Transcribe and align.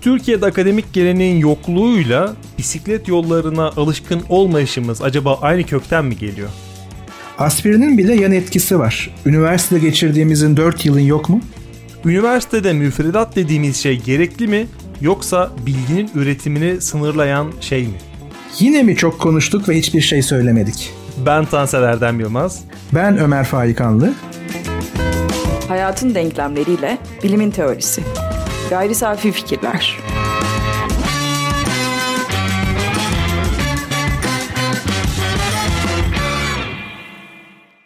Türkiye'de 0.00 0.46
akademik 0.46 0.92
geleneğin 0.92 1.36
yokluğuyla 1.36 2.34
bisiklet 2.58 3.08
yollarına 3.08 3.66
alışkın 3.68 4.22
olmayışımız 4.28 5.02
acaba 5.02 5.38
aynı 5.42 5.62
kökten 5.64 6.04
mi 6.04 6.16
geliyor? 6.18 6.48
Aspirinin 7.38 7.98
bile 7.98 8.14
yan 8.14 8.32
etkisi 8.32 8.78
var. 8.78 9.10
Üniversitede 9.26 9.78
geçirdiğimizin 9.80 10.56
4 10.56 10.86
yılın 10.86 11.00
yok 11.00 11.28
mu? 11.28 11.40
Üniversitede 12.04 12.72
müfredat 12.72 13.36
dediğimiz 13.36 13.76
şey 13.76 14.00
gerekli 14.00 14.48
mi 14.48 14.66
yoksa 15.00 15.50
bilginin 15.66 16.10
üretimini 16.14 16.80
sınırlayan 16.80 17.52
şey 17.60 17.82
mi? 17.82 17.94
Yine 18.58 18.82
mi 18.82 18.96
çok 18.96 19.20
konuştuk 19.20 19.68
ve 19.68 19.78
hiçbir 19.78 20.00
şey 20.00 20.22
söylemedik? 20.22 20.90
Ben 21.26 21.44
Tansel 21.44 21.82
Erdem 21.82 22.20
Yılmaz. 22.20 22.64
Ben 22.94 23.18
Ömer 23.18 23.44
Faikanlı. 23.44 24.12
Hayatın 25.68 26.14
denklemleriyle 26.14 26.98
bilimin 27.22 27.50
teorisi. 27.50 28.02
Gayri 28.70 28.94
safi 28.94 29.32
fikirler. 29.32 29.98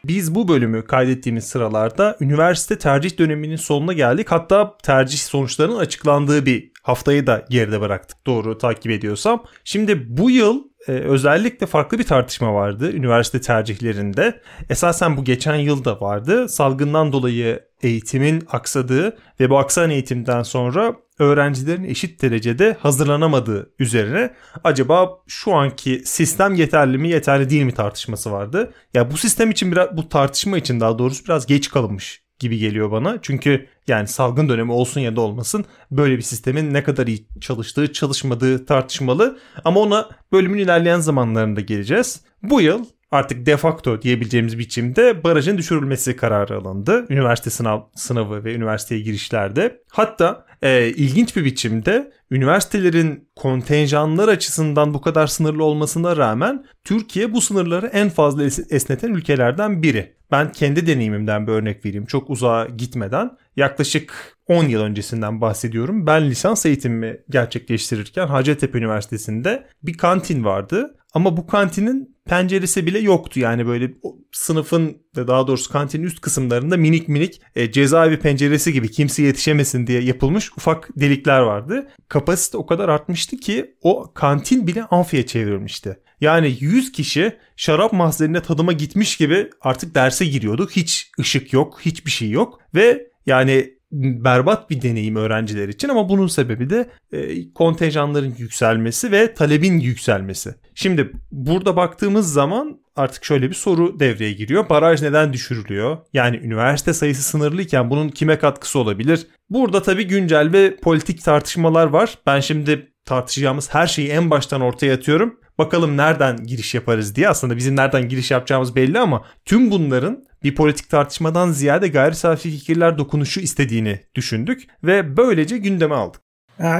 Biz 0.04 0.34
bu 0.34 0.48
bölümü 0.48 0.84
kaydettiğimiz 0.84 1.44
sıralarda 1.44 2.16
üniversite 2.20 2.78
tercih 2.78 3.18
döneminin 3.18 3.56
sonuna 3.56 3.92
geldik. 3.92 4.30
Hatta 4.30 4.76
tercih 4.82 5.18
sonuçlarının 5.18 5.78
açıklandığı 5.78 6.46
bir 6.46 6.70
haftayı 6.82 7.26
da 7.26 7.44
geride 7.50 7.80
bıraktık 7.80 8.26
doğru 8.26 8.58
takip 8.58 8.92
ediyorsam. 8.92 9.44
Şimdi 9.64 10.16
bu 10.18 10.30
yıl 10.30 10.62
e, 10.88 10.92
özellikle 10.92 11.66
farklı 11.66 11.98
bir 11.98 12.04
tartışma 12.06 12.54
vardı 12.54 12.92
üniversite 12.92 13.40
tercihlerinde. 13.40 14.40
Esasen 14.70 15.16
bu 15.16 15.24
geçen 15.24 15.56
yılda 15.56 16.00
vardı. 16.00 16.48
Salgından 16.48 17.12
dolayı 17.12 17.60
eğitimin 17.84 18.42
aksadığı 18.50 19.16
ve 19.40 19.50
bu 19.50 19.58
aksan 19.58 19.90
eğitimden 19.90 20.42
sonra 20.42 20.96
öğrencilerin 21.18 21.84
eşit 21.84 22.22
derecede 22.22 22.76
hazırlanamadığı 22.80 23.70
üzerine 23.78 24.34
acaba 24.64 25.10
şu 25.26 25.54
anki 25.54 26.02
sistem 26.04 26.54
yeterli 26.54 26.98
mi 26.98 27.08
yeterli 27.08 27.50
değil 27.50 27.62
mi 27.62 27.74
tartışması 27.74 28.32
vardı. 28.32 28.72
Ya 28.94 29.10
bu 29.10 29.16
sistem 29.16 29.50
için 29.50 29.72
biraz 29.72 29.96
bu 29.96 30.08
tartışma 30.08 30.58
için 30.58 30.80
daha 30.80 30.98
doğrusu 30.98 31.24
biraz 31.24 31.46
geç 31.46 31.70
kalınmış 31.70 32.24
gibi 32.38 32.58
geliyor 32.58 32.90
bana. 32.90 33.18
Çünkü 33.22 33.66
yani 33.88 34.08
salgın 34.08 34.48
dönemi 34.48 34.72
olsun 34.72 35.00
ya 35.00 35.16
da 35.16 35.20
olmasın 35.20 35.64
böyle 35.90 36.16
bir 36.16 36.22
sistemin 36.22 36.74
ne 36.74 36.82
kadar 36.82 37.06
iyi 37.06 37.26
çalıştığı 37.40 37.92
çalışmadığı 37.92 38.66
tartışmalı. 38.66 39.38
Ama 39.64 39.80
ona 39.80 40.08
bölümün 40.32 40.58
ilerleyen 40.58 41.00
zamanlarında 41.00 41.60
geleceğiz. 41.60 42.20
Bu 42.42 42.60
yıl 42.60 42.84
artık 43.14 43.46
de 43.46 43.56
facto 43.56 44.02
diyebileceğimiz 44.02 44.58
biçimde 44.58 45.24
barajın 45.24 45.58
düşürülmesi 45.58 46.16
kararı 46.16 46.56
alındı. 46.56 47.06
Üniversite 47.10 47.50
sınav 47.50 47.80
sınavı 47.94 48.44
ve 48.44 48.54
üniversiteye 48.54 49.00
girişlerde. 49.00 49.80
Hatta 49.90 50.46
e, 50.62 50.88
ilginç 50.88 51.36
bir 51.36 51.44
biçimde 51.44 52.12
üniversitelerin 52.30 53.28
kontenjanlar 53.36 54.28
açısından 54.28 54.94
bu 54.94 55.00
kadar 55.00 55.26
sınırlı 55.26 55.64
olmasına 55.64 56.16
rağmen 56.16 56.64
Türkiye 56.84 57.32
bu 57.32 57.40
sınırları 57.40 57.86
en 57.86 58.08
fazla 58.08 58.44
esneten 58.70 59.14
ülkelerden 59.14 59.82
biri. 59.82 60.14
Ben 60.30 60.52
kendi 60.52 60.86
deneyimimden 60.86 61.46
bir 61.46 61.52
örnek 61.52 61.84
vereyim 61.84 62.06
çok 62.06 62.30
uzağa 62.30 62.66
gitmeden. 62.76 63.30
Yaklaşık 63.56 64.36
10 64.48 64.64
yıl 64.64 64.80
öncesinden 64.80 65.40
bahsediyorum. 65.40 66.06
Ben 66.06 66.30
lisans 66.30 66.66
eğitimimi 66.66 67.20
gerçekleştirirken 67.30 68.26
Hacettepe 68.26 68.78
Üniversitesi'nde 68.78 69.66
bir 69.82 69.92
kantin 69.92 70.44
vardı. 70.44 70.94
Ama 71.14 71.36
bu 71.36 71.46
kantinin 71.46 72.16
penceresi 72.26 72.86
bile 72.86 72.98
yoktu. 72.98 73.40
Yani 73.40 73.66
böyle 73.66 73.94
sınıfın 74.32 74.96
ve 75.16 75.26
daha 75.26 75.46
doğrusu 75.46 75.72
kantinin 75.72 76.06
üst 76.06 76.20
kısımlarında 76.20 76.76
minik 76.76 77.08
minik 77.08 77.40
e, 77.56 77.72
cezaevi 77.72 78.18
penceresi 78.18 78.72
gibi 78.72 78.90
kimse 78.90 79.22
yetişemesin 79.22 79.86
diye 79.86 80.00
yapılmış 80.02 80.52
ufak 80.56 80.88
delikler 80.96 81.40
vardı. 81.40 81.88
Kapasite 82.08 82.56
o 82.56 82.66
kadar 82.66 82.88
artmıştı 82.88 83.36
ki 83.36 83.74
o 83.82 84.12
kantin 84.14 84.66
bile 84.66 84.84
amfiye 84.84 85.26
çevrilmişti. 85.26 85.98
Yani 86.20 86.56
100 86.60 86.92
kişi 86.92 87.36
şarap 87.56 87.92
mahzenine 87.92 88.42
tadıma 88.42 88.72
gitmiş 88.72 89.16
gibi 89.16 89.50
artık 89.60 89.94
derse 89.94 90.26
giriyorduk. 90.26 90.70
Hiç 90.70 91.10
ışık 91.20 91.52
yok, 91.52 91.80
hiçbir 91.80 92.10
şey 92.10 92.30
yok 92.30 92.60
ve 92.74 93.06
yani 93.26 93.73
berbat 93.94 94.70
bir 94.70 94.82
deneyim 94.82 95.16
öğrenciler 95.16 95.68
için 95.68 95.88
ama 95.88 96.08
bunun 96.08 96.26
sebebi 96.26 96.70
de 96.70 96.90
e, 97.12 97.52
kontenjanların 97.52 98.34
yükselmesi 98.38 99.12
ve 99.12 99.34
talebin 99.34 99.80
yükselmesi. 99.80 100.54
Şimdi 100.74 101.12
burada 101.32 101.76
baktığımız 101.76 102.32
zaman 102.32 102.80
artık 102.96 103.24
şöyle 103.24 103.48
bir 103.48 103.54
soru 103.54 104.00
devreye 104.00 104.32
giriyor. 104.32 104.68
Baraj 104.68 105.02
neden 105.02 105.32
düşürülüyor? 105.32 105.98
Yani 106.12 106.36
üniversite 106.36 106.92
sayısı 106.92 107.22
sınırlıyken 107.22 107.90
bunun 107.90 108.08
kime 108.08 108.38
katkısı 108.38 108.78
olabilir? 108.78 109.26
Burada 109.50 109.82
tabii 109.82 110.06
güncel 110.06 110.52
ve 110.52 110.76
politik 110.76 111.24
tartışmalar 111.24 111.86
var. 111.86 112.18
Ben 112.26 112.40
şimdi 112.40 112.92
tartışacağımız 113.04 113.74
her 113.74 113.86
şeyi 113.86 114.08
en 114.08 114.30
baştan 114.30 114.60
ortaya 114.60 114.94
atıyorum. 114.94 115.40
Bakalım 115.58 115.96
nereden 115.96 116.46
giriş 116.46 116.74
yaparız 116.74 117.16
diye. 117.16 117.28
Aslında 117.28 117.56
bizim 117.56 117.76
nereden 117.76 118.08
giriş 118.08 118.30
yapacağımız 118.30 118.76
belli 118.76 118.98
ama 118.98 119.24
tüm 119.44 119.70
bunların 119.70 120.24
bir 120.42 120.54
politik 120.54 120.90
tartışmadan 120.90 121.50
ziyade 121.50 121.88
gayri 121.88 122.14
safi 122.14 122.50
fikirler 122.50 122.98
dokunuşu 122.98 123.40
istediğini 123.40 124.00
düşündük 124.14 124.62
ve 124.84 125.16
böylece 125.16 125.58
gündeme 125.58 125.94
aldık. 125.94 126.20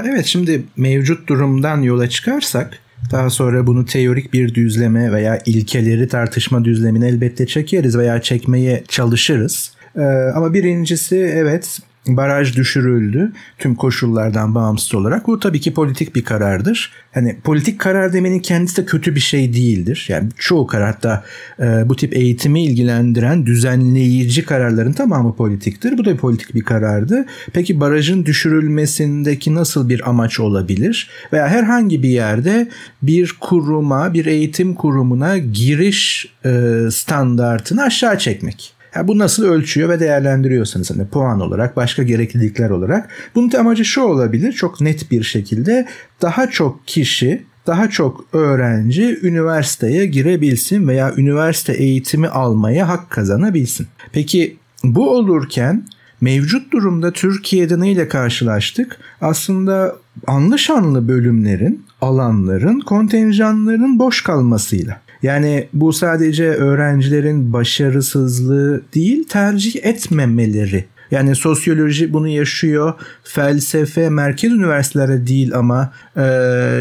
evet 0.05 0.25
şimdi 0.25 0.63
mevcut 0.77 1.29
durumdan 1.29 1.81
yola 1.81 2.09
çıkarsak 2.09 2.79
daha 3.11 3.29
sonra 3.29 3.67
bunu 3.67 3.85
teorik 3.85 4.33
bir 4.33 4.55
düzleme 4.55 5.11
veya 5.11 5.39
ilkeleri 5.45 6.07
tartışma 6.07 6.65
düzlemine 6.65 7.07
elbette 7.07 7.47
çekeriz 7.47 7.97
veya 7.97 8.21
çekmeye 8.21 8.83
çalışırız. 8.87 9.75
Ee, 9.97 10.01
ama 10.35 10.53
birincisi 10.53 11.15
evet 11.15 11.79
baraj 12.07 12.55
düşürüldü 12.55 13.31
tüm 13.57 13.75
koşullardan 13.75 14.55
bağımsız 14.55 14.95
olarak. 14.95 15.27
Bu 15.27 15.39
tabii 15.39 15.61
ki 15.61 15.73
politik 15.73 16.15
bir 16.15 16.23
karardır. 16.23 16.91
Hani 17.13 17.37
politik 17.43 17.79
karar 17.79 18.13
demenin 18.13 18.39
kendisi 18.39 18.77
de 18.77 18.85
kötü 18.85 19.15
bir 19.15 19.19
şey 19.19 19.53
değildir. 19.53 20.05
Yani 20.09 20.29
çoğu 20.37 20.67
karar 20.67 20.91
hatta 20.91 21.23
e, 21.59 21.89
bu 21.89 21.95
tip 21.95 22.15
eğitimi 22.15 22.63
ilgilendiren 22.63 23.45
düzenleyici 23.45 24.45
kararların 24.45 24.93
tamamı 24.93 25.35
politiktir. 25.35 25.97
Bu 25.97 26.05
da 26.05 26.13
bir 26.13 26.17
politik 26.17 26.55
bir 26.55 26.63
karardı. 26.63 27.25
Peki 27.53 27.79
barajın 27.79 28.25
düşürülmesindeki 28.25 29.55
nasıl 29.55 29.89
bir 29.89 30.09
amaç 30.09 30.39
olabilir? 30.39 31.09
Veya 31.33 31.47
herhangi 31.47 32.03
bir 32.03 32.09
yerde 32.09 32.69
bir 33.01 33.35
kuruma, 33.39 34.13
bir 34.13 34.25
eğitim 34.25 34.75
kurumuna 34.75 35.37
giriş 35.37 36.27
e, 36.45 36.79
standartını 36.91 37.83
aşağı 37.83 38.17
çekmek. 38.17 38.74
Ya 38.95 39.07
bu 39.07 39.17
nasıl 39.17 39.43
ölçüyor 39.43 39.89
ve 39.89 39.99
değerlendiriyorsanız 39.99 40.91
hani 40.91 41.07
puan 41.07 41.39
olarak 41.39 41.75
başka 41.75 42.03
gereklilikler 42.03 42.69
olarak 42.69 43.09
bunun 43.35 43.51
amacı 43.51 43.85
şu 43.85 44.01
olabilir 44.01 44.53
çok 44.53 44.81
net 44.81 45.11
bir 45.11 45.23
şekilde 45.23 45.87
daha 46.21 46.49
çok 46.49 46.87
kişi 46.87 47.45
daha 47.67 47.89
çok 47.89 48.25
öğrenci 48.33 49.19
üniversiteye 49.23 50.05
girebilsin 50.05 50.87
veya 50.87 51.13
üniversite 51.17 51.73
eğitimi 51.73 52.27
almaya 52.27 52.87
hak 52.87 53.09
kazanabilsin. 53.09 53.87
Peki 54.11 54.57
bu 54.83 55.09
olurken 55.09 55.85
mevcut 56.21 56.73
durumda 56.73 57.11
Türkiye'de 57.13 57.79
neyle 57.79 58.07
karşılaştık? 58.07 58.97
Aslında 59.21 59.95
anlı 60.27 60.59
şanlı 60.59 61.07
bölümlerin, 61.07 61.85
alanların, 62.01 62.79
kontenjanların 62.79 63.99
boş 63.99 64.23
kalmasıyla. 64.23 65.04
Yani 65.23 65.67
bu 65.73 65.93
sadece 65.93 66.45
öğrencilerin 66.45 67.53
başarısızlığı 67.53 68.81
değil 68.93 69.27
tercih 69.27 69.85
etmemeleri. 69.85 70.85
Yani 71.11 71.35
sosyoloji 71.35 72.13
bunu 72.13 72.27
yaşıyor. 72.27 72.93
Felsefe 73.23 74.09
merkez 74.09 74.51
üniversitelerde 74.51 75.27
değil 75.27 75.55
ama 75.55 75.93
e, 76.17 76.21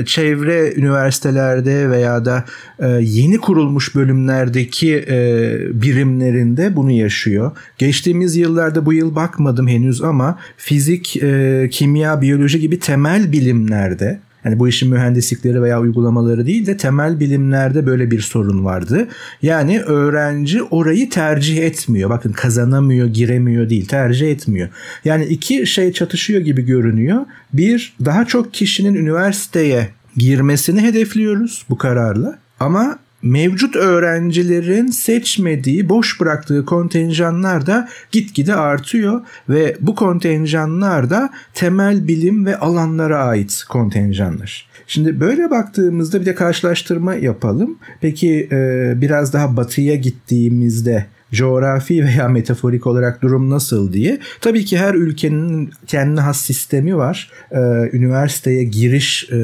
çevre 0.07 0.75
üniversitelerde 0.77 1.91
veya 1.91 2.25
da 2.25 2.45
e, 2.79 2.89
yeni 2.89 3.39
kurulmuş 3.39 3.95
bölümlerdeki 3.95 5.05
e, 5.09 5.59
birimlerinde 5.83 6.77
bunu 6.77 6.91
yaşıyor. 6.91 7.53
Geçtiğimiz 7.79 8.37
yıllarda 8.37 8.87
bu 8.87 8.93
yıl 8.93 9.15
bakmadım 9.15 9.69
henüz 9.69 10.03
ama 10.03 10.39
fizik, 10.57 11.17
e, 11.17 11.69
kimya, 11.73 12.21
biyoloji 12.21 12.61
gibi 12.61 12.79
temel 12.79 13.33
bilimlerde 13.33 14.21
yani 14.45 14.59
bu 14.59 14.69
işin 14.69 14.91
mühendislikleri 14.91 15.63
veya 15.63 15.81
uygulamaları 15.81 16.47
değil 16.47 16.67
de 16.67 16.77
temel 16.77 17.21
bilimlerde 17.21 17.87
böyle 17.87 18.11
bir 18.11 18.21
sorun 18.21 18.65
vardı. 18.65 19.09
Yani 19.43 19.81
öğrenci 19.81 20.63
orayı 20.63 21.11
tercih 21.11 21.59
etmiyor. 21.59 22.11
Bakın 22.11 22.33
kazanamıyor, 22.33 23.07
giremiyor 23.07 23.71
değil, 23.71 23.87
tercih 23.87 24.31
etmiyor. 24.31 24.69
Yani 25.05 25.25
iki 25.25 25.67
şey 25.67 25.93
çatışıyor 25.93 26.41
gibi 26.41 26.63
görünüyor. 26.63 27.27
Bir, 27.53 27.97
daha 28.05 28.25
çok 28.25 28.55
kişinin 28.55 28.95
üniversiteye 28.95 29.89
girmesini 30.17 30.83
hedefliyoruz 30.83 31.65
bu 31.71 31.79
kararla. 31.79 32.39
Ama 32.61 32.99
mevcut 33.25 33.77
öğrencilerin 33.77 34.87
seçmediği, 34.87 35.89
boş 35.89 36.21
bıraktığı 36.21 36.65
kontenjanlar 36.65 37.67
da 37.67 37.89
gitgide 38.11 38.55
artıyor 38.55 39.21
ve 39.49 39.77
bu 39.81 39.95
kontenjanlar 39.95 41.11
da 41.11 41.31
temel 41.55 42.09
bilim 42.09 42.47
ve 42.47 42.59
alanlara 42.59 43.25
ait 43.25 43.65
kontenjanlar. 43.69 44.69
Şimdi 44.87 45.21
böyle 45.21 45.51
baktığımızda 45.51 46.21
bir 46.21 46.27
de 46.27 46.35
karşılaştırma 46.35 47.15
yapalım. 47.15 47.79
Peki 48.01 48.49
e, 48.53 48.93
biraz 49.01 49.33
daha 49.33 49.57
batıya 49.57 49.95
gittiğimizde 49.95 51.07
coğrafi 51.35 52.05
veya 52.05 52.29
metaforik 52.29 52.87
olarak 52.87 53.23
durum 53.23 53.51
nasıl 53.51 53.93
diye. 53.93 54.19
Tabii 54.41 54.65
ki 54.65 54.79
her 54.79 54.95
ülkenin 54.95 55.71
kendine 55.87 56.21
has 56.21 56.41
sistemi 56.41 56.97
var. 56.97 57.31
Ee, 57.53 57.59
üniversiteye 57.93 58.65
giriş 58.65 59.29
e, 59.33 59.37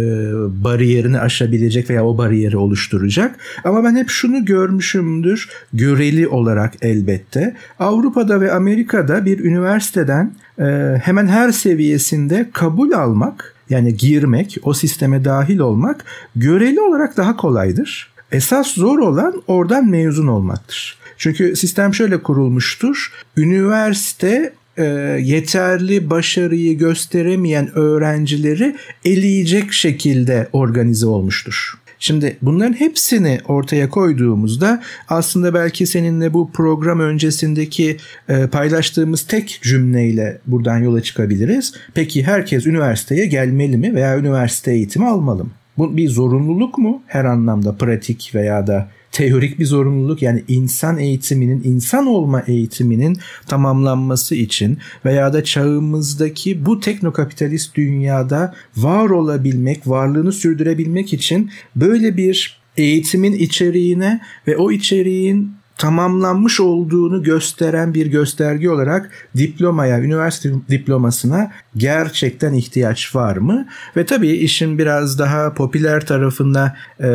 bariyerini 0.64 1.20
aşabilecek 1.20 1.90
veya 1.90 2.04
o 2.04 2.18
bariyeri 2.18 2.56
oluşturacak. 2.56 3.36
Ama 3.64 3.84
ben 3.84 3.96
hep 3.96 4.08
şunu 4.10 4.44
görmüşümdür 4.44 5.48
göreli 5.72 6.28
olarak 6.28 6.74
elbette. 6.82 7.56
Avrupa'da 7.78 8.40
ve 8.40 8.52
Amerika'da 8.52 9.24
bir 9.24 9.38
üniversiteden 9.38 10.32
e, 10.58 10.64
hemen 11.02 11.26
her 11.26 11.52
seviyesinde 11.52 12.50
kabul 12.52 12.92
almak 12.92 13.54
yani 13.70 13.96
girmek, 13.96 14.56
o 14.62 14.74
sisteme 14.74 15.24
dahil 15.24 15.58
olmak 15.58 16.04
göreli 16.36 16.80
olarak 16.80 17.16
daha 17.16 17.36
kolaydır. 17.36 18.10
Esas 18.32 18.66
zor 18.74 18.98
olan 18.98 19.42
oradan 19.46 19.90
mezun 19.90 20.26
olmaktır. 20.26 20.99
Çünkü 21.20 21.56
sistem 21.56 21.94
şöyle 21.94 22.22
kurulmuştur. 22.22 23.12
Üniversite 23.36 24.52
e, 24.76 24.84
yeterli 25.22 26.10
başarıyı 26.10 26.78
gösteremeyen 26.78 27.70
öğrencileri 27.74 28.76
eleyecek 29.04 29.72
şekilde 29.72 30.48
organize 30.52 31.06
olmuştur. 31.06 31.74
Şimdi 31.98 32.36
bunların 32.42 32.72
hepsini 32.72 33.40
ortaya 33.48 33.88
koyduğumuzda 33.88 34.82
aslında 35.08 35.54
belki 35.54 35.86
seninle 35.86 36.34
bu 36.34 36.52
program 36.52 37.00
öncesindeki 37.00 37.96
e, 38.28 38.46
paylaştığımız 38.46 39.22
tek 39.22 39.60
cümleyle 39.62 40.38
buradan 40.46 40.78
yola 40.78 41.02
çıkabiliriz. 41.02 41.74
Peki 41.94 42.22
herkes 42.22 42.66
üniversiteye 42.66 43.26
gelmeli 43.26 43.76
mi 43.76 43.94
veya 43.94 44.18
üniversite 44.18 44.72
eğitimi 44.72 45.06
almalı 45.06 45.44
mı? 45.44 45.50
Bu 45.78 45.96
bir 45.96 46.08
zorunluluk 46.08 46.78
mu? 46.78 47.02
Her 47.06 47.24
anlamda 47.24 47.76
pratik 47.76 48.32
veya 48.34 48.66
da 48.66 48.90
teorik 49.12 49.58
bir 49.58 49.66
zorunluluk. 49.66 50.22
Yani 50.22 50.44
insan 50.48 50.98
eğitiminin, 50.98 51.62
insan 51.64 52.06
olma 52.06 52.42
eğitiminin 52.46 53.18
tamamlanması 53.46 54.34
için 54.34 54.78
veya 55.04 55.32
da 55.32 55.44
çağımızdaki 55.44 56.66
bu 56.66 56.80
teknokapitalist 56.80 57.76
dünyada 57.76 58.54
var 58.76 59.10
olabilmek, 59.10 59.88
varlığını 59.88 60.32
sürdürebilmek 60.32 61.12
için 61.12 61.50
böyle 61.76 62.16
bir 62.16 62.60
eğitimin 62.76 63.32
içeriğine 63.32 64.20
ve 64.46 64.56
o 64.56 64.70
içeriğin 64.72 65.59
tamamlanmış 65.80 66.60
olduğunu 66.60 67.22
gösteren 67.22 67.94
bir 67.94 68.06
gösterge 68.06 68.70
olarak 68.70 69.10
diplomaya, 69.36 70.00
üniversite 70.00 70.52
diplomasına 70.70 71.52
gerçekten 71.76 72.54
ihtiyaç 72.54 73.14
var 73.14 73.36
mı? 73.36 73.66
Ve 73.96 74.06
tabii 74.06 74.30
işin 74.30 74.78
biraz 74.78 75.18
daha 75.18 75.54
popüler 75.54 76.06
tarafında 76.06 76.76
e, 77.00 77.08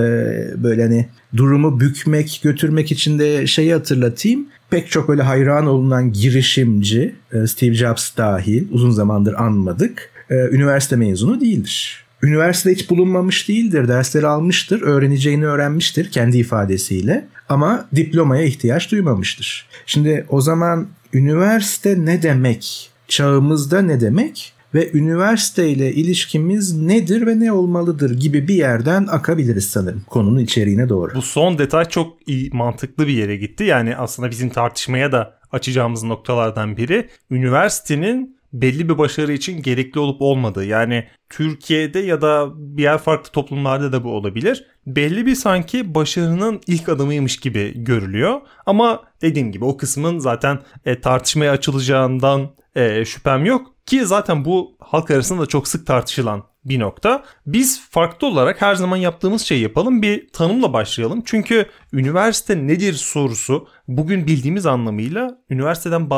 böyle 0.63 0.81
hani 0.81 1.07
durumu 1.37 1.79
bükmek, 1.79 2.39
götürmek 2.43 2.91
için 2.91 3.19
de 3.19 3.47
şeyi 3.47 3.73
hatırlatayım. 3.73 4.47
Pek 4.69 4.91
çok 4.91 5.09
öyle 5.09 5.21
hayran 5.21 5.67
olunan 5.67 6.11
girişimci, 6.11 7.15
e, 7.33 7.47
Steve 7.47 7.73
Jobs 7.73 8.17
dahil 8.17 8.67
uzun 8.71 8.91
zamandır 8.91 9.33
anmadık, 9.33 10.09
e, 10.29 10.35
üniversite 10.35 10.95
mezunu 10.95 11.41
değildir. 11.41 12.05
Üniversitede 12.23 12.73
hiç 12.73 12.89
bulunmamış 12.89 13.47
değildir, 13.47 13.87
dersleri 13.87 14.27
almıştır, 14.27 14.81
öğreneceğini 14.81 15.45
öğrenmiştir 15.45 16.11
kendi 16.11 16.37
ifadesiyle 16.37 17.27
ama 17.49 17.89
diplomaya 17.95 18.43
ihtiyaç 18.43 18.91
duymamıştır. 18.91 19.67
Şimdi 19.85 20.25
o 20.29 20.41
zaman 20.41 20.87
üniversite 21.13 22.05
ne 22.05 22.23
demek? 22.23 22.89
Çağımızda 23.07 23.81
ne 23.81 24.01
demek? 24.01 24.55
ve 24.75 24.91
üniversite 24.93 25.69
ile 25.69 25.93
ilişkimiz 25.93 26.81
nedir 26.81 27.27
ve 27.27 27.39
ne 27.39 27.51
olmalıdır 27.51 28.19
gibi 28.19 28.47
bir 28.47 28.55
yerden 28.55 29.07
akabiliriz 29.07 29.69
sanırım 29.69 30.03
konunun 30.09 30.39
içeriğine 30.39 30.89
doğru. 30.89 31.15
Bu 31.15 31.21
son 31.21 31.57
detay 31.57 31.85
çok 31.85 32.17
iyi, 32.27 32.49
mantıklı 32.53 33.07
bir 33.07 33.13
yere 33.13 33.35
gitti. 33.35 33.63
Yani 33.63 33.97
aslında 33.97 34.31
bizim 34.31 34.49
tartışmaya 34.49 35.11
da 35.11 35.39
açacağımız 35.51 36.03
noktalardan 36.03 36.77
biri 36.77 37.09
üniversitenin 37.31 38.34
belli 38.61 38.89
bir 38.89 38.97
başarı 38.97 39.33
için 39.33 39.61
gerekli 39.61 39.99
olup 39.99 40.21
olmadığı. 40.21 40.65
Yani 40.65 41.07
Türkiye'de 41.29 41.99
ya 41.99 42.21
da 42.21 42.49
diğer 42.77 42.97
farklı 42.97 43.31
toplumlarda 43.31 43.91
da 43.91 44.03
bu 44.03 44.11
olabilir. 44.11 44.65
Belli 44.87 45.25
bir 45.25 45.35
sanki 45.35 45.95
başarının 45.95 46.61
ilk 46.67 46.89
adımıymış 46.89 47.37
gibi 47.37 47.83
görülüyor. 47.83 48.41
Ama 48.65 49.03
dediğim 49.21 49.51
gibi 49.51 49.65
o 49.65 49.77
kısmın 49.77 50.19
zaten 50.19 50.59
e, 50.85 51.01
tartışmaya 51.01 51.51
açılacağından 51.51 52.55
e, 52.75 53.05
şüphem 53.05 53.45
yok. 53.45 53.75
Ki 53.85 54.05
zaten 54.05 54.45
bu 54.45 54.77
halk 54.79 55.11
arasında 55.11 55.41
da 55.41 55.45
çok 55.45 55.67
sık 55.67 55.87
tartışılan 55.87 56.43
bir 56.65 56.79
nokta. 56.79 57.23
Biz 57.47 57.81
farklı 57.89 58.27
olarak 58.27 58.61
her 58.61 58.75
zaman 58.75 58.97
yaptığımız 58.97 59.41
şeyi 59.41 59.61
yapalım. 59.61 60.01
Bir 60.01 60.29
tanımla 60.29 60.73
başlayalım. 60.73 61.21
Çünkü 61.25 61.65
üniversite 61.93 62.67
nedir 62.67 62.93
sorusu 62.93 63.67
bugün 63.87 64.27
bildiğimiz 64.27 64.65
anlamıyla 64.65 65.37
üniversiteden 65.49 66.09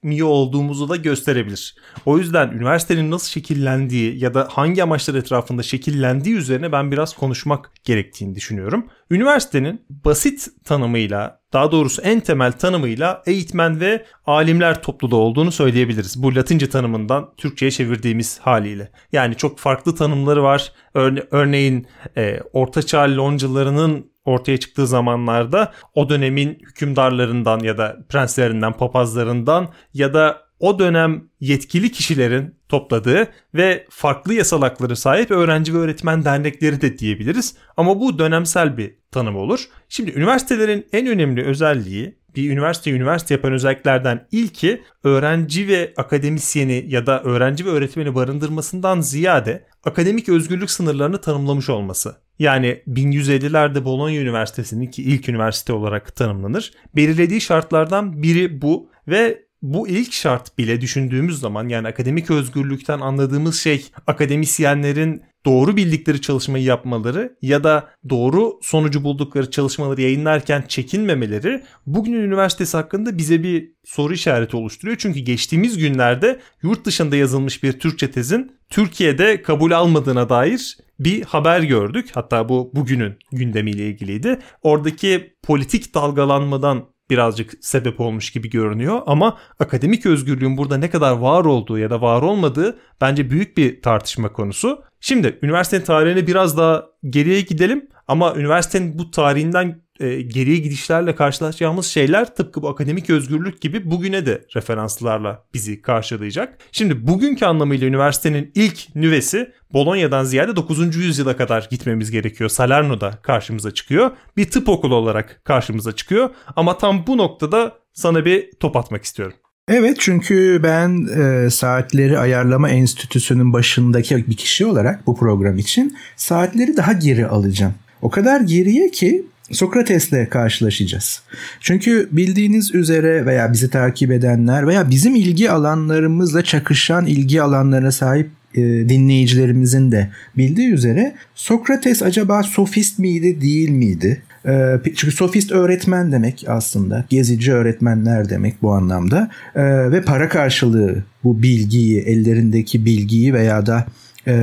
bahsetmiyor 0.00 0.28
olduğumuzu 0.28 0.88
da 0.88 0.96
gösterebilir. 0.96 1.74
O 2.06 2.18
yüzden 2.18 2.50
üniversitenin 2.50 3.10
nasıl 3.10 3.28
şekillendiği 3.28 4.18
ya 4.18 4.34
da 4.34 4.48
hangi 4.50 4.82
amaçlar 4.82 5.14
etrafında 5.14 5.62
şekillendiği 5.62 6.36
üzerine 6.36 6.72
ben 6.72 6.90
biraz 6.90 7.16
konuşmak 7.16 7.70
gerektiğini 7.84 8.34
düşünüyorum. 8.34 8.86
Üniversitenin 9.10 9.80
basit 9.90 10.48
tanımıyla 10.64 11.40
daha 11.52 11.72
doğrusu 11.72 12.02
en 12.02 12.20
temel 12.20 12.52
tanımıyla 12.52 13.22
eğitmen 13.26 13.80
ve 13.80 14.06
alimler 14.26 14.82
topluluğu 14.82 15.16
olduğunu 15.16 15.52
söyleyebiliriz. 15.52 16.22
Bu 16.22 16.34
Latince 16.34 16.68
tanımından 16.68 17.30
Türkçe'ye 17.36 17.70
çevirdiğimiz 17.70 18.38
haliyle. 18.38 18.90
Yani 19.12 19.34
çok 19.34 19.58
farklı 19.58 19.94
tanımları 19.94 20.42
var. 20.42 20.72
Örne- 20.94 21.26
örneğin 21.30 21.86
e, 22.16 22.40
Ortaçağ 22.52 23.16
loncalarının 23.16 24.09
ortaya 24.24 24.56
çıktığı 24.56 24.86
zamanlarda 24.86 25.72
o 25.94 26.08
dönemin 26.08 26.58
hükümdarlarından 26.62 27.60
ya 27.60 27.78
da 27.78 27.96
prenslerinden, 28.08 28.72
papazlarından 28.72 29.68
ya 29.94 30.14
da 30.14 30.50
o 30.60 30.78
dönem 30.78 31.24
yetkili 31.40 31.92
kişilerin 31.92 32.54
topladığı 32.68 33.28
ve 33.54 33.86
farklı 33.90 34.34
yasal 34.34 34.62
hakları 34.62 34.96
sahip 34.96 35.30
öğrenci 35.30 35.74
ve 35.74 35.78
öğretmen 35.78 36.24
dernekleri 36.24 36.80
de 36.80 36.98
diyebiliriz. 36.98 37.54
Ama 37.76 38.00
bu 38.00 38.18
dönemsel 38.18 38.76
bir 38.76 38.94
tanım 39.10 39.36
olur. 39.36 39.64
Şimdi 39.88 40.10
üniversitelerin 40.10 40.86
en 40.92 41.06
önemli 41.06 41.44
özelliği 41.44 42.20
bir 42.36 42.50
üniversite 42.50 42.90
üniversite 42.90 43.34
yapan 43.34 43.52
özelliklerden 43.52 44.26
ilki 44.32 44.82
öğrenci 45.04 45.68
ve 45.68 45.94
akademisyeni 45.96 46.84
ya 46.88 47.06
da 47.06 47.22
öğrenci 47.22 47.66
ve 47.66 47.70
öğretmeni 47.70 48.14
barındırmasından 48.14 49.00
ziyade 49.00 49.66
akademik 49.84 50.28
özgürlük 50.28 50.70
sınırlarını 50.70 51.20
tanımlamış 51.20 51.70
olması. 51.70 52.16
Yani 52.40 52.82
1150'lerde 52.88 53.84
Bologna 53.84 54.16
Üniversitesi'nin 54.16 54.86
ki 54.86 55.02
ilk 55.02 55.28
üniversite 55.28 55.72
olarak 55.72 56.16
tanımlanır. 56.16 56.72
Belirlediği 56.96 57.40
şartlardan 57.40 58.22
biri 58.22 58.62
bu 58.62 58.90
ve 59.08 59.42
bu 59.62 59.88
ilk 59.88 60.12
şart 60.12 60.58
bile 60.58 60.80
düşündüğümüz 60.80 61.40
zaman 61.40 61.68
yani 61.68 61.88
akademik 61.88 62.30
özgürlükten 62.30 63.00
anladığımız 63.00 63.60
şey 63.60 63.86
akademisyenlerin 64.06 65.22
doğru 65.44 65.76
bildikleri 65.76 66.20
çalışmayı 66.20 66.64
yapmaları 66.64 67.36
ya 67.42 67.64
da 67.64 67.88
doğru 68.08 68.58
sonucu 68.62 69.04
buldukları 69.04 69.50
çalışmaları 69.50 70.00
yayınlarken 70.00 70.64
çekinmemeleri 70.68 71.62
bugün 71.86 72.12
üniversitesi 72.12 72.76
hakkında 72.76 73.18
bize 73.18 73.42
bir 73.42 73.72
soru 73.84 74.12
işareti 74.12 74.56
oluşturuyor. 74.56 74.96
Çünkü 75.00 75.20
geçtiğimiz 75.20 75.78
günlerde 75.78 76.40
yurt 76.62 76.84
dışında 76.84 77.16
yazılmış 77.16 77.62
bir 77.62 77.72
Türkçe 77.72 78.10
tezin 78.10 78.52
Türkiye'de 78.68 79.42
kabul 79.42 79.70
almadığına 79.70 80.28
dair 80.28 80.78
bir 81.00 81.22
haber 81.22 81.60
gördük. 81.60 82.10
Hatta 82.14 82.48
bu 82.48 82.70
bugünün 82.74 83.18
gündemiyle 83.32 83.86
ilgiliydi. 83.86 84.38
Oradaki 84.62 85.34
politik 85.42 85.94
dalgalanmadan 85.94 86.84
birazcık 87.10 87.52
sebep 87.60 88.00
olmuş 88.00 88.30
gibi 88.30 88.50
görünüyor 88.50 89.02
ama 89.06 89.38
akademik 89.58 90.06
özgürlüğün 90.06 90.56
burada 90.56 90.76
ne 90.76 90.90
kadar 90.90 91.12
var 91.12 91.44
olduğu 91.44 91.78
ya 91.78 91.90
da 91.90 92.00
var 92.00 92.22
olmadığı 92.22 92.78
bence 93.00 93.30
büyük 93.30 93.56
bir 93.56 93.82
tartışma 93.82 94.32
konusu. 94.32 94.82
Şimdi 95.00 95.38
üniversitenin 95.42 95.84
tarihine 95.84 96.26
biraz 96.26 96.58
daha 96.58 96.86
geriye 97.10 97.40
gidelim 97.40 97.88
ama 98.10 98.34
üniversitenin 98.36 98.98
bu 98.98 99.10
tarihinden 99.10 99.82
e, 100.00 100.22
geriye 100.22 100.56
gidişlerle 100.56 101.14
karşılaşacağımız 101.14 101.86
şeyler 101.86 102.34
tıpkı 102.34 102.62
bu 102.62 102.68
akademik 102.68 103.10
özgürlük 103.10 103.60
gibi 103.60 103.90
bugüne 103.90 104.26
de 104.26 104.44
referanslarla 104.54 105.44
bizi 105.54 105.82
karşılayacak. 105.82 106.58
Şimdi 106.72 107.06
bugünkü 107.06 107.44
anlamıyla 107.44 107.86
üniversitenin 107.86 108.52
ilk 108.54 108.94
nüvesi 108.94 109.52
Bolonya'dan 109.72 110.24
ziyade 110.24 110.56
9. 110.56 110.96
yüzyıla 110.96 111.36
kadar 111.36 111.68
gitmemiz 111.70 112.10
gerekiyor. 112.10 112.50
Salerno'da 112.50 113.18
karşımıza 113.22 113.70
çıkıyor. 113.70 114.10
Bir 114.36 114.50
tıp 114.50 114.68
okulu 114.68 114.94
olarak 114.94 115.40
karşımıza 115.44 115.92
çıkıyor. 115.92 116.30
Ama 116.56 116.78
tam 116.78 117.06
bu 117.06 117.18
noktada 117.18 117.78
sana 117.92 118.24
bir 118.24 118.50
top 118.60 118.76
atmak 118.76 119.04
istiyorum. 119.04 119.36
Evet 119.68 119.96
çünkü 120.00 120.60
ben 120.62 121.06
e, 121.06 121.50
saatleri 121.50 122.18
ayarlama 122.18 122.70
enstitüsünün 122.70 123.52
başındaki 123.52 124.16
bir 124.16 124.36
kişi 124.36 124.66
olarak 124.66 125.06
bu 125.06 125.16
program 125.16 125.58
için 125.58 125.96
saatleri 126.16 126.76
daha 126.76 126.92
geri 126.92 127.26
alacağım. 127.26 127.74
O 128.02 128.10
kadar 128.10 128.40
geriye 128.40 128.90
ki 128.90 129.24
Sokrates'le 129.50 130.28
karşılaşacağız. 130.30 131.22
Çünkü 131.60 132.08
bildiğiniz 132.12 132.74
üzere 132.74 133.26
veya 133.26 133.52
bizi 133.52 133.70
takip 133.70 134.10
edenler 134.10 134.66
veya 134.66 134.90
bizim 134.90 135.16
ilgi 135.16 135.50
alanlarımızla 135.50 136.44
çakışan 136.44 137.06
ilgi 137.06 137.42
alanlarına 137.42 137.92
sahip 137.92 138.30
e, 138.54 138.60
dinleyicilerimizin 138.62 139.92
de 139.92 140.10
bildiği 140.36 140.72
üzere 140.72 141.14
Sokrates 141.34 142.02
acaba 142.02 142.42
sofist 142.42 142.98
miydi 142.98 143.40
değil 143.40 143.70
miydi? 143.70 144.22
Ee, 144.46 144.76
çünkü 144.84 145.16
sofist 145.16 145.52
öğretmen 145.52 146.12
demek 146.12 146.44
aslında. 146.48 147.04
Gezici 147.10 147.52
öğretmenler 147.52 148.28
demek 148.28 148.62
bu 148.62 148.72
anlamda. 148.72 149.30
Ee, 149.54 149.90
ve 149.92 150.02
para 150.02 150.28
karşılığı 150.28 151.04
bu 151.24 151.42
bilgiyi, 151.42 152.00
ellerindeki 152.00 152.84
bilgiyi 152.84 153.34
veya 153.34 153.66
da 153.66 153.86
e, 154.26 154.34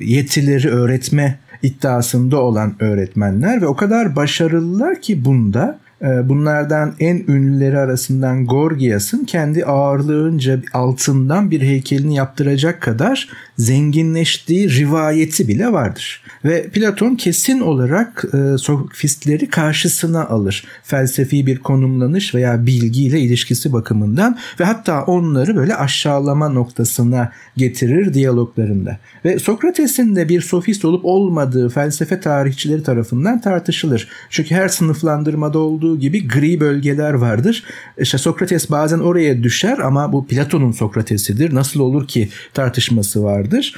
yetileri 0.00 0.68
öğretme 0.68 1.38
iddiasında 1.62 2.40
olan 2.40 2.74
öğretmenler 2.80 3.62
ve 3.62 3.66
o 3.66 3.76
kadar 3.76 4.16
başarılılar 4.16 5.00
ki 5.00 5.24
bunda 5.24 5.78
bunlardan 6.02 6.94
en 7.00 7.24
ünlüleri 7.28 7.78
arasından 7.78 8.46
Gorgias'ın 8.46 9.24
kendi 9.24 9.64
ağırlığınca 9.64 10.60
altından 10.72 11.50
bir 11.50 11.60
heykelini 11.60 12.14
yaptıracak 12.14 12.80
kadar 12.80 13.28
zenginleştiği 13.58 14.70
rivayeti 14.70 15.48
bile 15.48 15.72
vardır. 15.72 16.22
Ve 16.44 16.68
Platon 16.68 17.14
kesin 17.14 17.60
olarak 17.60 18.24
e, 18.34 18.58
sofistleri 18.58 19.48
karşısına 19.48 20.26
alır. 20.26 20.64
Felsefi 20.82 21.46
bir 21.46 21.58
konumlanış 21.58 22.34
veya 22.34 22.66
bilgiyle 22.66 23.20
ilişkisi 23.20 23.72
bakımından 23.72 24.38
ve 24.60 24.64
hatta 24.64 25.02
onları 25.02 25.56
böyle 25.56 25.76
aşağılama 25.76 26.48
noktasına 26.48 27.32
getirir 27.56 28.14
diyaloglarında. 28.14 28.98
Ve 29.24 29.38
Sokrates'in 29.38 30.16
de 30.16 30.28
bir 30.28 30.40
sofist 30.40 30.84
olup 30.84 31.04
olmadığı 31.04 31.68
felsefe 31.68 32.20
tarihçileri 32.20 32.82
tarafından 32.82 33.40
tartışılır. 33.40 34.08
Çünkü 34.30 34.54
her 34.54 34.68
sınıflandırmada 34.68 35.58
olduğu 35.58 35.89
gibi 35.98 36.28
gri 36.28 36.60
bölgeler 36.60 37.12
vardır. 37.12 37.64
İşte 37.98 38.18
Sokrates 38.18 38.70
bazen 38.70 38.98
oraya 38.98 39.42
düşer 39.42 39.78
ama 39.78 40.12
bu 40.12 40.26
Platon'un 40.26 40.72
Sokrates'idir. 40.72 41.54
Nasıl 41.54 41.80
olur 41.80 42.08
ki 42.08 42.28
tartışması 42.54 43.22
vardır. 43.24 43.74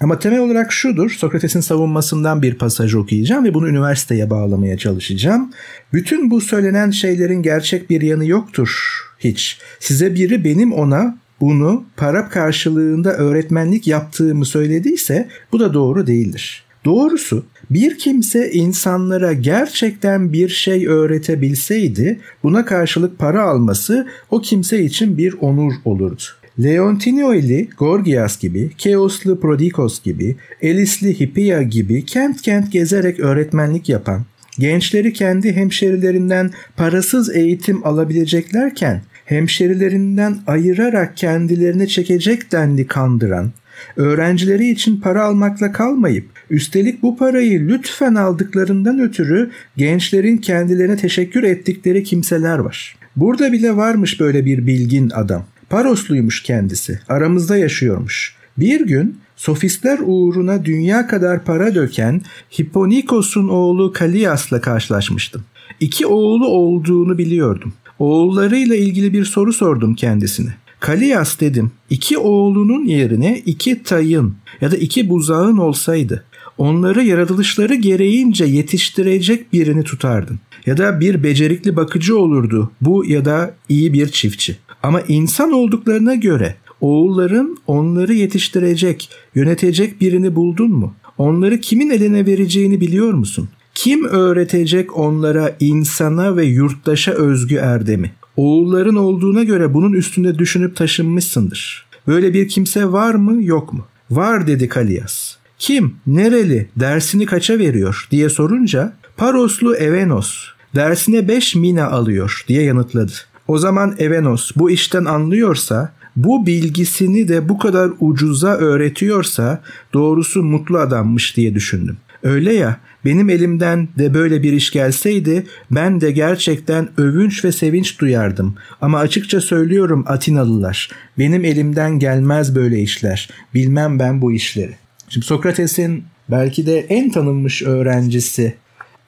Ama 0.00 0.18
temel 0.18 0.40
olarak 0.40 0.72
şudur. 0.72 1.10
Sokrates'in 1.10 1.60
savunmasından 1.60 2.42
bir 2.42 2.54
pasaj 2.54 2.94
okuyacağım 2.94 3.44
ve 3.44 3.54
bunu 3.54 3.68
üniversiteye 3.68 4.30
bağlamaya 4.30 4.78
çalışacağım. 4.78 5.52
Bütün 5.92 6.30
bu 6.30 6.40
söylenen 6.40 6.90
şeylerin 6.90 7.42
gerçek 7.42 7.90
bir 7.90 8.00
yanı 8.00 8.26
yoktur 8.26 9.00
hiç. 9.18 9.58
Size 9.80 10.14
biri 10.14 10.44
benim 10.44 10.72
ona 10.72 11.18
bunu 11.40 11.84
para 11.96 12.28
karşılığında 12.28 13.12
öğretmenlik 13.12 13.86
yaptığımı 13.86 14.44
söylediyse 14.44 15.28
bu 15.52 15.60
da 15.60 15.74
doğru 15.74 16.06
değildir. 16.06 16.64
Doğrusu 16.84 17.44
bir 17.70 17.98
kimse 17.98 18.50
insanlara 18.50 19.32
gerçekten 19.32 20.32
bir 20.32 20.48
şey 20.48 20.86
öğretebilseydi 20.86 22.20
buna 22.42 22.64
karşılık 22.64 23.18
para 23.18 23.42
alması 23.42 24.06
o 24.30 24.40
kimse 24.40 24.84
için 24.84 25.18
bir 25.18 25.34
onur 25.40 25.72
olurdu. 25.84 26.22
Leontinio'li 26.62 27.68
Gorgias 27.78 28.38
gibi, 28.38 28.70
Keoslu 28.78 29.40
Prodikos 29.40 30.02
gibi, 30.02 30.36
Elisli 30.62 31.20
Hippia 31.20 31.62
gibi 31.62 32.04
kent 32.04 32.42
kent 32.42 32.72
gezerek 32.72 33.20
öğretmenlik 33.20 33.88
yapan, 33.88 34.24
gençleri 34.58 35.12
kendi 35.12 35.52
hemşerilerinden 35.52 36.50
parasız 36.76 37.36
eğitim 37.36 37.86
alabileceklerken 37.86 39.02
hemşerilerinden 39.24 40.38
ayırarak 40.46 41.16
kendilerine 41.16 41.86
çekecek 41.86 42.52
denli 42.52 42.86
kandıran, 42.86 43.52
öğrencileri 43.96 44.70
için 44.70 45.00
para 45.00 45.24
almakla 45.24 45.72
kalmayıp 45.72 46.24
üstelik 46.50 47.02
bu 47.02 47.16
parayı 47.16 47.68
lütfen 47.68 48.14
aldıklarından 48.14 49.00
ötürü 49.00 49.50
gençlerin 49.76 50.36
kendilerine 50.36 50.96
teşekkür 50.96 51.42
ettikleri 51.42 52.04
kimseler 52.04 52.58
var. 52.58 52.96
Burada 53.16 53.52
bile 53.52 53.76
varmış 53.76 54.20
böyle 54.20 54.44
bir 54.44 54.66
bilgin 54.66 55.10
adam. 55.10 55.44
Parosluymuş 55.70 56.42
kendisi. 56.42 57.00
Aramızda 57.08 57.56
yaşıyormuş. 57.56 58.34
Bir 58.58 58.86
gün 58.86 59.18
sofistler 59.36 59.98
uğruna 60.02 60.64
dünya 60.64 61.06
kadar 61.06 61.44
para 61.44 61.74
döken 61.74 62.22
Hipponikos'un 62.58 63.48
oğlu 63.48 63.92
Kalias'la 63.92 64.60
karşılaşmıştım. 64.60 65.42
İki 65.80 66.06
oğlu 66.06 66.48
olduğunu 66.48 67.18
biliyordum. 67.18 67.72
Oğullarıyla 67.98 68.76
ilgili 68.76 69.12
bir 69.12 69.24
soru 69.24 69.52
sordum 69.52 69.94
kendisine. 69.94 70.54
Kalias 70.80 71.40
dedim. 71.40 71.70
İki 71.90 72.18
oğlunun 72.18 72.84
yerine 72.84 73.42
iki 73.46 73.82
tayın 73.82 74.34
ya 74.60 74.70
da 74.70 74.76
iki 74.76 75.08
buzağın 75.08 75.56
olsaydı 75.56 76.24
onları 76.58 77.02
yaratılışları 77.02 77.74
gereğince 77.74 78.44
yetiştirecek 78.44 79.52
birini 79.52 79.84
tutardın. 79.84 80.38
Ya 80.66 80.76
da 80.76 81.00
bir 81.00 81.22
becerikli 81.22 81.76
bakıcı 81.76 82.18
olurdu 82.18 82.70
bu 82.80 83.04
ya 83.04 83.24
da 83.24 83.54
iyi 83.68 83.92
bir 83.92 84.08
çiftçi. 84.08 84.56
Ama 84.82 85.00
insan 85.00 85.52
olduklarına 85.52 86.14
göre 86.14 86.56
oğulların 86.80 87.56
onları 87.66 88.14
yetiştirecek, 88.14 89.10
yönetecek 89.34 90.00
birini 90.00 90.34
buldun 90.34 90.70
mu? 90.70 90.94
Onları 91.18 91.60
kimin 91.60 91.90
eline 91.90 92.26
vereceğini 92.26 92.80
biliyor 92.80 93.12
musun? 93.12 93.48
Kim 93.74 94.04
öğretecek 94.04 94.96
onlara 94.98 95.56
insana 95.60 96.36
ve 96.36 96.44
yurttaşa 96.44 97.12
özgü 97.12 97.56
erdemi? 97.56 98.12
Oğulların 98.36 98.96
olduğuna 98.96 99.42
göre 99.42 99.74
bunun 99.74 99.92
üstünde 99.92 100.38
düşünüp 100.38 100.76
taşınmışsındır. 100.76 101.86
Böyle 102.06 102.34
bir 102.34 102.48
kimse 102.48 102.92
var 102.92 103.14
mı 103.14 103.44
yok 103.44 103.72
mu? 103.72 103.86
Var 104.10 104.46
dedi 104.46 104.68
Kalias. 104.68 105.36
Kim, 105.58 105.94
nereli, 106.06 106.68
dersini 106.76 107.26
kaça 107.26 107.58
veriyor 107.58 108.08
diye 108.10 108.28
sorunca 108.28 108.92
Paroslu 109.16 109.76
Evenos 109.76 110.44
dersine 110.74 111.28
5 111.28 111.54
mina 111.54 111.86
alıyor 111.86 112.44
diye 112.48 112.62
yanıtladı. 112.62 113.12
O 113.48 113.58
zaman 113.58 113.94
Evenos 113.98 114.50
bu 114.56 114.70
işten 114.70 115.04
anlıyorsa 115.04 115.92
bu 116.16 116.46
bilgisini 116.46 117.28
de 117.28 117.48
bu 117.48 117.58
kadar 117.58 117.90
ucuza 118.00 118.56
öğretiyorsa 118.56 119.62
doğrusu 119.94 120.42
mutlu 120.42 120.78
adammış 120.78 121.36
diye 121.36 121.54
düşündüm. 121.54 121.96
Öyle 122.22 122.52
ya 122.52 122.80
benim 123.04 123.30
elimden 123.30 123.88
de 123.98 124.14
böyle 124.14 124.42
bir 124.42 124.52
iş 124.52 124.70
gelseydi 124.70 125.46
ben 125.70 126.00
de 126.00 126.10
gerçekten 126.10 126.88
övünç 126.96 127.44
ve 127.44 127.52
sevinç 127.52 128.00
duyardım. 128.00 128.54
Ama 128.80 128.98
açıkça 128.98 129.40
söylüyorum 129.40 130.04
Atinalılar 130.06 130.90
benim 131.18 131.44
elimden 131.44 131.98
gelmez 131.98 132.54
böyle 132.54 132.80
işler. 132.80 133.30
Bilmem 133.54 133.98
ben 133.98 134.22
bu 134.22 134.32
işleri. 134.32 134.74
Şimdi 135.08 135.26
Sokrates'in 135.26 136.04
belki 136.30 136.66
de 136.66 136.78
en 136.78 137.10
tanınmış 137.10 137.62
öğrencisi 137.62 138.54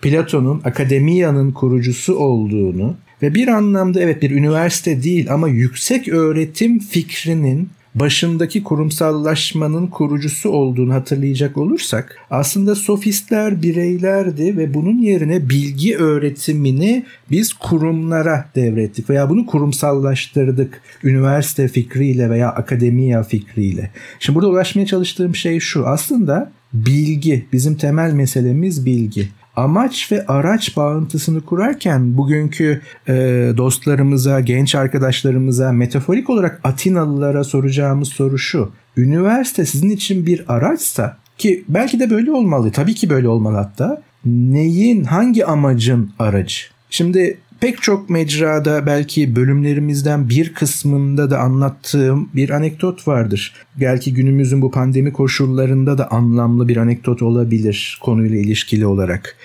Platon'un 0.02 0.60
akademiyanın 0.64 1.52
kurucusu 1.52 2.16
olduğunu 2.16 2.96
ve 3.22 3.34
bir 3.34 3.48
anlamda 3.48 4.00
evet 4.00 4.22
bir 4.22 4.30
üniversite 4.30 5.02
değil 5.02 5.32
ama 5.32 5.48
yüksek 5.48 6.08
öğretim 6.08 6.78
fikrinin 6.78 7.70
başındaki 7.94 8.62
kurumsallaşmanın 8.62 9.86
kurucusu 9.86 10.50
olduğunu 10.50 10.94
hatırlayacak 10.94 11.56
olursak 11.56 12.16
aslında 12.30 12.74
sofistler 12.74 13.62
bireylerdi 13.62 14.56
ve 14.56 14.74
bunun 14.74 14.98
yerine 14.98 15.48
bilgi 15.48 15.96
öğretimini 15.96 17.04
biz 17.30 17.52
kurumlara 17.52 18.48
devrettik 18.54 19.10
veya 19.10 19.30
bunu 19.30 19.46
kurumsallaştırdık 19.46 20.82
üniversite 21.04 21.68
fikriyle 21.68 22.30
veya 22.30 22.50
akademiya 22.50 23.22
fikriyle. 23.22 23.90
Şimdi 24.18 24.34
burada 24.36 24.50
ulaşmaya 24.50 24.86
çalıştığım 24.86 25.36
şey 25.36 25.60
şu 25.60 25.86
aslında 25.86 26.52
bilgi 26.72 27.46
bizim 27.52 27.74
temel 27.74 28.12
meselemiz 28.12 28.86
bilgi 28.86 29.28
amaç 29.56 30.12
ve 30.12 30.26
araç 30.26 30.76
bağıntısını 30.76 31.40
kurarken 31.40 32.16
bugünkü 32.16 32.80
e, 33.08 33.14
dostlarımıza, 33.56 34.40
genç 34.40 34.74
arkadaşlarımıza, 34.74 35.72
metaforik 35.72 36.30
olarak 36.30 36.60
Atinalılara 36.64 37.44
soracağımız 37.44 38.08
soru 38.08 38.38
şu. 38.38 38.72
Üniversite 38.96 39.66
sizin 39.66 39.90
için 39.90 40.26
bir 40.26 40.44
araçsa 40.48 41.16
ki 41.38 41.64
belki 41.68 42.00
de 42.00 42.10
böyle 42.10 42.32
olmalı, 42.32 42.72
tabii 42.72 42.94
ki 42.94 43.10
böyle 43.10 43.28
olmalı 43.28 43.56
hatta. 43.56 44.02
Neyin, 44.24 45.04
hangi 45.04 45.46
amacın 45.46 46.10
aracı? 46.18 46.56
Şimdi 46.90 47.38
pek 47.62 47.82
çok 47.82 48.10
mecrada 48.10 48.86
belki 48.86 49.36
bölümlerimizden 49.36 50.28
bir 50.28 50.54
kısmında 50.54 51.30
da 51.30 51.38
anlattığım 51.38 52.30
bir 52.34 52.50
anekdot 52.50 53.08
vardır. 53.08 53.54
Belki 53.80 54.14
günümüzün 54.14 54.62
bu 54.62 54.70
pandemi 54.70 55.12
koşullarında 55.12 55.98
da 55.98 56.10
anlamlı 56.10 56.68
bir 56.68 56.76
anekdot 56.76 57.22
olabilir 57.22 57.98
konuyla 58.02 58.38
ilişkili 58.38 58.86
olarak. 58.86 59.36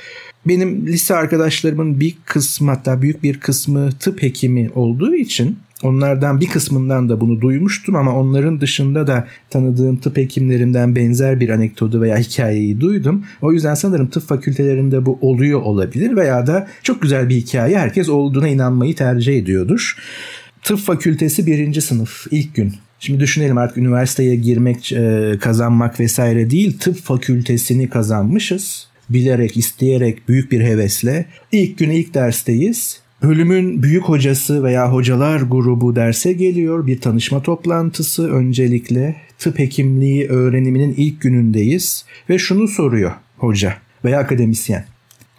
Benim 0.47 0.87
lise 0.87 1.15
arkadaşlarımın 1.15 1.99
bir 1.99 2.17
kısmı 2.25 2.71
hatta 2.71 3.01
büyük 3.01 3.23
bir 3.23 3.39
kısmı 3.39 3.91
tıp 3.91 4.21
hekimi 4.21 4.69
olduğu 4.75 5.15
için 5.15 5.57
Onlardan 5.83 6.41
bir 6.41 6.47
kısmından 6.47 7.09
da 7.09 7.21
bunu 7.21 7.41
duymuştum 7.41 7.95
ama 7.95 8.15
onların 8.19 8.61
dışında 8.61 9.07
da 9.07 9.27
tanıdığım 9.49 9.97
tıp 9.97 10.17
hekimlerinden 10.17 10.95
benzer 10.95 11.39
bir 11.39 11.49
anekdotu 11.49 12.01
veya 12.01 12.17
hikayeyi 12.17 12.81
duydum. 12.81 13.25
O 13.41 13.53
yüzden 13.53 13.73
sanırım 13.73 14.07
tıp 14.07 14.23
fakültelerinde 14.23 15.05
bu 15.05 15.19
oluyor 15.21 15.61
olabilir 15.61 16.15
veya 16.15 16.47
da 16.47 16.67
çok 16.83 17.01
güzel 17.01 17.29
bir 17.29 17.35
hikaye 17.35 17.77
herkes 17.77 18.09
olduğuna 18.09 18.47
inanmayı 18.47 18.95
tercih 18.95 19.37
ediyordur. 19.37 19.97
Tıp 20.63 20.79
fakültesi 20.79 21.45
birinci 21.45 21.81
sınıf 21.81 22.27
ilk 22.31 22.55
gün 22.55 22.73
Şimdi 22.99 23.19
düşünelim 23.19 23.57
artık 23.57 23.77
üniversiteye 23.77 24.35
girmek, 24.35 24.91
e, 24.91 25.33
kazanmak 25.41 25.99
vesaire 25.99 26.49
değil 26.49 26.77
tıp 26.79 26.95
fakültesini 26.95 27.89
kazanmışız. 27.89 28.87
Bilerek, 29.09 29.57
isteyerek, 29.57 30.29
büyük 30.29 30.51
bir 30.51 30.61
hevesle. 30.61 31.25
İlk 31.51 31.77
gün 31.77 31.89
ilk 31.89 32.13
dersteyiz. 32.13 32.99
Bölümün 33.23 33.83
büyük 33.83 34.03
hocası 34.03 34.63
veya 34.63 34.93
hocalar 34.93 35.41
grubu 35.41 35.95
derse 35.95 36.33
geliyor. 36.33 36.87
Bir 36.87 37.01
tanışma 37.01 37.41
toplantısı 37.41 38.31
öncelikle 38.31 39.15
tıp 39.39 39.59
hekimliği 39.59 40.27
öğreniminin 40.27 40.93
ilk 40.97 41.21
günündeyiz 41.21 42.05
ve 42.29 42.37
şunu 42.37 42.67
soruyor 42.67 43.11
hoca 43.37 43.73
veya 44.05 44.19
akademisyen. 44.19 44.85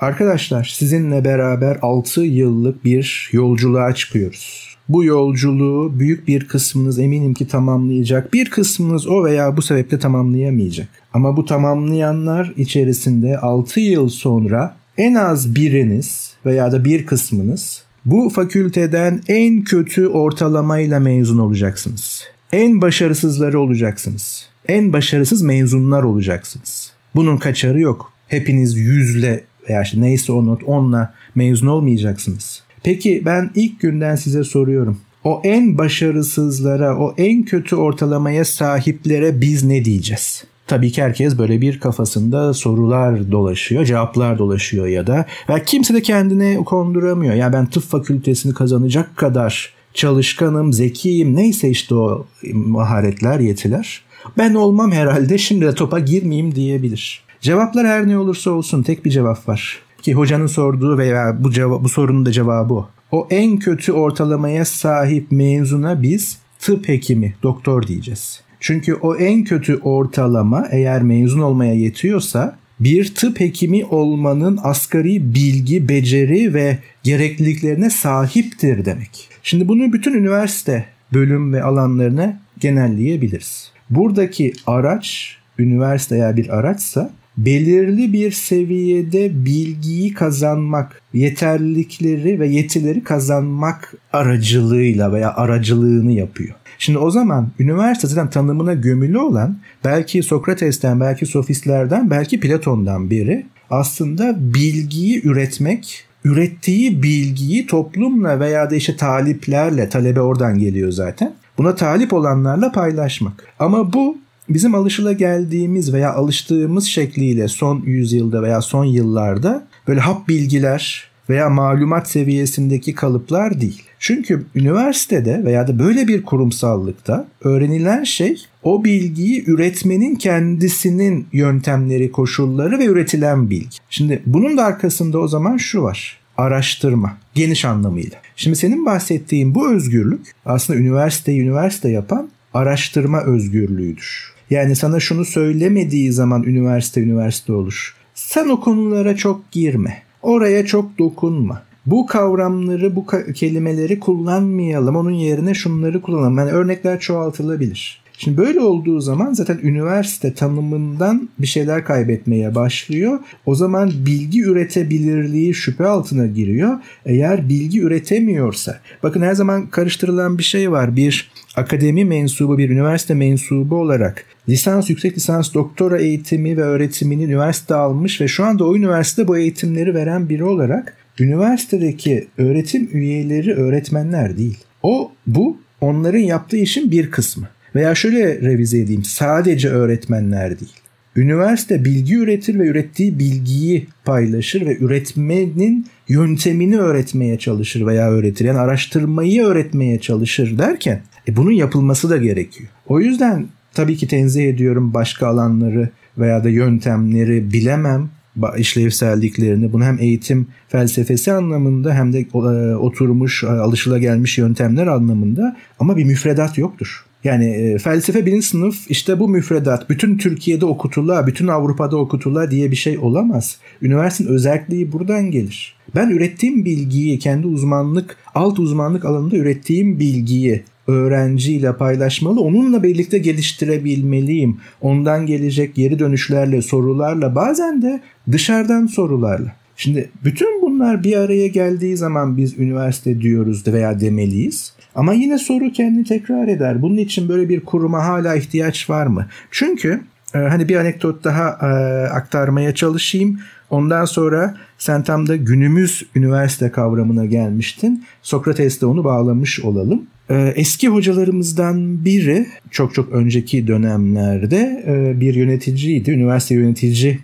Arkadaşlar 0.01 0.75
sizinle 0.79 1.25
beraber 1.25 1.79
6 1.83 2.21
yıllık 2.21 2.85
bir 2.85 3.29
yolculuğa 3.33 3.95
çıkıyoruz. 3.95 4.77
Bu 4.89 5.05
yolculuğu 5.05 6.01
büyük 6.01 6.29
bir 6.29 6.49
kısmınız 6.49 6.99
eminim 6.99 7.35
ki 7.35 7.49
tamamlayacak. 7.49 8.33
Bir 8.33 8.51
kısmınız 8.51 9.07
o 9.07 9.25
veya 9.25 9.57
bu 9.57 9.63
sebeple 9.63 9.99
tamamlayamayacak. 9.99 10.89
Ama 11.13 11.37
bu 11.37 11.45
tamamlayanlar 11.45 12.53
içerisinde 12.57 13.39
6 13.39 13.81
yıl 13.81 14.09
sonra 14.09 14.77
en 14.99 15.14
az 15.14 15.55
biriniz 15.55 16.33
veya 16.47 16.73
da 16.73 16.85
bir 16.85 17.07
kısmınız 17.07 17.83
bu 18.05 18.31
fakülteden 18.31 19.23
en 19.28 19.64
kötü 19.64 20.07
ortalamayla 20.07 21.00
mezun 21.00 21.38
olacaksınız. 21.38 22.25
En 22.52 22.81
başarısızları 22.81 23.61
olacaksınız. 23.61 24.49
En 24.69 24.93
başarısız 24.93 25.43
mezunlar 25.43 26.02
olacaksınız. 26.02 26.93
Bunun 27.14 27.37
kaçarı 27.37 27.81
yok. 27.81 28.12
Hepiniz 28.28 28.76
yüzle 28.76 29.45
veya 29.69 29.83
işte 29.83 30.00
neyse 30.00 30.33
o 30.33 30.47
not 30.47 30.62
onla 30.67 31.14
mezun 31.35 31.67
olmayacaksınız. 31.67 32.62
Peki 32.83 33.23
ben 33.26 33.50
ilk 33.55 33.81
günden 33.81 34.17
size 34.17 34.45
soruyorum. 34.45 35.00
O 35.25 35.40
en 35.45 35.78
başarısızlara, 35.78 36.99
o 36.99 37.14
en 37.19 37.43
kötü 37.43 37.76
ortalamaya 37.76 38.45
sahiplere 38.45 39.40
biz 39.40 39.64
ne 39.64 39.85
diyeceğiz? 39.85 40.45
Tabii 40.69 40.93
ki 40.93 41.03
herkes 41.03 41.39
böyle 41.39 41.61
bir 41.61 41.81
kafasında 41.81 42.55
sorular 42.55 43.33
dolaşıyor, 43.33 43.85
cevaplar 43.85 44.39
dolaşıyor 44.39 44.87
ya 44.87 45.07
da 45.07 45.27
ve 45.49 45.63
kimse 45.65 45.95
de 45.95 46.03
kendine 46.03 46.57
konduramıyor. 46.57 47.35
Ya 47.35 47.39
yani 47.39 47.53
ben 47.53 47.67
tıp 47.67 47.83
fakültesini 47.83 48.55
kazanacak 48.55 49.17
kadar 49.17 49.73
çalışkanım, 49.95 50.73
zekiyim 50.73 51.37
neyse 51.37 51.71
işte 51.71 51.95
o 51.95 52.27
maharetler, 52.53 53.41
yetiler. 53.41 54.03
Ben 54.39 54.55
olmam 54.55 54.93
herhalde 54.93 55.39
şimdi 55.39 55.67
de 55.67 55.75
topa 55.75 55.99
girmeyeyim 55.99 56.55
diyebilir. 56.55 57.23
Cevaplar 57.41 57.87
her 57.87 58.09
ne 58.09 58.19
olursa 58.19 58.51
olsun 58.51 58.83
tek 58.83 59.05
bir 59.05 59.11
cevap 59.11 59.49
var. 59.49 59.79
Ki 60.03 60.15
hocanın 60.15 60.47
sorduğu 60.47 60.99
veya 60.99 61.37
bu, 61.45 61.51
cevap, 61.51 61.85
bu 61.85 61.89
sorunun 61.89 62.27
da 62.27 62.33
cevabı 62.33 62.75
o. 62.75 62.89
O 63.13 63.27
en 63.31 63.59
kötü 63.59 63.93
ortalamaya 63.93 64.65
sahip 64.65 65.33
mezuna 65.33 66.03
biz 66.03 66.39
tıp 66.59 66.89
hekimi, 66.89 67.35
doktor 67.43 67.87
diyeceğiz. 67.87 68.48
Çünkü 68.61 68.95
o 68.95 69.17
en 69.17 69.45
kötü 69.45 69.77
ortalama 69.77 70.69
eğer 70.71 71.03
mezun 71.03 71.41
olmaya 71.41 71.75
yetiyorsa 71.75 72.59
bir 72.81 73.15
tıp 73.15 73.41
hekimi 73.41 73.85
olmanın 73.85 74.59
asgari 74.62 75.35
bilgi, 75.35 75.88
beceri 75.88 76.55
ve 76.55 76.79
gerekliliklerine 77.03 77.91
sahiptir 77.91 78.85
demek. 78.85 79.29
Şimdi 79.43 79.69
bunu 79.69 79.93
bütün 79.93 80.12
üniversite 80.12 80.85
bölüm 81.12 81.53
ve 81.53 81.62
alanlarına 81.62 82.41
genelleyebiliriz. 82.61 83.73
Buradaki 83.91 84.53
araç 84.67 85.37
üniversite 85.59 86.17
eğer 86.17 86.37
bir 86.37 86.59
araçsa 86.59 87.11
belirli 87.37 88.12
bir 88.12 88.33
seviyede 88.33 89.45
bilgiyi 89.45 90.15
kazanmak, 90.15 91.03
yeterlilikleri 91.15 92.41
ve 92.41 92.49
yetileri 92.49 93.05
kazanmak 93.05 93.95
aracılığıyla 94.12 95.12
veya 95.12 95.35
aracılığını 95.35 96.12
yapıyor. 96.12 96.55
Şimdi 96.79 96.99
o 96.99 97.11
zaman 97.11 97.49
üniversite 97.59 98.09
zaten 98.09 98.31
tanımına 98.31 98.75
gömülü 98.75 99.19
olan 99.19 99.59
belki 99.85 100.23
Sokrates'ten, 100.23 101.01
belki 101.01 101.27
sofistlerden, 101.27 102.11
belki 102.11 102.41
Platon'dan 102.41 103.11
biri 103.11 103.47
aslında 103.71 104.37
bilgiyi 104.55 105.23
üretmek, 105.27 106.05
ürettiği 106.25 107.03
bilgiyi 107.03 107.67
toplumla 107.67 108.41
veya 108.41 108.71
da 108.71 108.75
işte 108.75 108.97
taliplerle, 108.97 109.89
talebe 109.89 110.21
oradan 110.21 110.59
geliyor 110.59 110.91
zaten. 110.91 111.35
Buna 111.59 111.75
talip 111.75 112.13
olanlarla 112.13 112.73
paylaşmak. 112.73 113.45
Ama 113.59 113.93
bu 113.93 114.19
bizim 114.49 114.75
alışıla 114.75 115.13
geldiğimiz 115.13 115.93
veya 115.93 116.13
alıştığımız 116.13 116.87
şekliyle 116.87 117.49
son 117.49 117.83
yüzyılda 117.87 118.43
veya 118.43 118.63
son 118.63 118.85
yıllarda 118.85 119.67
böyle 119.89 120.01
hap 120.01 120.29
bilgiler 120.29 121.09
veya 121.31 121.51
malumat 121.51 122.11
seviyesindeki 122.11 122.95
kalıplar 122.95 123.61
değil. 123.61 123.83
Çünkü 123.99 124.47
üniversitede 124.55 125.45
veya 125.45 125.69
da 125.69 125.79
böyle 125.79 126.09
bir 126.09 126.23
kurumsallıkta 126.23 127.29
öğrenilen 127.45 128.05
şey 128.05 128.37
o 128.62 128.85
bilgiyi 128.85 129.45
üretmenin 129.47 130.14
kendisinin 130.14 131.27
yöntemleri, 131.33 132.12
koşulları 132.12 132.79
ve 132.79 132.85
üretilen 132.85 133.51
bilgi. 133.51 133.77
Şimdi 133.91 134.23
bunun 134.27 134.57
da 134.57 134.64
arkasında 134.64 135.19
o 135.19 135.29
zaman 135.29 135.57
şu 135.57 135.83
var. 135.83 136.19
Araştırma 136.37 137.19
geniş 137.35 137.64
anlamıyla. 137.64 138.19
Şimdi 138.37 138.57
senin 138.57 138.87
bahsettiğin 138.87 139.55
bu 139.55 139.73
özgürlük 139.73 140.21
aslında 140.47 140.79
üniversiteyi 140.79 141.41
üniversite 141.41 141.91
yapan 141.91 142.31
araştırma 142.55 143.21
özgürlüğüdür. 143.23 144.33
Yani 144.51 144.77
sana 144.77 145.01
şunu 145.01 145.25
söylemediği 145.25 146.12
zaman 146.12 146.43
üniversite 146.43 147.01
üniversite 147.01 147.53
olur. 147.53 147.95
Sen 148.14 148.49
o 148.49 148.61
konulara 148.61 149.17
çok 149.17 149.53
girme. 149.53 150.03
Oraya 150.29 150.67
çok 150.67 150.99
dokunma. 150.99 151.62
Bu 151.87 152.07
kavramları, 152.07 152.97
bu 152.97 153.07
kelimeleri 153.35 154.01
kullanmayalım. 154.01 154.97
Onun 154.97 155.11
yerine 155.11 155.55
şunları 155.55 156.03
kullanalım. 156.03 156.38
Yani 156.38 156.51
örnekler 156.51 157.01
çoğaltılabilir. 157.01 158.03
Şimdi 158.19 158.37
böyle 158.37 158.61
olduğu 158.61 159.01
zaman 159.01 159.33
zaten 159.33 159.59
üniversite 159.62 160.35
tanımından 160.35 161.29
bir 161.38 161.47
şeyler 161.47 161.85
kaybetmeye 161.85 162.55
başlıyor. 162.55 163.19
O 163.47 163.55
zaman 163.55 163.93
bilgi 164.07 164.43
üretebilirliği 164.43 165.55
şüphe 165.55 165.87
altına 165.87 166.27
giriyor. 166.27 166.77
Eğer 167.07 167.49
bilgi 167.49 167.81
üretemiyorsa, 167.81 168.81
bakın 169.03 169.23
her 169.23 169.35
zaman 169.35 169.67
karıştırılan 169.67 170.38
bir 170.38 170.43
şey 170.43 170.71
var. 170.71 170.97
Bir 170.97 171.31
akademi 171.59 172.05
mensubu, 172.05 172.59
bir 172.59 172.71
üniversite 172.71 173.14
mensubu 173.14 173.77
olarak 173.77 174.25
lisans, 174.49 174.90
yüksek 174.90 175.16
lisans, 175.16 175.55
doktora 175.55 175.99
eğitimi 175.99 176.57
ve 176.57 176.62
öğretimini 176.62 177.25
üniversite 177.25 177.75
almış 177.75 178.21
ve 178.21 178.29
şu 178.29 178.44
anda 178.44 178.64
o 178.64 178.77
üniversite 178.77 179.29
bu 179.29 179.38
eğitimleri 179.38 179.94
veren 179.94 180.29
biri 180.29 180.44
olarak 180.44 180.97
üniversitedeki 181.21 182.27
öğretim 182.38 182.88
üyeleri 182.92 183.55
öğretmenler 183.55 184.37
değil. 184.37 184.59
O 184.83 185.12
bu 185.27 185.57
onların 185.81 186.18
yaptığı 186.18 186.57
işin 186.57 186.90
bir 186.90 187.11
kısmı. 187.11 187.49
Veya 187.75 187.94
şöyle 187.94 188.40
revize 188.40 188.79
edeyim. 188.79 189.05
Sadece 189.05 189.68
öğretmenler 189.68 190.61
değil. 190.61 190.73
Üniversite 191.16 191.85
bilgi 191.85 192.16
üretir 192.16 192.59
ve 192.59 192.66
ürettiği 192.66 193.18
bilgiyi 193.18 193.87
paylaşır 194.05 194.66
ve 194.66 194.77
üretmenin 194.79 195.87
yöntemini 196.09 196.79
öğretmeye 196.79 197.38
çalışır 197.38 197.87
veya 197.87 198.11
öğretir. 198.11 198.44
Yani 198.44 198.59
araştırmayı 198.59 199.42
öğretmeye 199.42 200.01
çalışır 200.01 200.59
derken 200.59 201.03
e, 201.29 201.37
bunun 201.37 201.53
yapılması 201.53 202.11
da 202.11 202.16
gerekiyor. 202.16 202.68
O 202.87 203.01
yüzden 203.01 203.47
tabii 203.75 203.97
ki 203.97 204.09
tenzih 204.09 204.49
ediyorum 204.49 204.94
başka 204.94 205.27
alanları 205.27 205.90
veya 206.18 206.44
da 206.44 206.49
yöntemleri 206.49 207.53
bilemem 207.53 208.11
işlevselliklerini 208.59 209.73
bunu 209.73 209.85
hem 209.85 209.99
eğitim 210.01 210.47
felsefesi 210.68 211.33
anlamında 211.33 211.94
hem 211.94 212.12
de 212.12 212.21
e, 212.21 212.75
oturmuş 212.75 213.44
alışılagelmiş 213.44 214.38
yöntemler 214.38 214.87
anlamında 214.87 215.57
ama 215.79 215.97
bir 215.97 216.05
müfredat 216.05 216.59
yoktur. 216.59 217.05
Yani 217.24 217.46
e, 217.46 217.78
felsefe 217.78 218.26
birinci 218.26 218.46
sınıf 218.46 218.90
işte 218.90 219.18
bu 219.18 219.28
müfredat 219.28 219.90
bütün 219.90 220.18
Türkiye'de 220.18 220.66
okutula, 220.66 221.26
bütün 221.26 221.48
Avrupa'da 221.48 221.96
okutula 221.96 222.50
diye 222.50 222.70
bir 222.70 222.76
şey 222.76 222.98
olamaz. 222.98 223.59
Üniversitenin 223.83 224.35
özelliği 224.35 224.92
buradan 224.92 225.31
gelir. 225.31 225.74
Ben 225.94 226.11
ürettiğim 226.11 226.64
bilgiyi 226.64 227.18
kendi 227.18 227.46
uzmanlık, 227.46 228.16
alt 228.35 228.59
uzmanlık 228.59 229.04
alanında 229.04 229.37
ürettiğim 229.37 230.00
bilgiyi 230.00 230.62
öğrenciyle 230.87 231.76
paylaşmalı. 231.76 232.40
Onunla 232.40 232.83
birlikte 232.83 233.18
geliştirebilmeliyim. 233.18 234.57
Ondan 234.81 235.26
gelecek 235.26 235.74
geri 235.74 235.98
dönüşlerle, 235.98 236.62
sorularla, 236.62 237.35
bazen 237.35 237.83
de 237.83 238.00
dışarıdan 238.33 238.87
sorularla. 238.87 239.52
Şimdi 239.76 240.11
bütün 240.24 240.62
bunlar 240.62 241.04
bir 241.04 241.16
araya 241.16 241.46
geldiği 241.46 241.96
zaman 241.96 242.37
biz 242.37 242.59
üniversite 242.59 243.20
diyoruz 243.20 243.66
veya 243.66 244.00
demeliyiz. 244.00 244.72
Ama 244.99 245.13
yine 245.13 245.39
soru 245.39 245.73
kendini 245.73 246.05
tekrar 246.05 246.49
eder. 246.49 246.83
Bunun 246.83 246.97
için 246.97 247.29
böyle 247.29 247.49
bir 247.49 247.61
kuruma 247.61 248.05
hala 248.05 248.37
ihtiyaç 248.37 248.91
var 248.91 249.07
mı? 249.07 249.27
Çünkü 249.51 250.01
e, 250.35 250.39
hani 250.39 250.69
bir 250.69 250.77
anekdot 250.77 251.25
daha 251.25 251.49
e, 251.49 251.67
aktarmaya 252.09 252.75
çalışayım. 252.75 253.41
Ondan 253.71 254.05
sonra 254.05 254.55
sen 254.79 255.03
tam 255.03 255.29
da 255.29 255.37
günümüz 255.37 256.07
üniversite 256.15 256.71
kavramına 256.71 257.25
gelmiştin. 257.25 258.05
Sokrates'te 258.23 258.87
onu 258.87 259.05
bağlamış 259.05 259.61
olalım. 259.61 260.07
E, 260.31 260.53
eski 260.57 260.89
hocalarımızdan 260.89 262.05
biri 262.05 262.47
çok 262.71 262.95
çok 262.95 263.13
önceki 263.13 263.67
dönemlerde 263.67 264.85
bir 265.21 265.35
yöneticiydi. 265.35 266.11
Üniversite 266.11 266.55
yönetici 266.55 267.19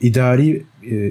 idari 0.00 0.62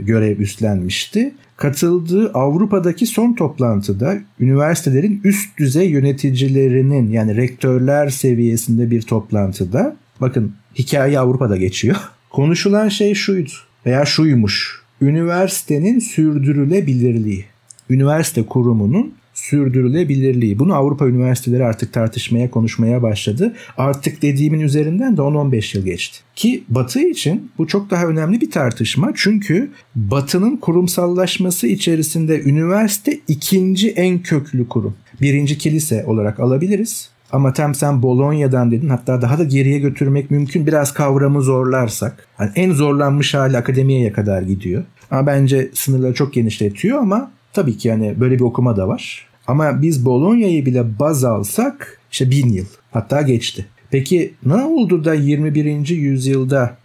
görev 0.05 0.39
üstlenmişti. 0.39 1.33
Katıldığı 1.63 2.31
Avrupa'daki 2.33 3.05
son 3.05 3.33
toplantıda 3.33 4.17
üniversitelerin 4.39 5.21
üst 5.23 5.57
düzey 5.57 5.89
yöneticilerinin 5.89 7.11
yani 7.11 7.35
rektörler 7.35 8.09
seviyesinde 8.09 8.91
bir 8.91 9.01
toplantıda 9.01 9.95
bakın 10.21 10.53
hikaye 10.75 11.19
Avrupa'da 11.19 11.57
geçiyor. 11.57 11.95
Konuşulan 12.29 12.89
şey 12.89 13.13
şuydu 13.13 13.51
veya 13.85 14.05
şuymuş. 14.05 14.81
Üniversitenin 15.01 15.99
sürdürülebilirliği. 15.99 17.45
Üniversite 17.89 18.45
kurumunun 18.45 19.13
sürdürülebilirliği. 19.33 20.59
Bunu 20.59 20.75
Avrupa 20.75 21.07
üniversiteleri 21.07 21.65
artık 21.65 21.93
tartışmaya, 21.93 22.51
konuşmaya 22.51 23.01
başladı. 23.01 23.53
Artık 23.77 24.21
dediğimin 24.21 24.59
üzerinden 24.59 25.17
de 25.17 25.21
10-15 25.21 25.77
yıl 25.77 25.85
geçti. 25.85 26.19
Ki 26.35 26.63
Batı 26.69 26.99
için 26.99 27.51
bu 27.57 27.67
çok 27.67 27.89
daha 27.91 28.05
önemli 28.05 28.41
bir 28.41 28.51
tartışma. 28.51 29.11
Çünkü 29.15 29.71
Batı'nın 29.95 30.57
kurumsallaşması 30.57 31.67
içerisinde 31.67 32.41
üniversite 32.41 33.19
ikinci 33.27 33.89
en 33.89 34.19
köklü 34.19 34.67
kurum. 34.67 34.95
Birinci 35.21 35.57
kilise 35.57 36.05
olarak 36.05 36.39
alabiliriz. 36.39 37.09
Ama 37.31 37.53
tam 37.53 37.75
sen 37.75 38.01
Bolonya'dan 38.01 38.71
dedin 38.71 38.89
hatta 38.89 39.21
daha 39.21 39.39
da 39.39 39.43
geriye 39.43 39.79
götürmek 39.79 40.31
mümkün 40.31 40.67
biraz 40.67 40.93
kavramı 40.93 41.41
zorlarsak. 41.41 42.27
Yani 42.39 42.51
en 42.55 42.71
zorlanmış 42.71 43.33
hali 43.33 43.57
akademiyeye 43.57 44.11
kadar 44.11 44.41
gidiyor. 44.41 44.83
Ama 45.11 45.27
bence 45.27 45.69
sınırları 45.73 46.13
çok 46.13 46.33
genişletiyor 46.33 46.99
ama 46.99 47.31
tabii 47.53 47.77
ki 47.77 47.87
yani 47.87 48.15
böyle 48.19 48.35
bir 48.35 48.43
okuma 48.43 48.77
da 48.77 48.87
var. 48.87 49.27
Ama 49.47 49.81
biz 49.81 50.05
Bolonya'yı 50.05 50.65
bile 50.65 50.99
baz 50.99 51.23
alsak 51.23 51.99
işte 52.11 52.31
bin 52.31 52.49
yıl 52.49 52.65
hatta 52.91 53.21
geçti. 53.21 53.65
Peki 53.91 54.33
ne 54.45 54.55
oldu 54.55 55.05
da 55.05 55.13
21. 55.13 55.89
yüzyılda 55.89 56.77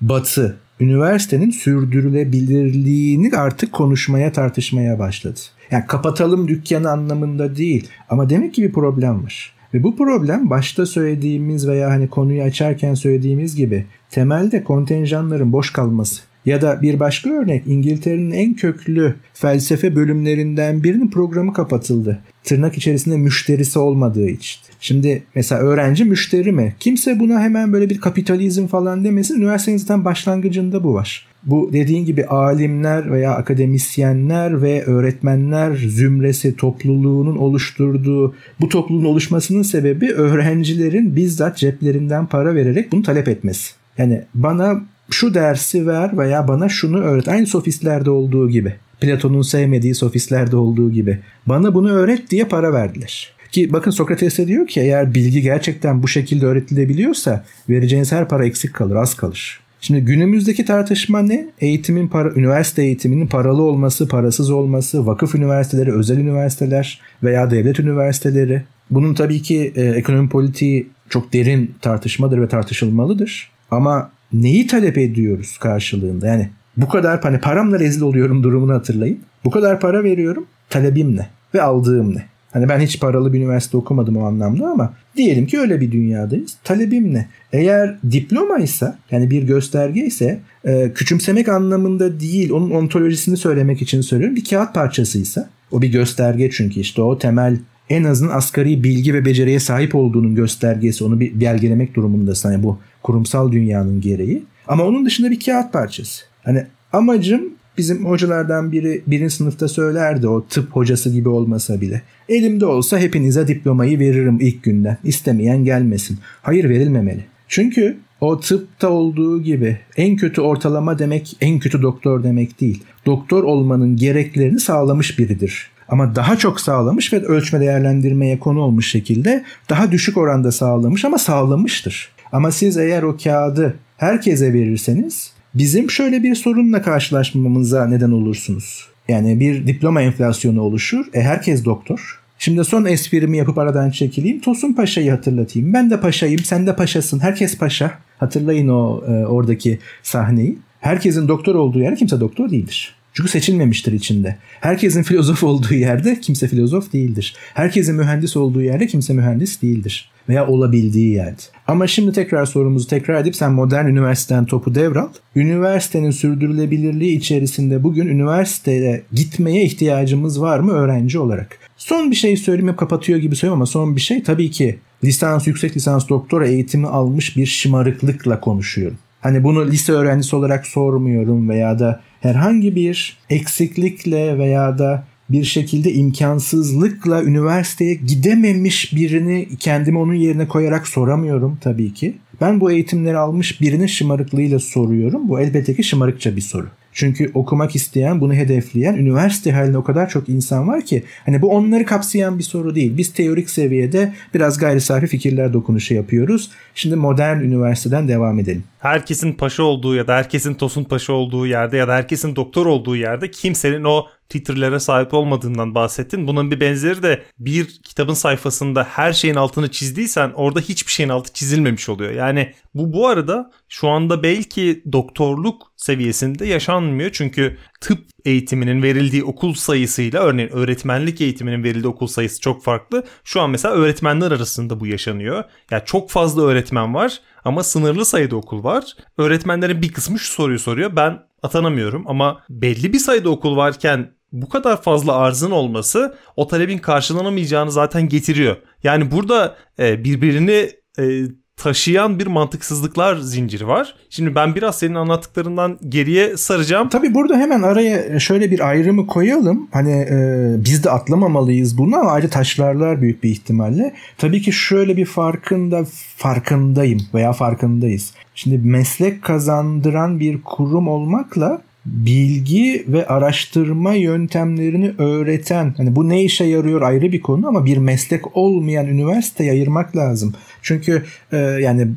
Batı 0.00 0.56
üniversitenin 0.80 1.50
sürdürülebilirliğini 1.50 3.36
artık 3.36 3.72
konuşmaya 3.72 4.32
tartışmaya 4.32 4.98
başladı. 4.98 5.40
Yani 5.70 5.86
kapatalım 5.86 6.48
dükkanı 6.48 6.90
anlamında 6.90 7.56
değil 7.56 7.88
ama 8.08 8.30
demek 8.30 8.54
ki 8.54 8.62
bir 8.62 8.72
problem 8.72 9.24
var. 9.24 9.52
Ve 9.74 9.82
bu 9.82 9.96
problem 9.96 10.50
başta 10.50 10.86
söylediğimiz 10.86 11.68
veya 11.68 11.90
hani 11.90 12.08
konuyu 12.08 12.42
açarken 12.42 12.94
söylediğimiz 12.94 13.56
gibi 13.56 13.86
temelde 14.10 14.64
kontenjanların 14.64 15.52
boş 15.52 15.72
kalması. 15.72 16.22
Ya 16.46 16.62
da 16.62 16.82
bir 16.82 17.00
başka 17.00 17.30
örnek 17.30 17.62
İngiltere'nin 17.66 18.30
en 18.30 18.54
köklü 18.54 19.14
felsefe 19.34 19.96
bölümlerinden 19.96 20.84
birinin 20.84 21.10
programı 21.10 21.52
kapatıldı. 21.52 22.18
Tırnak 22.44 22.76
içerisinde 22.76 23.16
müşterisi 23.16 23.78
olmadığı 23.78 24.28
için. 24.28 24.60
Şimdi 24.80 25.22
mesela 25.34 25.60
öğrenci 25.60 26.04
müşteri 26.04 26.52
mi? 26.52 26.74
Kimse 26.80 27.20
buna 27.20 27.40
hemen 27.40 27.72
böyle 27.72 27.90
bir 27.90 28.00
kapitalizm 28.00 28.66
falan 28.66 29.04
demesin. 29.04 29.36
Üniversitenin 29.36 29.76
zaten 29.76 30.04
başlangıcında 30.04 30.84
bu 30.84 30.94
var. 30.94 31.26
Bu 31.42 31.70
dediğin 31.72 32.04
gibi 32.04 32.26
alimler 32.26 33.12
veya 33.12 33.34
akademisyenler 33.34 34.62
ve 34.62 34.84
öğretmenler 34.84 35.76
zümresi 35.76 36.56
topluluğunun 36.56 37.36
oluşturduğu 37.36 38.34
bu 38.60 38.68
topluluğun 38.68 39.04
oluşmasının 39.04 39.62
sebebi 39.62 40.12
öğrencilerin 40.12 41.16
bizzat 41.16 41.56
ceplerinden 41.56 42.26
para 42.26 42.54
vererek 42.54 42.92
bunu 42.92 43.02
talep 43.02 43.28
etmesi. 43.28 43.72
Yani 43.98 44.22
bana 44.34 44.82
şu 45.10 45.34
dersi 45.34 45.86
ver 45.86 46.18
veya 46.18 46.48
bana 46.48 46.68
şunu 46.68 46.98
öğret. 46.98 47.28
Aynı 47.28 47.46
sofistlerde 47.46 48.10
olduğu 48.10 48.50
gibi. 48.50 48.74
Platon'un 49.00 49.42
sevmediği 49.42 49.94
sofistlerde 49.94 50.56
olduğu 50.56 50.90
gibi. 50.90 51.18
Bana 51.46 51.74
bunu 51.74 51.90
öğret 51.90 52.30
diye 52.30 52.44
para 52.44 52.72
verdiler. 52.72 53.36
Ki 53.52 53.72
bakın 53.72 53.90
Sokrates 53.90 54.38
diyor 54.38 54.66
ki 54.66 54.80
eğer 54.80 55.14
bilgi 55.14 55.42
gerçekten 55.42 56.02
bu 56.02 56.08
şekilde 56.08 56.46
öğretilebiliyorsa 56.46 57.44
vereceğiniz 57.68 58.12
her 58.12 58.28
para 58.28 58.46
eksik 58.46 58.74
kalır, 58.74 58.96
az 58.96 59.14
kalır. 59.14 59.60
Şimdi 59.80 60.00
günümüzdeki 60.00 60.64
tartışma 60.64 61.22
ne? 61.22 61.46
Eğitimin 61.60 62.08
para, 62.08 62.30
üniversite 62.30 62.82
eğitiminin 62.82 63.26
paralı 63.26 63.62
olması, 63.62 64.08
parasız 64.08 64.50
olması, 64.50 65.06
vakıf 65.06 65.34
üniversiteleri, 65.34 65.92
özel 65.92 66.18
üniversiteler 66.18 67.00
veya 67.22 67.50
devlet 67.50 67.80
üniversiteleri. 67.80 68.62
Bunun 68.90 69.14
tabii 69.14 69.42
ki 69.42 69.72
e, 69.76 69.82
ekonomi 69.84 70.28
politiği 70.28 70.86
çok 71.08 71.32
derin 71.32 71.74
tartışmadır 71.80 72.40
ve 72.40 72.48
tartışılmalıdır. 72.48 73.50
Ama 73.70 74.10
neyi 74.32 74.66
talep 74.66 74.98
ediyoruz 74.98 75.58
karşılığında? 75.58 76.26
Yani 76.26 76.50
bu 76.76 76.88
kadar 76.88 77.22
hani 77.22 77.40
paramla 77.40 77.78
rezil 77.78 78.02
oluyorum 78.02 78.42
durumunu 78.42 78.72
hatırlayın. 78.74 79.18
Bu 79.44 79.50
kadar 79.50 79.80
para 79.80 80.04
veriyorum. 80.04 80.46
Talebim 80.70 81.16
ne? 81.16 81.26
Ve 81.54 81.62
aldığım 81.62 82.16
ne? 82.16 82.24
Hani 82.52 82.68
ben 82.68 82.80
hiç 82.80 83.00
paralı 83.00 83.32
bir 83.32 83.38
üniversite 83.38 83.76
okumadım 83.76 84.16
o 84.16 84.26
anlamda 84.26 84.68
ama 84.68 84.94
diyelim 85.16 85.46
ki 85.46 85.60
öyle 85.60 85.80
bir 85.80 85.92
dünyadayız. 85.92 86.56
Talebim 86.64 87.14
ne? 87.14 87.28
Eğer 87.52 87.96
diploma 88.10 88.58
ise 88.58 88.94
yani 89.10 89.30
bir 89.30 89.42
gösterge 89.42 90.06
ise 90.06 90.40
e, 90.64 90.92
küçümsemek 90.94 91.48
anlamında 91.48 92.20
değil 92.20 92.50
onun 92.50 92.70
ontolojisini 92.70 93.36
söylemek 93.36 93.82
için 93.82 94.00
söylüyorum. 94.00 94.36
Bir 94.36 94.44
kağıt 94.44 94.74
parçasıysa 94.74 95.48
o 95.70 95.82
bir 95.82 95.88
gösterge 95.88 96.50
çünkü 96.50 96.80
işte 96.80 97.02
o 97.02 97.18
temel 97.18 97.58
en 97.90 98.04
azından 98.04 98.36
asgari 98.36 98.84
bilgi 98.84 99.14
ve 99.14 99.24
beceriye 99.24 99.60
sahip 99.60 99.94
olduğunun 99.94 100.34
göstergesi 100.34 101.04
onu 101.04 101.20
bir 101.20 101.40
belgelemek 101.40 101.94
durumundasın. 101.94 102.52
Yani 102.52 102.62
bu 102.62 102.78
kurumsal 103.06 103.52
dünyanın 103.52 104.00
gereği. 104.00 104.42
Ama 104.68 104.84
onun 104.84 105.06
dışında 105.06 105.30
bir 105.30 105.40
kağıt 105.40 105.72
parçası. 105.72 106.24
Hani 106.44 106.66
amacım 106.92 107.42
bizim 107.78 108.04
hocalardan 108.04 108.72
biri 108.72 109.02
birinci 109.06 109.34
sınıfta 109.34 109.68
söylerdi 109.68 110.28
o 110.28 110.46
tıp 110.46 110.70
hocası 110.70 111.10
gibi 111.10 111.28
olmasa 111.28 111.80
bile. 111.80 112.02
Elimde 112.28 112.66
olsa 112.66 112.98
hepinize 112.98 113.48
diplomayı 113.48 113.98
veririm 113.98 114.38
ilk 114.40 114.62
günden. 114.62 114.98
İstemeyen 115.04 115.64
gelmesin. 115.64 116.18
Hayır 116.42 116.68
verilmemeli. 116.68 117.24
Çünkü 117.48 117.96
o 118.20 118.40
tıpta 118.40 118.88
olduğu 118.88 119.42
gibi 119.42 119.78
en 119.96 120.16
kötü 120.16 120.40
ortalama 120.40 120.98
demek 120.98 121.36
en 121.40 121.58
kötü 121.58 121.82
doktor 121.82 122.22
demek 122.24 122.60
değil. 122.60 122.82
Doktor 123.06 123.44
olmanın 123.44 123.96
gereklerini 123.96 124.60
sağlamış 124.60 125.18
biridir. 125.18 125.70
Ama 125.88 126.16
daha 126.16 126.36
çok 126.36 126.60
sağlamış 126.60 127.12
ve 127.12 127.24
ölçme 127.24 127.60
değerlendirmeye 127.60 128.38
konu 128.38 128.60
olmuş 128.60 128.90
şekilde 128.90 129.44
daha 129.70 129.92
düşük 129.92 130.16
oranda 130.16 130.52
sağlamış 130.52 131.04
ama 131.04 131.18
sağlamıştır. 131.18 132.15
Ama 132.32 132.52
siz 132.52 132.76
eğer 132.76 133.02
o 133.02 133.16
kağıdı 133.16 133.76
herkese 133.96 134.52
verirseniz 134.52 135.32
bizim 135.54 135.90
şöyle 135.90 136.22
bir 136.22 136.34
sorunla 136.34 136.82
karşılaşmamıza 136.82 137.86
neden 137.86 138.10
olursunuz. 138.10 138.88
Yani 139.08 139.40
bir 139.40 139.66
diploma 139.66 140.02
enflasyonu 140.02 140.60
oluşur. 140.60 141.06
E 141.14 141.22
herkes 141.22 141.64
doktor. 141.64 142.20
Şimdi 142.38 142.64
son 142.64 142.84
esprimi 142.84 143.36
yapıp 143.36 143.58
aradan 143.58 143.90
çekileyim. 143.90 144.40
Tosun 144.40 144.72
Paşa'yı 144.72 145.10
hatırlatayım. 145.10 145.72
Ben 145.72 145.90
de 145.90 146.00
paşayım, 146.00 146.40
sen 146.44 146.66
de 146.66 146.76
paşasın. 146.76 147.20
Herkes 147.20 147.58
paşa. 147.58 147.98
Hatırlayın 148.18 148.68
o 148.68 149.02
e, 149.08 149.26
oradaki 149.26 149.78
sahneyi. 150.02 150.58
Herkesin 150.80 151.28
doktor 151.28 151.54
olduğu 151.54 151.78
yer 151.78 151.96
kimse 151.96 152.20
doktor 152.20 152.50
değildir. 152.50 152.94
Çünkü 153.12 153.30
seçilmemiştir 153.30 153.92
içinde. 153.92 154.36
Herkesin 154.60 155.02
filozof 155.02 155.44
olduğu 155.44 155.74
yerde 155.74 156.20
kimse 156.20 156.48
filozof 156.48 156.92
değildir. 156.92 157.34
Herkesin 157.54 157.94
mühendis 157.94 158.36
olduğu 158.36 158.62
yerde 158.62 158.86
kimse 158.86 159.12
mühendis 159.12 159.62
değildir. 159.62 160.10
Veya 160.28 160.46
olabildiği 160.46 161.12
yerde. 161.12 161.42
Ama 161.66 161.86
şimdi 161.86 162.12
tekrar 162.12 162.46
sorumuzu 162.46 162.88
tekrar 162.88 163.20
edip 163.20 163.36
sen 163.36 163.52
modern 163.52 163.86
üniversiteden 163.86 164.44
topu 164.44 164.74
devral. 164.74 165.08
Üniversitenin 165.36 166.10
sürdürülebilirliği 166.10 167.16
içerisinde 167.16 167.82
bugün 167.82 168.06
üniversiteye 168.06 169.02
gitmeye 169.12 169.64
ihtiyacımız 169.64 170.40
var 170.40 170.58
mı 170.58 170.72
öğrenci 170.72 171.18
olarak? 171.18 171.58
Son 171.76 172.10
bir 172.10 172.16
şey 172.16 172.36
söyleyeyim 172.36 172.68
hep 172.68 172.78
kapatıyor 172.78 173.18
gibi 173.18 173.36
söylüyorum 173.36 173.58
ama 173.58 173.66
son 173.66 173.96
bir 173.96 174.00
şey 174.00 174.22
tabii 174.22 174.50
ki 174.50 174.78
lisans, 175.04 175.46
yüksek 175.46 175.76
lisans, 175.76 176.08
doktora 176.08 176.46
eğitimi 176.46 176.86
almış 176.86 177.36
bir 177.36 177.46
şımarıklıkla 177.46 178.40
konuşuyorum. 178.40 178.98
Hani 179.20 179.44
bunu 179.44 179.66
lise 179.66 179.92
öğrencisi 179.92 180.36
olarak 180.36 180.66
sormuyorum 180.66 181.48
veya 181.48 181.78
da 181.78 182.00
herhangi 182.20 182.76
bir 182.76 183.18
eksiklikle 183.30 184.38
veya 184.38 184.78
da 184.78 185.04
bir 185.30 185.44
şekilde 185.44 185.92
imkansızlıkla 185.92 187.22
üniversiteye 187.22 187.94
gidememiş 187.94 188.94
birini 188.96 189.48
kendimi 189.60 189.98
onun 189.98 190.14
yerine 190.14 190.48
koyarak 190.48 190.88
soramıyorum 190.88 191.58
tabii 191.60 191.94
ki. 191.94 192.14
Ben 192.40 192.60
bu 192.60 192.70
eğitimleri 192.70 193.16
almış 193.16 193.60
birinin 193.60 193.86
şımarıklığıyla 193.86 194.58
soruyorum. 194.58 195.28
Bu 195.28 195.40
elbette 195.40 195.74
ki 195.74 195.84
şımarıkça 195.84 196.36
bir 196.36 196.40
soru. 196.40 196.66
Çünkü 196.96 197.30
okumak 197.34 197.76
isteyen, 197.76 198.20
bunu 198.20 198.34
hedefleyen, 198.34 198.94
üniversite 198.94 199.52
halinde 199.52 199.78
o 199.78 199.84
kadar 199.84 200.08
çok 200.08 200.28
insan 200.28 200.68
var 200.68 200.84
ki 200.84 201.04
hani 201.26 201.42
bu 201.42 201.50
onları 201.50 201.84
kapsayan 201.84 202.38
bir 202.38 202.44
soru 202.44 202.74
değil. 202.74 202.96
Biz 202.96 203.12
teorik 203.12 203.50
seviyede 203.50 204.14
biraz 204.34 204.58
gayri 204.58 204.80
safi 204.80 205.06
fikirler 205.06 205.52
dokunuşu 205.52 205.94
yapıyoruz. 205.94 206.50
Şimdi 206.74 206.96
modern 206.96 207.40
üniversiteden 207.40 208.08
devam 208.08 208.38
edelim. 208.38 208.64
Herkesin 208.78 209.32
paşa 209.32 209.62
olduğu 209.62 209.94
ya 209.94 210.06
da 210.06 210.14
herkesin 210.14 210.54
tosun 210.54 210.84
paşa 210.84 211.12
olduğu 211.12 211.46
yerde 211.46 211.76
ya 211.76 211.88
da 211.88 211.94
herkesin 211.94 212.36
doktor 212.36 212.66
olduğu 212.66 212.96
yerde 212.96 213.30
kimsenin 213.30 213.84
o 213.84 214.06
titrelere 214.28 214.80
sahip 214.80 215.14
olmadığından 215.14 215.74
bahsettin. 215.74 216.26
Bunun 216.26 216.50
bir 216.50 216.60
benzeri 216.60 217.02
de 217.02 217.22
bir 217.38 217.66
kitabın 217.66 218.14
sayfasında 218.14 218.84
her 218.84 219.12
şeyin 219.12 219.34
altını 219.34 219.70
çizdiysen 219.70 220.32
orada 220.34 220.60
hiçbir 220.60 220.92
şeyin 220.92 221.10
altı 221.10 221.32
çizilmemiş 221.32 221.88
oluyor. 221.88 222.12
Yani 222.12 222.52
bu 222.74 222.92
bu 222.92 223.08
arada 223.08 223.50
şu 223.68 223.88
anda 223.88 224.22
belki 224.22 224.82
doktorluk 224.92 225.72
seviyesinde 225.76 226.46
yaşanmıyor. 226.46 227.10
Çünkü 227.12 227.56
tıp 227.80 227.98
eğitiminin 228.24 228.82
verildiği 228.82 229.24
okul 229.24 229.54
sayısıyla 229.54 230.22
örneğin 230.22 230.48
öğretmenlik 230.48 231.20
eğitiminin 231.20 231.64
verildiği 231.64 231.92
okul 231.92 232.06
sayısı 232.06 232.40
çok 232.40 232.64
farklı. 232.64 233.04
Şu 233.24 233.40
an 233.40 233.50
mesela 233.50 233.74
öğretmenler 233.74 234.32
arasında 234.32 234.80
bu 234.80 234.86
yaşanıyor. 234.86 235.44
Yani 235.70 235.82
çok 235.86 236.10
fazla 236.10 236.42
öğretmen 236.42 236.94
var 236.94 237.20
ama 237.44 237.62
sınırlı 237.62 238.04
sayıda 238.04 238.36
okul 238.36 238.64
var. 238.64 238.84
Öğretmenlerin 239.18 239.82
bir 239.82 239.92
kısmı 239.92 240.18
şu 240.18 240.32
soruyu 240.32 240.58
soruyor. 240.58 240.96
Ben 240.96 241.18
atanamıyorum 241.42 242.04
ama 242.06 242.40
belli 242.48 242.92
bir 242.92 242.98
sayıda 242.98 243.30
okul 243.30 243.56
varken 243.56 244.16
bu 244.32 244.48
kadar 244.48 244.82
fazla 244.82 245.16
arzın 245.16 245.50
olması 245.50 246.16
o 246.36 246.48
talebin 246.48 246.78
karşılanamayacağını 246.78 247.72
zaten 247.72 248.08
getiriyor. 248.08 248.56
Yani 248.82 249.10
burada 249.10 249.56
e, 249.78 250.04
birbirini 250.04 250.70
e, 250.98 251.22
taşıyan 251.56 252.18
bir 252.18 252.26
mantıksızlıklar 252.26 253.16
zinciri 253.16 253.68
var. 253.68 253.94
Şimdi 254.10 254.34
ben 254.34 254.54
biraz 254.54 254.78
senin 254.78 254.94
anlattıklarından 254.94 255.78
geriye 255.88 256.36
saracağım. 256.36 256.88
Tabii 256.88 257.14
burada 257.14 257.36
hemen 257.36 257.62
araya 257.62 258.20
şöyle 258.20 258.50
bir 258.50 258.68
ayrımı 258.68 259.06
koyalım. 259.06 259.68
Hani 259.72 259.92
e, 259.92 260.16
biz 260.64 260.84
de 260.84 260.90
atlamamalıyız 260.90 261.78
bunu 261.78 261.96
ama 261.96 262.10
ayrı 262.10 262.28
taşlarlar 262.30 263.02
büyük 263.02 263.22
bir 263.22 263.30
ihtimalle. 263.30 263.94
Tabii 264.18 264.42
ki 264.42 264.52
şöyle 264.52 264.96
bir 264.96 265.06
farkında 265.06 265.84
farkındayım 266.16 267.00
veya 267.14 267.32
farkındayız. 267.32 268.12
Şimdi 268.34 268.58
meslek 268.58 269.22
kazandıran 269.22 270.20
bir 270.20 270.42
kurum 270.42 270.88
olmakla 270.88 271.62
bilgi 271.86 272.84
ve 272.88 273.06
araştırma 273.06 273.94
yöntemlerini 273.94 274.92
öğreten 274.98 275.74
hani 275.76 275.96
bu 275.96 276.08
ne 276.08 276.22
işe 276.22 276.44
yarıyor 276.44 276.82
ayrı 276.82 277.12
bir 277.12 277.20
konu 277.20 277.48
ama 277.48 277.66
bir 277.66 277.76
meslek 277.76 278.36
olmayan 278.36 278.86
üniversiteye 278.86 279.52
ayırmak 279.52 279.96
lazım. 279.96 280.34
Çünkü 280.62 281.04
e, 281.32 281.36
yani 281.36 281.88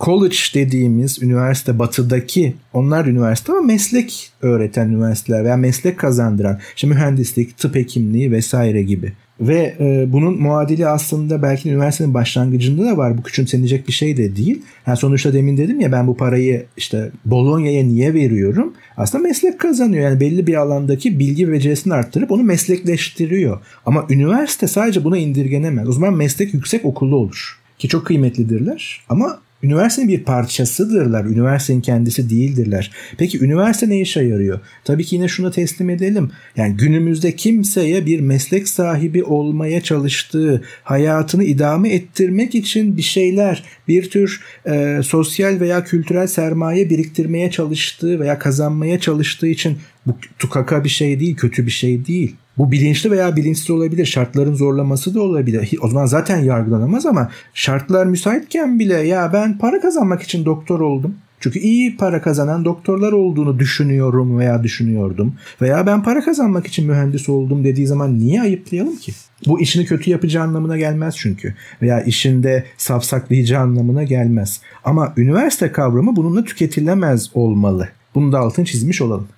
college 0.00 0.36
dediğimiz 0.54 1.22
üniversite 1.22 1.78
batıdaki 1.78 2.54
onlar 2.72 3.06
üniversite 3.06 3.52
ama 3.52 3.60
meslek 3.60 4.30
öğreten 4.42 4.88
üniversiteler 4.88 5.44
veya 5.44 5.56
meslek 5.56 5.98
kazandıran 5.98 6.58
işte 6.76 6.86
mühendislik, 6.86 7.58
tıp 7.58 7.74
hekimliği 7.74 8.32
vesaire 8.32 8.82
gibi. 8.82 9.12
Ve 9.40 9.74
e, 9.80 10.12
bunun 10.12 10.42
muadili 10.42 10.86
aslında 10.86 11.42
belki 11.42 11.70
üniversitenin 11.70 12.14
başlangıcında 12.14 12.84
da 12.84 12.96
var. 12.96 13.18
Bu 13.18 13.22
küçümsenecek 13.22 13.88
bir 13.88 13.92
şey 13.92 14.16
de 14.16 14.36
değil. 14.36 14.62
Yani 14.86 14.96
sonuçta 14.96 15.32
demin 15.32 15.56
dedim 15.56 15.80
ya 15.80 15.92
ben 15.92 16.06
bu 16.06 16.16
parayı 16.16 16.66
işte 16.76 17.10
Bolonya'ya 17.24 17.84
niye 17.84 18.14
veriyorum? 18.14 18.72
Aslında 18.96 19.22
meslek 19.22 19.60
kazanıyor. 19.60 20.04
Yani 20.04 20.20
belli 20.20 20.46
bir 20.46 20.54
alandaki 20.54 21.18
bilgi 21.18 21.52
becerisini 21.52 21.94
arttırıp 21.94 22.30
onu 22.30 22.42
meslekleştiriyor. 22.42 23.60
Ama 23.86 24.06
üniversite 24.10 24.68
sadece 24.68 25.04
buna 25.04 25.18
indirgenemez. 25.18 25.88
O 25.88 25.92
zaman 25.92 26.14
meslek 26.14 26.54
yüksek 26.54 26.84
okulu 26.84 27.16
olur. 27.16 27.58
Ki 27.78 27.88
çok 27.88 28.06
kıymetlidirler. 28.06 29.00
Ama 29.08 29.38
Üniversitenin 29.62 30.08
bir 30.08 30.24
parçasıdırlar. 30.24 31.24
Üniversitenin 31.24 31.80
kendisi 31.80 32.30
değildirler. 32.30 32.90
Peki 33.18 33.44
üniversite 33.44 33.88
ne 33.88 34.00
işe 34.00 34.22
yarıyor? 34.22 34.60
Tabii 34.84 35.04
ki 35.04 35.16
yine 35.16 35.28
şunu 35.28 35.50
teslim 35.50 35.90
edelim. 35.90 36.30
Yani 36.56 36.76
günümüzde 36.76 37.36
kimseye 37.36 38.06
bir 38.06 38.20
meslek 38.20 38.68
sahibi 38.68 39.24
olmaya 39.24 39.80
çalıştığı, 39.80 40.62
hayatını 40.82 41.44
idame 41.44 41.88
ettirmek 41.88 42.54
için 42.54 42.96
bir 42.96 43.02
şeyler, 43.02 43.64
bir 43.88 44.10
tür 44.10 44.40
e, 44.66 45.00
sosyal 45.04 45.60
veya 45.60 45.84
kültürel 45.84 46.26
sermaye 46.26 46.90
biriktirmeye 46.90 47.50
çalıştığı 47.50 48.20
veya 48.20 48.38
kazanmaya 48.38 49.00
çalıştığı 49.00 49.46
için 49.48 49.78
bu 50.06 50.16
tukaka 50.38 50.84
bir 50.84 50.88
şey 50.88 51.20
değil, 51.20 51.36
kötü 51.36 51.66
bir 51.66 51.70
şey 51.70 52.06
değil. 52.06 52.36
Bu 52.58 52.72
bilinçli 52.72 53.10
veya 53.10 53.36
bilinçsiz 53.36 53.70
olabilir. 53.70 54.06
Şartların 54.06 54.54
zorlaması 54.54 55.14
da 55.14 55.22
olabilir. 55.22 55.78
O 55.82 55.88
zaman 55.88 56.06
zaten 56.06 56.38
yargılanamaz 56.38 57.06
ama 57.06 57.30
şartlar 57.54 58.06
müsaitken 58.06 58.78
bile 58.78 58.94
ya 58.94 59.32
ben 59.32 59.58
para 59.58 59.80
kazanmak 59.80 60.22
için 60.22 60.44
doktor 60.44 60.80
oldum. 60.80 61.14
Çünkü 61.40 61.58
iyi 61.58 61.96
para 61.96 62.22
kazanan 62.22 62.64
doktorlar 62.64 63.12
olduğunu 63.12 63.58
düşünüyorum 63.58 64.38
veya 64.38 64.62
düşünüyordum. 64.62 65.34
Veya 65.62 65.86
ben 65.86 66.02
para 66.02 66.20
kazanmak 66.20 66.66
için 66.66 66.86
mühendis 66.86 67.28
oldum 67.28 67.64
dediği 67.64 67.86
zaman 67.86 68.18
niye 68.18 68.42
ayıplayalım 68.42 68.96
ki? 68.96 69.12
Bu 69.46 69.60
işini 69.60 69.84
kötü 69.84 70.10
yapacağı 70.10 70.44
anlamına 70.44 70.78
gelmez 70.78 71.16
çünkü. 71.16 71.54
Veya 71.82 72.02
işinde 72.02 72.64
safsaklayacağı 72.76 73.62
anlamına 73.62 74.02
gelmez. 74.02 74.60
Ama 74.84 75.12
üniversite 75.16 75.72
kavramı 75.72 76.16
bununla 76.16 76.44
tüketilemez 76.44 77.30
olmalı. 77.34 77.88
Bunu 78.14 78.32
da 78.32 78.38
altın 78.38 78.64
çizmiş 78.64 79.02
olalım. 79.02 79.28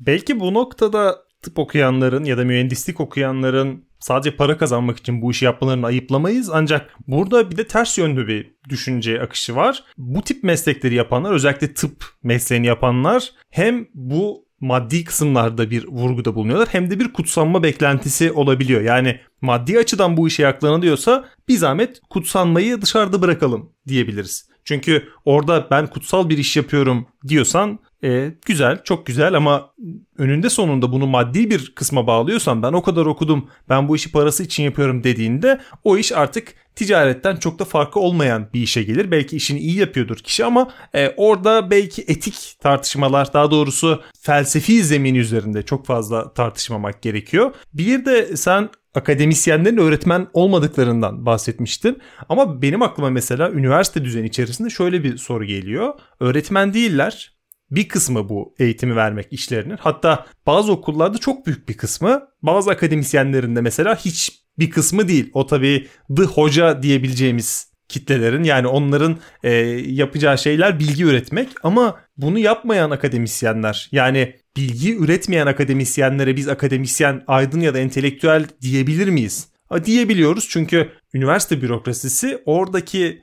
Belki 0.00 0.40
bu 0.40 0.54
noktada 0.54 1.21
tıp 1.42 1.58
okuyanların 1.58 2.24
ya 2.24 2.38
da 2.38 2.44
mühendislik 2.44 3.00
okuyanların 3.00 3.84
sadece 4.00 4.36
para 4.36 4.58
kazanmak 4.58 4.98
için 4.98 5.22
bu 5.22 5.30
işi 5.30 5.44
yapmalarını 5.44 5.86
ayıplamayız. 5.86 6.50
Ancak 6.50 6.94
burada 7.08 7.50
bir 7.50 7.56
de 7.56 7.66
ters 7.66 7.98
yönlü 7.98 8.26
bir 8.26 8.54
düşünce 8.68 9.20
akışı 9.20 9.56
var. 9.56 9.84
Bu 9.98 10.22
tip 10.22 10.44
meslekleri 10.44 10.94
yapanlar 10.94 11.32
özellikle 11.32 11.74
tıp 11.74 12.04
mesleğini 12.22 12.66
yapanlar 12.66 13.32
hem 13.50 13.86
bu 13.94 14.46
maddi 14.60 15.04
kısımlarda 15.04 15.70
bir 15.70 15.86
vurguda 15.88 16.34
bulunuyorlar 16.34 16.68
hem 16.72 16.90
de 16.90 17.00
bir 17.00 17.12
kutsanma 17.12 17.62
beklentisi 17.62 18.32
olabiliyor. 18.32 18.80
Yani 18.80 19.20
maddi 19.40 19.78
açıdan 19.78 20.16
bu 20.16 20.28
işe 20.28 20.42
yaklanılıyorsa 20.42 21.24
bir 21.48 21.56
zahmet 21.56 22.00
kutsanmayı 22.10 22.82
dışarıda 22.82 23.22
bırakalım 23.22 23.72
diyebiliriz. 23.88 24.48
Çünkü 24.64 25.08
orada 25.24 25.68
ben 25.70 25.86
kutsal 25.86 26.28
bir 26.28 26.38
iş 26.38 26.56
yapıyorum 26.56 27.06
diyorsan 27.28 27.78
e, 28.04 28.32
güzel, 28.46 28.82
çok 28.84 29.06
güzel 29.06 29.34
ama 29.34 29.70
önünde 30.18 30.50
sonunda 30.50 30.92
bunu 30.92 31.06
maddi 31.06 31.50
bir 31.50 31.72
kısma 31.74 32.06
bağlıyorsan 32.06 32.62
ben 32.62 32.72
o 32.72 32.82
kadar 32.82 33.06
okudum, 33.06 33.48
ben 33.68 33.88
bu 33.88 33.96
işi 33.96 34.12
parası 34.12 34.42
için 34.42 34.62
yapıyorum 34.62 35.04
dediğinde 35.04 35.60
o 35.84 35.96
iş 35.96 36.12
artık 36.12 36.54
ticaretten 36.74 37.36
çok 37.36 37.58
da 37.58 37.64
farkı 37.64 38.00
olmayan 38.00 38.48
bir 38.54 38.60
işe 38.60 38.82
gelir. 38.82 39.10
Belki 39.10 39.36
işini 39.36 39.58
iyi 39.58 39.78
yapıyordur 39.78 40.16
kişi 40.16 40.44
ama 40.44 40.70
e, 40.94 41.08
orada 41.16 41.70
belki 41.70 42.02
etik 42.08 42.54
tartışmalar 42.60 43.32
daha 43.32 43.50
doğrusu 43.50 44.02
felsefi 44.20 44.84
zemin 44.84 45.14
üzerinde 45.14 45.62
çok 45.62 45.86
fazla 45.86 46.32
tartışmamak 46.34 47.02
gerekiyor. 47.02 47.54
Bir 47.74 48.04
de 48.04 48.36
sen 48.36 48.70
akademisyenlerin 48.94 49.76
öğretmen 49.76 50.26
olmadıklarından 50.32 51.26
bahsetmiştin. 51.26 51.98
Ama 52.28 52.62
benim 52.62 52.82
aklıma 52.82 53.10
mesela 53.10 53.50
üniversite 53.50 54.04
düzeni 54.04 54.26
içerisinde 54.26 54.70
şöyle 54.70 55.04
bir 55.04 55.16
soru 55.16 55.44
geliyor. 55.44 55.94
Öğretmen 56.20 56.74
değiller 56.74 57.31
bir 57.72 57.88
kısmı 57.88 58.28
bu 58.28 58.54
eğitimi 58.58 58.96
vermek 58.96 59.32
işlerinin. 59.32 59.76
Hatta 59.76 60.26
bazı 60.46 60.72
okullarda 60.72 61.18
çok 61.18 61.46
büyük 61.46 61.68
bir 61.68 61.76
kısmı, 61.76 62.28
bazı 62.42 62.70
akademisyenlerin 62.70 63.56
de 63.56 63.60
mesela 63.60 63.96
hiç 63.96 64.42
bir 64.58 64.70
kısmı 64.70 65.08
değil. 65.08 65.30
O 65.34 65.46
tabii 65.46 65.88
the 66.16 66.22
hoca 66.22 66.82
diyebileceğimiz 66.82 67.72
kitlelerin 67.88 68.42
yani 68.44 68.66
onların 68.66 69.18
e, 69.42 69.52
yapacağı 69.86 70.38
şeyler 70.38 70.78
bilgi 70.78 71.04
üretmek 71.04 71.48
ama 71.62 72.00
bunu 72.16 72.38
yapmayan 72.38 72.90
akademisyenler 72.90 73.88
yani 73.92 74.36
bilgi 74.56 74.96
üretmeyen 74.96 75.46
akademisyenlere 75.46 76.36
biz 76.36 76.48
akademisyen, 76.48 77.22
aydın 77.26 77.60
ya 77.60 77.74
da 77.74 77.78
entelektüel 77.78 78.46
diyebilir 78.60 79.08
miyiz? 79.08 79.51
Diyebiliyoruz 79.84 80.48
çünkü 80.50 80.92
üniversite 81.14 81.62
bürokrasisi 81.62 82.42
oradaki 82.46 83.22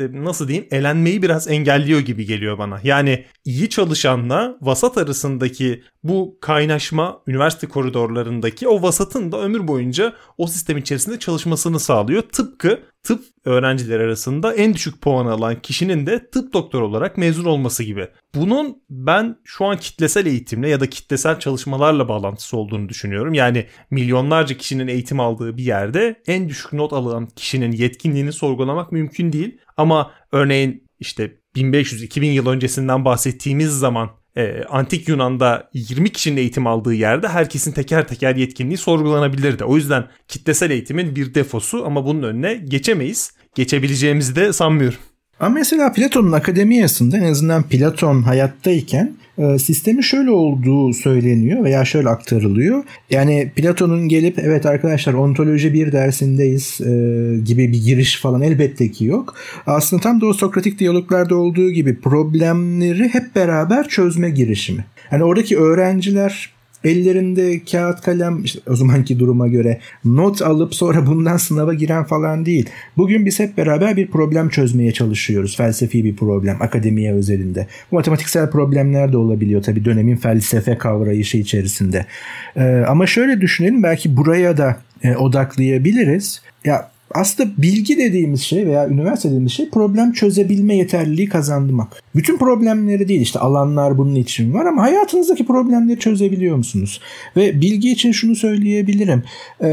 e, 0.00 0.24
nasıl 0.24 0.48
diyeyim 0.48 0.68
elenmeyi 0.70 1.22
biraz 1.22 1.48
engelliyor 1.48 2.00
gibi 2.00 2.26
geliyor 2.26 2.58
bana. 2.58 2.80
Yani 2.84 3.24
iyi 3.44 3.68
çalışanla 3.68 4.56
vasat 4.60 4.98
arasındaki 4.98 5.82
bu 6.02 6.38
kaynaşma 6.40 7.22
üniversite 7.26 7.66
koridorlarındaki 7.66 8.68
o 8.68 8.82
vasatın 8.82 9.32
da 9.32 9.40
ömür 9.40 9.68
boyunca 9.68 10.12
o 10.38 10.46
sistem 10.46 10.76
içerisinde 10.76 11.18
çalışmasını 11.18 11.80
sağlıyor. 11.80 12.22
Tıpkı 12.22 12.80
tıp 13.02 13.24
öğrenciler 13.44 14.00
arasında 14.00 14.54
en 14.54 14.74
düşük 14.74 15.02
puan 15.02 15.26
alan 15.26 15.62
kişinin 15.62 16.06
de 16.06 16.30
tıp 16.30 16.52
doktor 16.52 16.82
olarak 16.82 17.18
mezun 17.18 17.44
olması 17.44 17.82
gibi. 17.82 18.08
Bunun 18.34 18.82
ben 18.90 19.36
şu 19.44 19.64
an 19.64 19.76
kitlesel 19.76 20.26
eğitimle 20.26 20.68
ya 20.68 20.80
da 20.80 20.90
kitlesel 20.90 21.38
çalışmalarla 21.38 22.08
bağlantısı 22.08 22.56
olduğunu 22.56 22.88
düşünüyorum. 22.88 23.34
Yani 23.34 23.66
milyonlarca 23.90 24.56
kişinin 24.56 24.88
eğitim 24.88 25.20
aldığı 25.20 25.56
bir 25.56 25.64
yerde 25.64 26.22
en 26.26 26.48
düşük 26.48 26.72
not 26.72 26.92
alan 26.92 27.28
kişinin 27.36 27.72
yetkinliğini 27.72 28.32
sorgulamak 28.32 28.92
mümkün 28.92 29.32
değil. 29.32 29.58
Ama 29.76 30.10
örneğin 30.32 30.88
işte 30.98 31.40
1500-2000 31.56 32.24
yıl 32.24 32.46
öncesinden 32.46 33.04
bahsettiğimiz 33.04 33.78
zaman 33.78 34.10
e, 34.40 34.64
antik 34.64 35.08
Yunan'da 35.08 35.70
20 35.74 36.12
kişinin 36.12 36.36
eğitim 36.36 36.66
aldığı 36.66 36.94
yerde 36.94 37.28
herkesin 37.28 37.72
teker 37.72 38.08
teker 38.08 38.36
yetkinliği 38.36 38.78
sorgulanabilirdi. 38.78 39.64
O 39.64 39.76
yüzden 39.76 40.04
kitlesel 40.28 40.70
eğitimin 40.70 41.16
bir 41.16 41.34
defosu 41.34 41.86
ama 41.86 42.04
bunun 42.04 42.22
önüne 42.22 42.54
geçemeyiz. 42.54 43.32
Geçebileceğimizi 43.54 44.36
de 44.36 44.52
sanmıyorum. 44.52 44.98
Ama 45.40 45.54
mesela 45.54 45.92
Platon'un 45.92 46.32
akademiyasında 46.32 47.16
en 47.18 47.22
azından 47.22 47.62
Platon 47.62 48.22
hayattayken 48.22 49.14
e, 49.40 49.58
sistemi 49.58 50.04
şöyle 50.04 50.30
olduğu 50.30 50.92
söyleniyor 50.92 51.64
veya 51.64 51.84
şöyle 51.84 52.08
aktarılıyor. 52.08 52.84
Yani 53.10 53.52
Platon'un 53.56 54.08
gelip 54.08 54.38
evet 54.38 54.66
arkadaşlar 54.66 55.14
ontoloji 55.14 55.74
bir 55.74 55.92
dersindeyiz 55.92 56.80
e, 56.80 56.90
gibi 57.44 57.72
bir 57.72 57.84
giriş 57.84 58.20
falan 58.20 58.42
elbette 58.42 58.90
ki 58.90 59.04
yok. 59.04 59.34
Aslında 59.66 60.02
tam 60.02 60.20
da 60.20 60.26
o 60.26 60.32
Sokratik 60.32 60.78
diyaloglarda 60.78 61.36
olduğu 61.36 61.70
gibi 61.70 62.00
problemleri 62.00 63.08
hep 63.08 63.36
beraber 63.36 63.88
çözme 63.88 64.30
girişimi. 64.30 64.84
Yani 65.12 65.24
oradaki 65.24 65.58
öğrenciler 65.58 66.59
ellerinde 66.84 67.64
kağıt 67.64 68.00
kalem 68.00 68.44
işte 68.44 68.60
o 68.66 68.76
zamanki 68.76 69.18
duruma 69.18 69.48
göre 69.48 69.80
not 70.04 70.42
alıp 70.42 70.74
sonra 70.74 71.06
bundan 71.06 71.36
sınava 71.36 71.74
giren 71.74 72.04
falan 72.04 72.46
değil. 72.46 72.68
Bugün 72.96 73.26
biz 73.26 73.40
hep 73.40 73.56
beraber 73.56 73.96
bir 73.96 74.06
problem 74.06 74.48
çözmeye 74.48 74.92
çalışıyoruz. 74.92 75.56
Felsefi 75.56 76.04
bir 76.04 76.16
problem 76.16 76.56
akademiye 76.62 77.12
özelinde. 77.12 77.66
Bu 77.90 77.96
matematiksel 77.96 78.50
problemler 78.50 79.12
de 79.12 79.16
olabiliyor 79.16 79.62
tabii 79.62 79.84
dönemin 79.84 80.16
felsefe 80.16 80.78
kavrayışı 80.78 81.38
içerisinde. 81.38 82.06
Ee, 82.56 82.84
ama 82.88 83.06
şöyle 83.06 83.40
düşünelim 83.40 83.82
belki 83.82 84.16
buraya 84.16 84.56
da 84.56 84.76
e, 85.02 85.16
odaklayabiliriz. 85.16 86.42
Ya 86.64 86.90
aslında 87.14 87.50
bilgi 87.58 87.98
dediğimiz 87.98 88.40
şey 88.40 88.66
veya 88.66 88.88
üniversite 88.88 89.28
dediğimiz 89.28 89.52
şey 89.52 89.70
problem 89.70 90.12
çözebilme 90.12 90.76
yeterliliği 90.76 91.28
kazandırmak. 91.28 92.02
Bütün 92.14 92.38
problemleri 92.38 93.08
değil 93.08 93.20
işte 93.20 93.38
alanlar 93.38 93.98
bunun 93.98 94.14
için 94.14 94.54
var 94.54 94.66
ama 94.66 94.82
hayatınızdaki 94.82 95.46
problemleri 95.46 95.98
çözebiliyor 95.98 96.56
musunuz? 96.56 97.00
Ve 97.36 97.60
bilgi 97.60 97.92
için 97.92 98.12
şunu 98.12 98.36
söyleyebilirim. 98.36 99.22
Ee, 99.62 99.68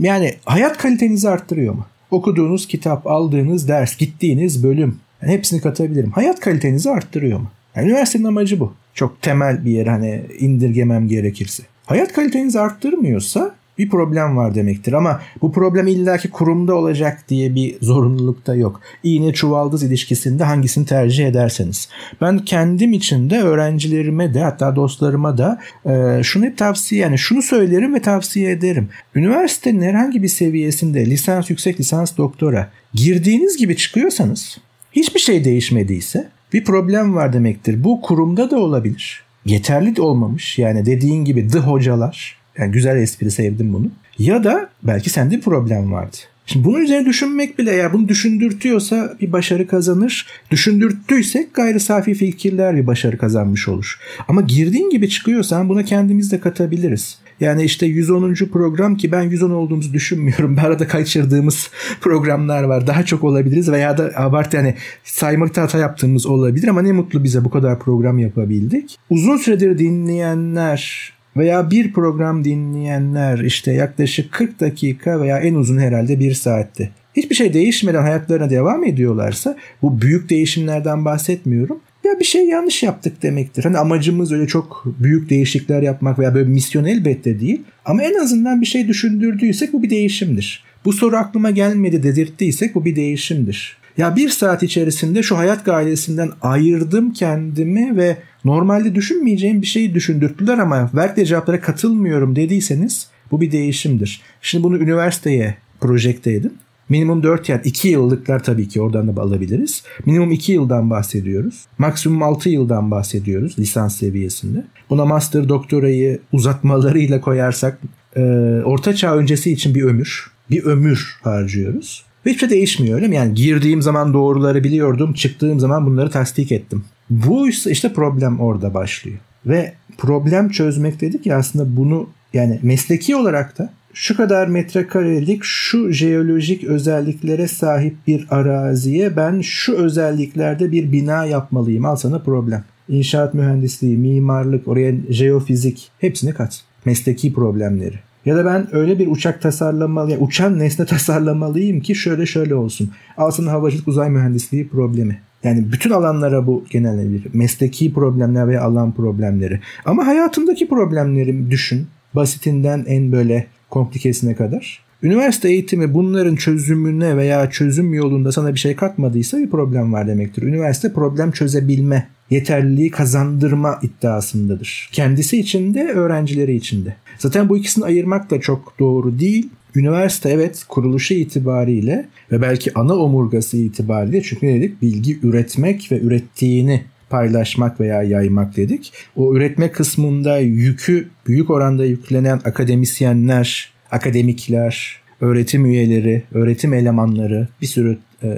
yani 0.00 0.34
hayat 0.44 0.78
kalitenizi 0.78 1.28
arttırıyor 1.28 1.74
mu? 1.74 1.86
okuduğunuz 2.10 2.66
kitap, 2.66 3.06
aldığınız 3.06 3.68
ders, 3.68 3.96
gittiğiniz 3.96 4.64
bölüm 4.64 4.98
yani 5.22 5.32
hepsini 5.32 5.60
katabilirim. 5.60 6.10
Hayat 6.10 6.40
kalitenizi 6.40 6.90
arttırıyor 6.90 7.38
mu? 7.38 7.50
Yani 7.76 7.88
üniversitenin 7.88 8.24
amacı 8.24 8.60
bu. 8.60 8.72
Çok 8.94 9.22
temel 9.22 9.64
bir 9.64 9.70
yer 9.70 9.86
hani 9.86 10.22
indirgemem 10.38 11.08
gerekirse. 11.08 11.62
Hayat 11.86 12.12
kalitenizi 12.12 12.60
arttırmıyorsa 12.60 13.54
bir 13.80 13.88
problem 13.88 14.36
var 14.36 14.54
demektir. 14.54 14.92
Ama 14.92 15.20
bu 15.42 15.52
problem 15.52 15.86
illaki 15.86 16.30
kurumda 16.30 16.74
olacak 16.74 17.24
diye 17.28 17.54
bir 17.54 17.76
zorunluluk 17.80 18.46
da 18.46 18.54
yok. 18.54 18.80
İğne 19.02 19.32
çuvaldız 19.32 19.82
ilişkisinde 19.82 20.44
hangisini 20.44 20.86
tercih 20.86 21.26
ederseniz. 21.26 21.88
Ben 22.20 22.38
kendim 22.38 22.92
için 22.92 23.30
de 23.30 23.42
öğrencilerime 23.42 24.34
de 24.34 24.40
hatta 24.40 24.76
dostlarıma 24.76 25.38
da 25.38 25.58
e, 25.86 26.22
şunu 26.22 26.44
hep 26.44 26.58
tavsiye 26.58 27.00
yani 27.00 27.18
şunu 27.18 27.42
söylerim 27.42 27.94
ve 27.94 28.02
tavsiye 28.02 28.50
ederim. 28.50 28.88
Üniversitenin 29.14 29.82
herhangi 29.82 30.22
bir 30.22 30.28
seviyesinde 30.28 31.06
lisans, 31.06 31.50
yüksek 31.50 31.80
lisans, 31.80 32.16
doktora 32.16 32.70
girdiğiniz 32.94 33.56
gibi 33.56 33.76
çıkıyorsanız 33.76 34.58
hiçbir 34.92 35.20
şey 35.20 35.44
değişmediyse 35.44 36.28
bir 36.52 36.64
problem 36.64 37.14
var 37.14 37.32
demektir. 37.32 37.84
Bu 37.84 38.00
kurumda 38.00 38.50
da 38.50 38.58
olabilir. 38.58 39.22
Yeterli 39.46 39.96
de 39.96 40.02
olmamış. 40.02 40.58
Yani 40.58 40.86
dediğin 40.86 41.24
gibi 41.24 41.48
the 41.48 41.58
hocalar 41.58 42.39
yani 42.60 42.72
güzel 42.72 42.96
espri 42.96 43.30
sevdim 43.30 43.72
bunu. 43.72 43.90
Ya 44.18 44.44
da 44.44 44.70
belki 44.82 45.10
sende 45.10 45.36
bir 45.36 45.40
problem 45.40 45.92
vardı. 45.92 46.16
Şimdi 46.46 46.64
bunun 46.64 46.80
üzerine 46.80 47.06
düşünmek 47.06 47.58
bile 47.58 47.72
eğer 47.72 47.92
bunu 47.92 48.08
düşündürtüyorsa 48.08 49.16
bir 49.20 49.32
başarı 49.32 49.66
kazanır. 49.66 50.26
Düşündürttüysek 50.50 51.54
gayri 51.54 51.80
safi 51.80 52.14
fikirler 52.14 52.76
bir 52.76 52.86
başarı 52.86 53.18
kazanmış 53.18 53.68
olur. 53.68 53.98
Ama 54.28 54.40
girdiğin 54.40 54.90
gibi 54.90 55.08
çıkıyorsan 55.08 55.68
buna 55.68 55.84
kendimiz 55.84 56.32
de 56.32 56.40
katabiliriz. 56.40 57.18
Yani 57.40 57.62
işte 57.62 57.86
110. 57.86 58.34
program 58.34 58.96
ki 58.96 59.12
ben 59.12 59.22
110 59.22 59.50
olduğumuzu 59.50 59.92
düşünmüyorum. 59.92 60.56
Bir 60.56 60.62
arada 60.62 60.88
kaçırdığımız 60.88 61.70
programlar 62.00 62.62
var. 62.62 62.86
Daha 62.86 63.04
çok 63.04 63.24
olabiliriz 63.24 63.70
veya 63.70 63.98
da 63.98 64.10
abart 64.16 64.54
yani 64.54 64.74
saymakta 65.04 65.62
hata 65.62 65.78
yaptığımız 65.78 66.26
olabilir 66.26 66.68
ama 66.68 66.82
ne 66.82 66.92
mutlu 66.92 67.24
bize 67.24 67.44
bu 67.44 67.50
kadar 67.50 67.78
program 67.78 68.18
yapabildik. 68.18 68.96
Uzun 69.10 69.36
süredir 69.36 69.78
dinleyenler 69.78 71.12
veya 71.36 71.70
bir 71.70 71.92
program 71.92 72.44
dinleyenler 72.44 73.38
işte 73.38 73.72
yaklaşık 73.72 74.32
40 74.32 74.60
dakika 74.60 75.20
veya 75.20 75.38
en 75.38 75.54
uzun 75.54 75.78
herhalde 75.78 76.20
bir 76.20 76.34
saatte 76.34 76.90
hiçbir 77.16 77.34
şey 77.34 77.54
değişmeden 77.54 78.02
hayatlarına 78.02 78.50
devam 78.50 78.84
ediyorlarsa 78.84 79.56
bu 79.82 80.00
büyük 80.00 80.30
değişimlerden 80.30 81.04
bahsetmiyorum. 81.04 81.80
Ya 82.04 82.20
bir 82.20 82.24
şey 82.24 82.48
yanlış 82.48 82.82
yaptık 82.82 83.22
demektir. 83.22 83.64
Hani 83.64 83.78
amacımız 83.78 84.32
öyle 84.32 84.46
çok 84.46 84.84
büyük 84.98 85.30
değişiklikler 85.30 85.82
yapmak 85.82 86.18
veya 86.18 86.34
böyle 86.34 86.48
misyon 86.48 86.84
elbette 86.84 87.40
değil. 87.40 87.62
Ama 87.84 88.02
en 88.02 88.14
azından 88.14 88.60
bir 88.60 88.66
şey 88.66 88.88
düşündürdüysek 88.88 89.72
bu 89.72 89.82
bir 89.82 89.90
değişimdir. 89.90 90.64
Bu 90.84 90.92
soru 90.92 91.16
aklıma 91.16 91.50
gelmedi 91.50 92.02
dedirttiysek 92.02 92.74
bu 92.74 92.84
bir 92.84 92.96
değişimdir. 92.96 93.76
Ya 93.96 94.16
bir 94.16 94.28
saat 94.28 94.62
içerisinde 94.62 95.22
şu 95.22 95.38
hayat 95.38 95.64
gailesinden 95.64 96.30
ayırdım 96.42 97.12
kendimi 97.12 97.96
ve 97.96 98.16
normalde 98.44 98.94
düşünmeyeceğim 98.94 99.62
bir 99.62 99.66
şeyi 99.66 99.94
düşündürttüler 99.94 100.58
ama 100.58 100.90
verdikleri 100.94 101.26
cevaplara 101.26 101.60
katılmıyorum 101.60 102.36
dediyseniz 102.36 103.08
bu 103.30 103.40
bir 103.40 103.52
değişimdir. 103.52 104.20
Şimdi 104.42 104.64
bunu 104.64 104.78
üniversiteye 104.78 105.56
projekte 105.80 106.32
edin. 106.32 106.58
Minimum 106.88 107.22
4 107.22 107.48
yani 107.48 107.60
2 107.64 107.88
yıllıklar 107.88 108.42
tabii 108.42 108.68
ki 108.68 108.80
oradan 108.80 109.16
da 109.16 109.22
alabiliriz. 109.22 109.82
Minimum 110.06 110.32
2 110.32 110.52
yıldan 110.52 110.90
bahsediyoruz. 110.90 111.66
Maksimum 111.78 112.22
6 112.22 112.48
yıldan 112.48 112.90
bahsediyoruz 112.90 113.58
lisans 113.58 113.96
seviyesinde. 113.96 114.64
Buna 114.90 115.04
master 115.04 115.48
doktorayı 115.48 116.20
uzatmalarıyla 116.32 117.20
koyarsak 117.20 117.78
e, 118.16 118.20
orta 118.64 118.94
çağ 118.94 119.16
öncesi 119.16 119.52
için 119.52 119.74
bir 119.74 119.82
ömür. 119.82 120.30
Bir 120.50 120.64
ömür 120.64 121.18
harcıyoruz. 121.22 122.04
Hiçbir 122.26 122.38
şey 122.38 122.50
değişmiyor 122.50 122.96
öyle 122.96 123.08
mi? 123.08 123.16
Yani 123.16 123.34
girdiğim 123.34 123.82
zaman 123.82 124.14
doğruları 124.14 124.64
biliyordum. 124.64 125.12
Çıktığım 125.12 125.60
zaman 125.60 125.86
bunları 125.86 126.10
tasdik 126.10 126.52
ettim. 126.52 126.84
Bu 127.10 127.48
işte 127.48 127.92
problem 127.92 128.40
orada 128.40 128.74
başlıyor. 128.74 129.18
Ve 129.46 129.72
problem 129.98 130.48
çözmek 130.48 131.00
dedik 131.00 131.26
ya 131.26 131.36
aslında 131.36 131.76
bunu 131.76 132.08
yani 132.32 132.60
mesleki 132.62 133.16
olarak 133.16 133.58
da 133.58 133.72
şu 133.94 134.16
kadar 134.16 134.48
metrekarelik 134.48 135.44
şu 135.44 135.90
jeolojik 135.92 136.64
özelliklere 136.64 137.48
sahip 137.48 137.96
bir 138.06 138.26
araziye 138.30 139.16
ben 139.16 139.40
şu 139.40 139.74
özelliklerde 139.74 140.72
bir 140.72 140.92
bina 140.92 141.24
yapmalıyım. 141.24 141.84
Al 141.84 141.96
sana 141.96 142.18
problem. 142.18 142.64
İnşaat 142.88 143.34
mühendisliği, 143.34 143.96
mimarlık, 143.96 144.68
oraya 144.68 144.94
jeofizik 145.10 145.90
hepsini 145.98 146.34
kat. 146.34 146.62
Mesleki 146.84 147.32
problemleri. 147.32 147.96
Ya 148.26 148.36
da 148.36 148.44
ben 148.44 148.76
öyle 148.76 148.98
bir 148.98 149.06
uçak 149.06 149.42
tasarlamalı, 149.42 150.10
yani 150.10 150.22
uçan 150.22 150.58
nesne 150.58 150.86
tasarlamalıyım 150.86 151.80
ki 151.80 151.94
şöyle 151.94 152.26
şöyle 152.26 152.54
olsun. 152.54 152.90
Al 153.16 153.46
havacılık 153.46 153.88
uzay 153.88 154.10
mühendisliği 154.10 154.68
problemi. 154.68 155.20
Yani 155.44 155.72
bütün 155.72 155.90
alanlara 155.90 156.46
bu 156.46 156.64
genellenebilir. 156.70 157.34
Mesleki 157.34 157.94
problemler 157.94 158.48
veya 158.48 158.62
alan 158.62 158.92
problemleri. 158.92 159.60
Ama 159.84 160.06
hayatımdaki 160.06 160.68
problemleri 160.68 161.50
düşün. 161.50 161.86
Basitinden 162.14 162.84
en 162.86 163.12
böyle 163.12 163.46
komplikesine 163.70 164.34
kadar. 164.34 164.84
Üniversite 165.02 165.48
eğitimi 165.48 165.94
bunların 165.94 166.36
çözümüne 166.36 167.16
veya 167.16 167.50
çözüm 167.50 167.94
yolunda 167.94 168.32
sana 168.32 168.54
bir 168.54 168.58
şey 168.58 168.76
katmadıysa 168.76 169.38
bir 169.38 169.50
problem 169.50 169.92
var 169.92 170.08
demektir. 170.08 170.42
Üniversite 170.42 170.92
problem 170.92 171.30
çözebilme, 171.30 172.08
yeterliliği 172.30 172.90
kazandırma 172.90 173.78
iddiasındadır. 173.82 174.88
Kendisi 174.92 175.40
için 175.40 175.74
de 175.74 175.84
öğrencileri 175.84 176.56
için 176.56 176.84
de. 176.84 176.96
Zaten 177.18 177.48
bu 177.48 177.58
ikisini 177.58 177.84
ayırmak 177.84 178.30
da 178.30 178.40
çok 178.40 178.74
doğru 178.78 179.18
değil. 179.18 179.48
Üniversite 179.74 180.28
evet 180.28 180.64
kuruluşu 180.68 181.14
itibariyle 181.14 182.08
ve 182.32 182.42
belki 182.42 182.78
ana 182.78 182.94
omurgası 182.94 183.56
itibariyle 183.56 184.22
çünkü 184.22 184.46
ne 184.46 184.54
dedik? 184.54 184.82
Bilgi 184.82 185.18
üretmek 185.22 185.92
ve 185.92 186.00
ürettiğini 186.00 186.82
paylaşmak 187.10 187.80
veya 187.80 188.02
yaymak 188.02 188.56
dedik. 188.56 188.92
O 189.16 189.34
üretme 189.34 189.72
kısmında 189.72 190.38
yükü 190.38 191.08
büyük 191.26 191.50
oranda 191.50 191.84
yüklenen 191.84 192.40
akademisyenler, 192.44 193.72
akademikler, 193.90 195.00
öğretim 195.20 195.66
üyeleri, 195.66 196.22
öğretim 196.32 196.74
elemanları 196.74 197.48
bir 197.62 197.66
sürü 197.66 197.98
e, 198.22 198.28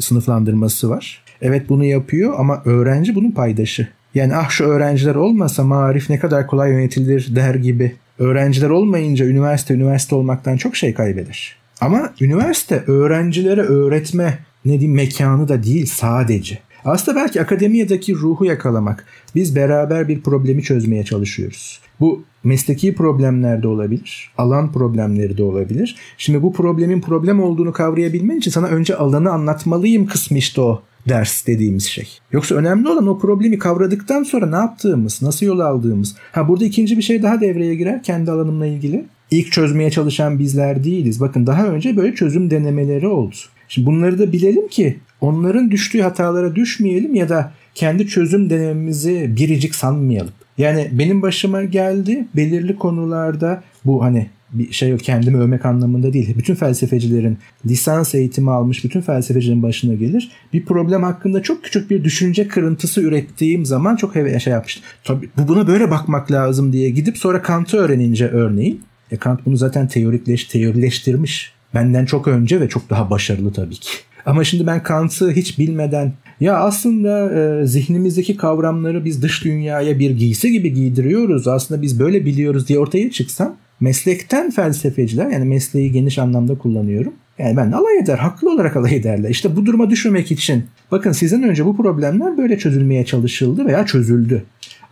sınıflandırması 0.00 0.90
var. 0.90 1.24
Evet 1.42 1.68
bunu 1.68 1.84
yapıyor 1.84 2.34
ama 2.38 2.62
öğrenci 2.64 3.14
bunun 3.14 3.30
paydaşı. 3.30 3.88
Yani 4.14 4.36
ah 4.36 4.50
şu 4.50 4.64
öğrenciler 4.64 5.14
olmasa 5.14 5.64
marif 5.64 6.10
ne 6.10 6.18
kadar 6.18 6.46
kolay 6.46 6.70
yönetilir 6.70 7.36
der 7.36 7.54
gibi. 7.54 7.96
Öğrenciler 8.18 8.70
olmayınca 8.70 9.26
üniversite 9.26 9.74
üniversite 9.74 10.14
olmaktan 10.14 10.56
çok 10.56 10.76
şey 10.76 10.94
kaybeder. 10.94 11.56
Ama 11.80 12.12
üniversite 12.20 12.82
öğrencilere 12.86 13.60
öğretme 13.60 14.38
ne 14.64 14.72
diyeyim 14.72 14.94
mekanı 14.94 15.48
da 15.48 15.62
değil 15.62 15.86
sadece. 15.86 16.58
Aslında 16.84 17.20
belki 17.20 17.42
akademiyedeki 17.42 18.14
ruhu 18.14 18.44
yakalamak. 18.44 19.04
Biz 19.34 19.56
beraber 19.56 20.08
bir 20.08 20.20
problemi 20.20 20.62
çözmeye 20.62 21.04
çalışıyoruz. 21.04 21.80
Bu 22.00 22.24
mesleki 22.44 22.94
problemler 22.94 23.62
de 23.62 23.68
olabilir. 23.68 24.30
Alan 24.38 24.72
problemleri 24.72 25.38
de 25.38 25.42
olabilir. 25.42 25.96
Şimdi 26.18 26.42
bu 26.42 26.52
problemin 26.52 27.00
problem 27.00 27.42
olduğunu 27.42 27.72
kavrayabilmen 27.72 28.36
için 28.36 28.50
sana 28.50 28.66
önce 28.66 28.96
alanı 28.96 29.30
anlatmalıyım 29.30 30.06
kısmı 30.06 30.38
işte 30.38 30.60
o 30.60 30.82
ders 31.08 31.46
dediğimiz 31.46 31.84
şey. 31.84 32.08
Yoksa 32.32 32.54
önemli 32.54 32.88
olan 32.88 33.06
o 33.06 33.18
problemi 33.18 33.58
kavradıktan 33.58 34.22
sonra 34.22 34.46
ne 34.46 34.56
yaptığımız, 34.56 35.22
nasıl 35.22 35.46
yol 35.46 35.58
aldığımız. 35.58 36.16
Ha 36.32 36.48
burada 36.48 36.64
ikinci 36.64 36.96
bir 36.96 37.02
şey 37.02 37.22
daha 37.22 37.40
devreye 37.40 37.74
girer 37.74 38.02
kendi 38.02 38.30
alanımla 38.30 38.66
ilgili. 38.66 39.04
İlk 39.30 39.52
çözmeye 39.52 39.90
çalışan 39.90 40.38
bizler 40.38 40.84
değiliz. 40.84 41.20
Bakın 41.20 41.46
daha 41.46 41.66
önce 41.66 41.96
böyle 41.96 42.14
çözüm 42.14 42.50
denemeleri 42.50 43.06
oldu. 43.06 43.34
Şimdi 43.68 43.86
bunları 43.86 44.18
da 44.18 44.32
bilelim 44.32 44.68
ki 44.68 44.98
onların 45.20 45.70
düştüğü 45.70 46.00
hatalara 46.00 46.56
düşmeyelim 46.56 47.14
ya 47.14 47.28
da 47.28 47.52
kendi 47.74 48.06
çözüm 48.06 48.50
denememizi 48.50 49.36
biricik 49.36 49.74
sanmayalım. 49.74 50.32
Yani 50.58 50.88
benim 50.92 51.22
başıma 51.22 51.64
geldi 51.64 52.26
belirli 52.36 52.76
konularda 52.76 53.62
bu 53.84 54.04
hani 54.04 54.26
bir 54.52 54.72
şey 54.72 54.88
yok 54.88 55.00
kendimi 55.00 55.38
övmek 55.38 55.66
anlamında 55.66 56.12
değil. 56.12 56.34
Bütün 56.38 56.54
felsefecilerin 56.54 57.38
lisans 57.66 58.14
eğitimi 58.14 58.50
almış 58.50 58.84
bütün 58.84 59.00
felsefecilerin 59.00 59.62
başına 59.62 59.94
gelir. 59.94 60.30
Bir 60.52 60.64
problem 60.64 61.02
hakkında 61.02 61.42
çok 61.42 61.64
küçük 61.64 61.90
bir 61.90 62.04
düşünce 62.04 62.48
kırıntısı 62.48 63.00
ürettiğim 63.00 63.66
zaman 63.66 63.96
çok 63.96 64.14
heve 64.14 64.40
şey 64.40 64.52
yapmıştım. 64.52 64.84
Tabii 65.04 65.28
bu 65.38 65.48
buna 65.48 65.66
böyle 65.66 65.90
bakmak 65.90 66.32
lazım 66.32 66.72
diye 66.72 66.90
gidip 66.90 67.18
sonra 67.18 67.42
Kant'ı 67.42 67.76
öğrenince 67.76 68.28
örneğin. 68.28 68.82
E 69.10 69.16
Kant 69.16 69.46
bunu 69.46 69.56
zaten 69.56 69.88
teorikleş, 69.88 70.44
teorileştirmiş. 70.44 71.52
Benden 71.74 72.04
çok 72.04 72.28
önce 72.28 72.60
ve 72.60 72.68
çok 72.68 72.90
daha 72.90 73.10
başarılı 73.10 73.52
tabii 73.52 73.74
ki. 73.74 73.90
Ama 74.26 74.44
şimdi 74.44 74.66
ben 74.66 74.82
Kant'ı 74.82 75.30
hiç 75.30 75.58
bilmeden 75.58 76.12
ya 76.40 76.56
aslında 76.56 77.32
e, 77.34 77.66
zihnimizdeki 77.66 78.36
kavramları 78.36 79.04
biz 79.04 79.22
dış 79.22 79.44
dünyaya 79.44 79.98
bir 79.98 80.10
giysi 80.10 80.52
gibi 80.52 80.72
giydiriyoruz. 80.72 81.48
Aslında 81.48 81.82
biz 81.82 82.00
böyle 82.00 82.24
biliyoruz 82.26 82.68
diye 82.68 82.78
ortaya 82.78 83.10
çıksam 83.10 83.56
meslekten 83.80 84.50
felsefeciler 84.50 85.30
yani 85.30 85.44
mesleği 85.44 85.92
geniş 85.92 86.18
anlamda 86.18 86.58
kullanıyorum. 86.58 87.12
Yani 87.38 87.56
ben 87.56 87.72
alay 87.72 87.98
eder, 87.98 88.18
haklı 88.18 88.54
olarak 88.54 88.76
alay 88.76 88.96
ederler. 88.96 89.30
İşte 89.30 89.56
bu 89.56 89.66
duruma 89.66 89.90
düşmemek 89.90 90.32
için 90.32 90.64
bakın 90.90 91.12
sizden 91.12 91.42
önce 91.42 91.64
bu 91.64 91.76
problemler 91.76 92.38
böyle 92.38 92.58
çözülmeye 92.58 93.04
çalışıldı 93.04 93.66
veya 93.66 93.86
çözüldü. 93.86 94.42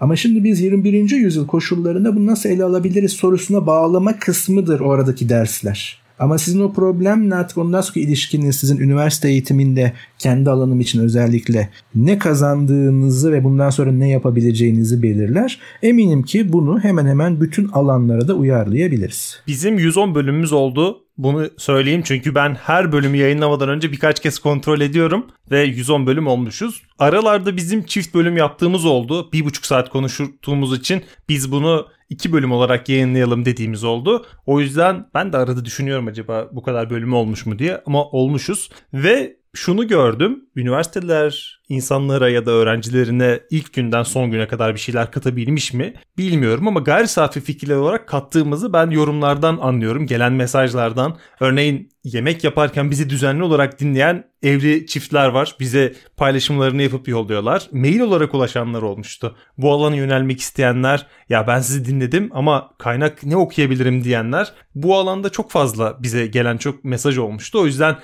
Ama 0.01 0.17
şimdi 0.17 0.45
biz 0.45 0.61
21. 0.61 1.11
yüzyıl 1.11 1.47
koşullarında 1.47 2.17
bunu 2.17 2.27
nasıl 2.27 2.49
ele 2.49 2.65
alabiliriz 2.65 3.13
sorusuna 3.13 3.67
bağlama 3.67 4.19
kısmıdır 4.19 4.81
oradaki 4.81 5.29
dersler. 5.29 5.99
Ama 6.21 6.39
sizin 6.39 6.61
o 6.61 6.73
problemle 6.73 7.35
artık 7.35 7.59
ondan 7.59 7.81
sonra 7.81 8.01
ilişkiniz 8.01 8.57
sizin 8.57 8.79
üniversite 8.79 9.29
eğitiminde 9.29 9.93
kendi 10.19 10.51
alanım 10.51 10.81
için 10.81 11.01
özellikle 11.01 11.71
ne 11.95 12.19
kazandığınızı 12.19 13.33
ve 13.33 13.45
bundan 13.45 13.71
sonra 13.71 13.93
ne 13.93 14.09
yapabileceğinizi 14.09 15.03
belirler. 15.03 15.61
Eminim 15.83 16.23
ki 16.23 16.53
bunu 16.53 16.81
hemen 16.81 17.07
hemen 17.07 17.41
bütün 17.41 17.69
alanlara 17.69 18.29
da 18.29 18.35
uyarlayabiliriz. 18.35 19.43
Bizim 19.47 19.79
110 19.79 20.15
bölümümüz 20.15 20.53
oldu. 20.53 20.99
Bunu 21.19 21.51
söyleyeyim 21.57 22.03
çünkü 22.05 22.35
ben 22.35 22.55
her 22.55 22.93
bölümü 22.93 23.17
yayınlamadan 23.17 23.69
önce 23.69 23.93
birkaç 23.93 24.21
kez 24.21 24.39
kontrol 24.39 24.81
ediyorum 24.81 25.27
ve 25.51 25.63
110 25.63 26.07
bölüm 26.07 26.27
olmuşuz. 26.27 26.83
Aralarda 26.99 27.57
bizim 27.57 27.83
çift 27.83 28.15
bölüm 28.15 28.37
yaptığımız 28.37 28.85
oldu. 28.85 29.33
Bir 29.33 29.45
buçuk 29.45 29.67
saat 29.67 29.89
konuştuğumuz 29.89 30.79
için 30.79 31.03
biz 31.29 31.53
bunu 31.53 31.87
iki 32.11 32.33
bölüm 32.33 32.53
olarak 32.53 32.89
yayınlayalım 32.89 33.45
dediğimiz 33.45 33.85
oldu. 33.85 34.27
O 34.47 34.61
yüzden 34.61 35.07
ben 35.15 35.33
de 35.33 35.37
arada 35.37 35.65
düşünüyorum 35.65 36.07
acaba 36.07 36.49
bu 36.53 36.63
kadar 36.63 36.91
bölümü 36.91 37.15
olmuş 37.15 37.47
mu 37.47 37.59
diye 37.59 37.83
ama 37.87 38.05
olmuşuz. 38.05 38.71
Ve 38.95 39.37
şunu 39.55 39.89
gördüm. 39.89 40.45
Üniversiteler 40.57 41.60
insanlara 41.71 42.29
ya 42.29 42.47
da 42.47 42.51
öğrencilerine 42.51 43.41
ilk 43.51 43.73
günden 43.73 44.03
son 44.03 44.31
güne 44.31 44.49
kadar 44.49 44.75
bir 44.75 44.81
şeyler 44.81 45.11
katabilmiş 45.11 45.73
mi 45.73 45.95
bilmiyorum 46.19 46.69
ama 46.69 46.81
gayri 46.81 47.09
safi 47.09 47.41
fikirler 47.41 47.77
olarak 47.77 48.09
kattığımızı 48.09 48.73
ben 48.73 48.91
yorumlardan 48.91 49.59
anlıyorum. 49.61 50.07
Gelen 50.07 50.33
mesajlardan. 50.33 51.17
Örneğin 51.41 51.91
yemek 52.05 52.45
yaparken 52.45 52.91
bizi 52.91 53.11
düzenli 53.11 53.43
olarak 53.43 53.81
dinleyen 53.81 54.25
evli 54.43 54.87
çiftler 54.87 55.29
var. 55.29 55.57
Bize 55.61 55.95
paylaşımlarını 56.17 56.83
yapıp 56.83 57.09
yolluyorlar. 57.09 57.69
Mail 57.73 58.01
olarak 58.01 58.35
ulaşanlar 58.35 58.83
olmuştu. 58.83 59.37
Bu 59.59 59.73
alana 59.73 59.97
yönelmek 59.97 60.41
isteyenler 60.41 61.07
ya 61.29 61.47
ben 61.47 61.61
sizi 61.61 61.85
dinledim 61.85 62.31
ama 62.33 62.71
kaynak 62.79 63.25
ne 63.25 63.37
okuyabilirim 63.37 64.05
diyenler 64.05 64.53
bu 64.75 64.97
alanda 64.97 65.31
çok 65.31 65.51
fazla 65.51 66.03
bize 66.03 66.27
gelen 66.27 66.57
çok 66.57 66.85
mesaj 66.85 67.19
olmuştu. 67.19 67.61
O 67.61 67.67
yüzden 67.67 67.97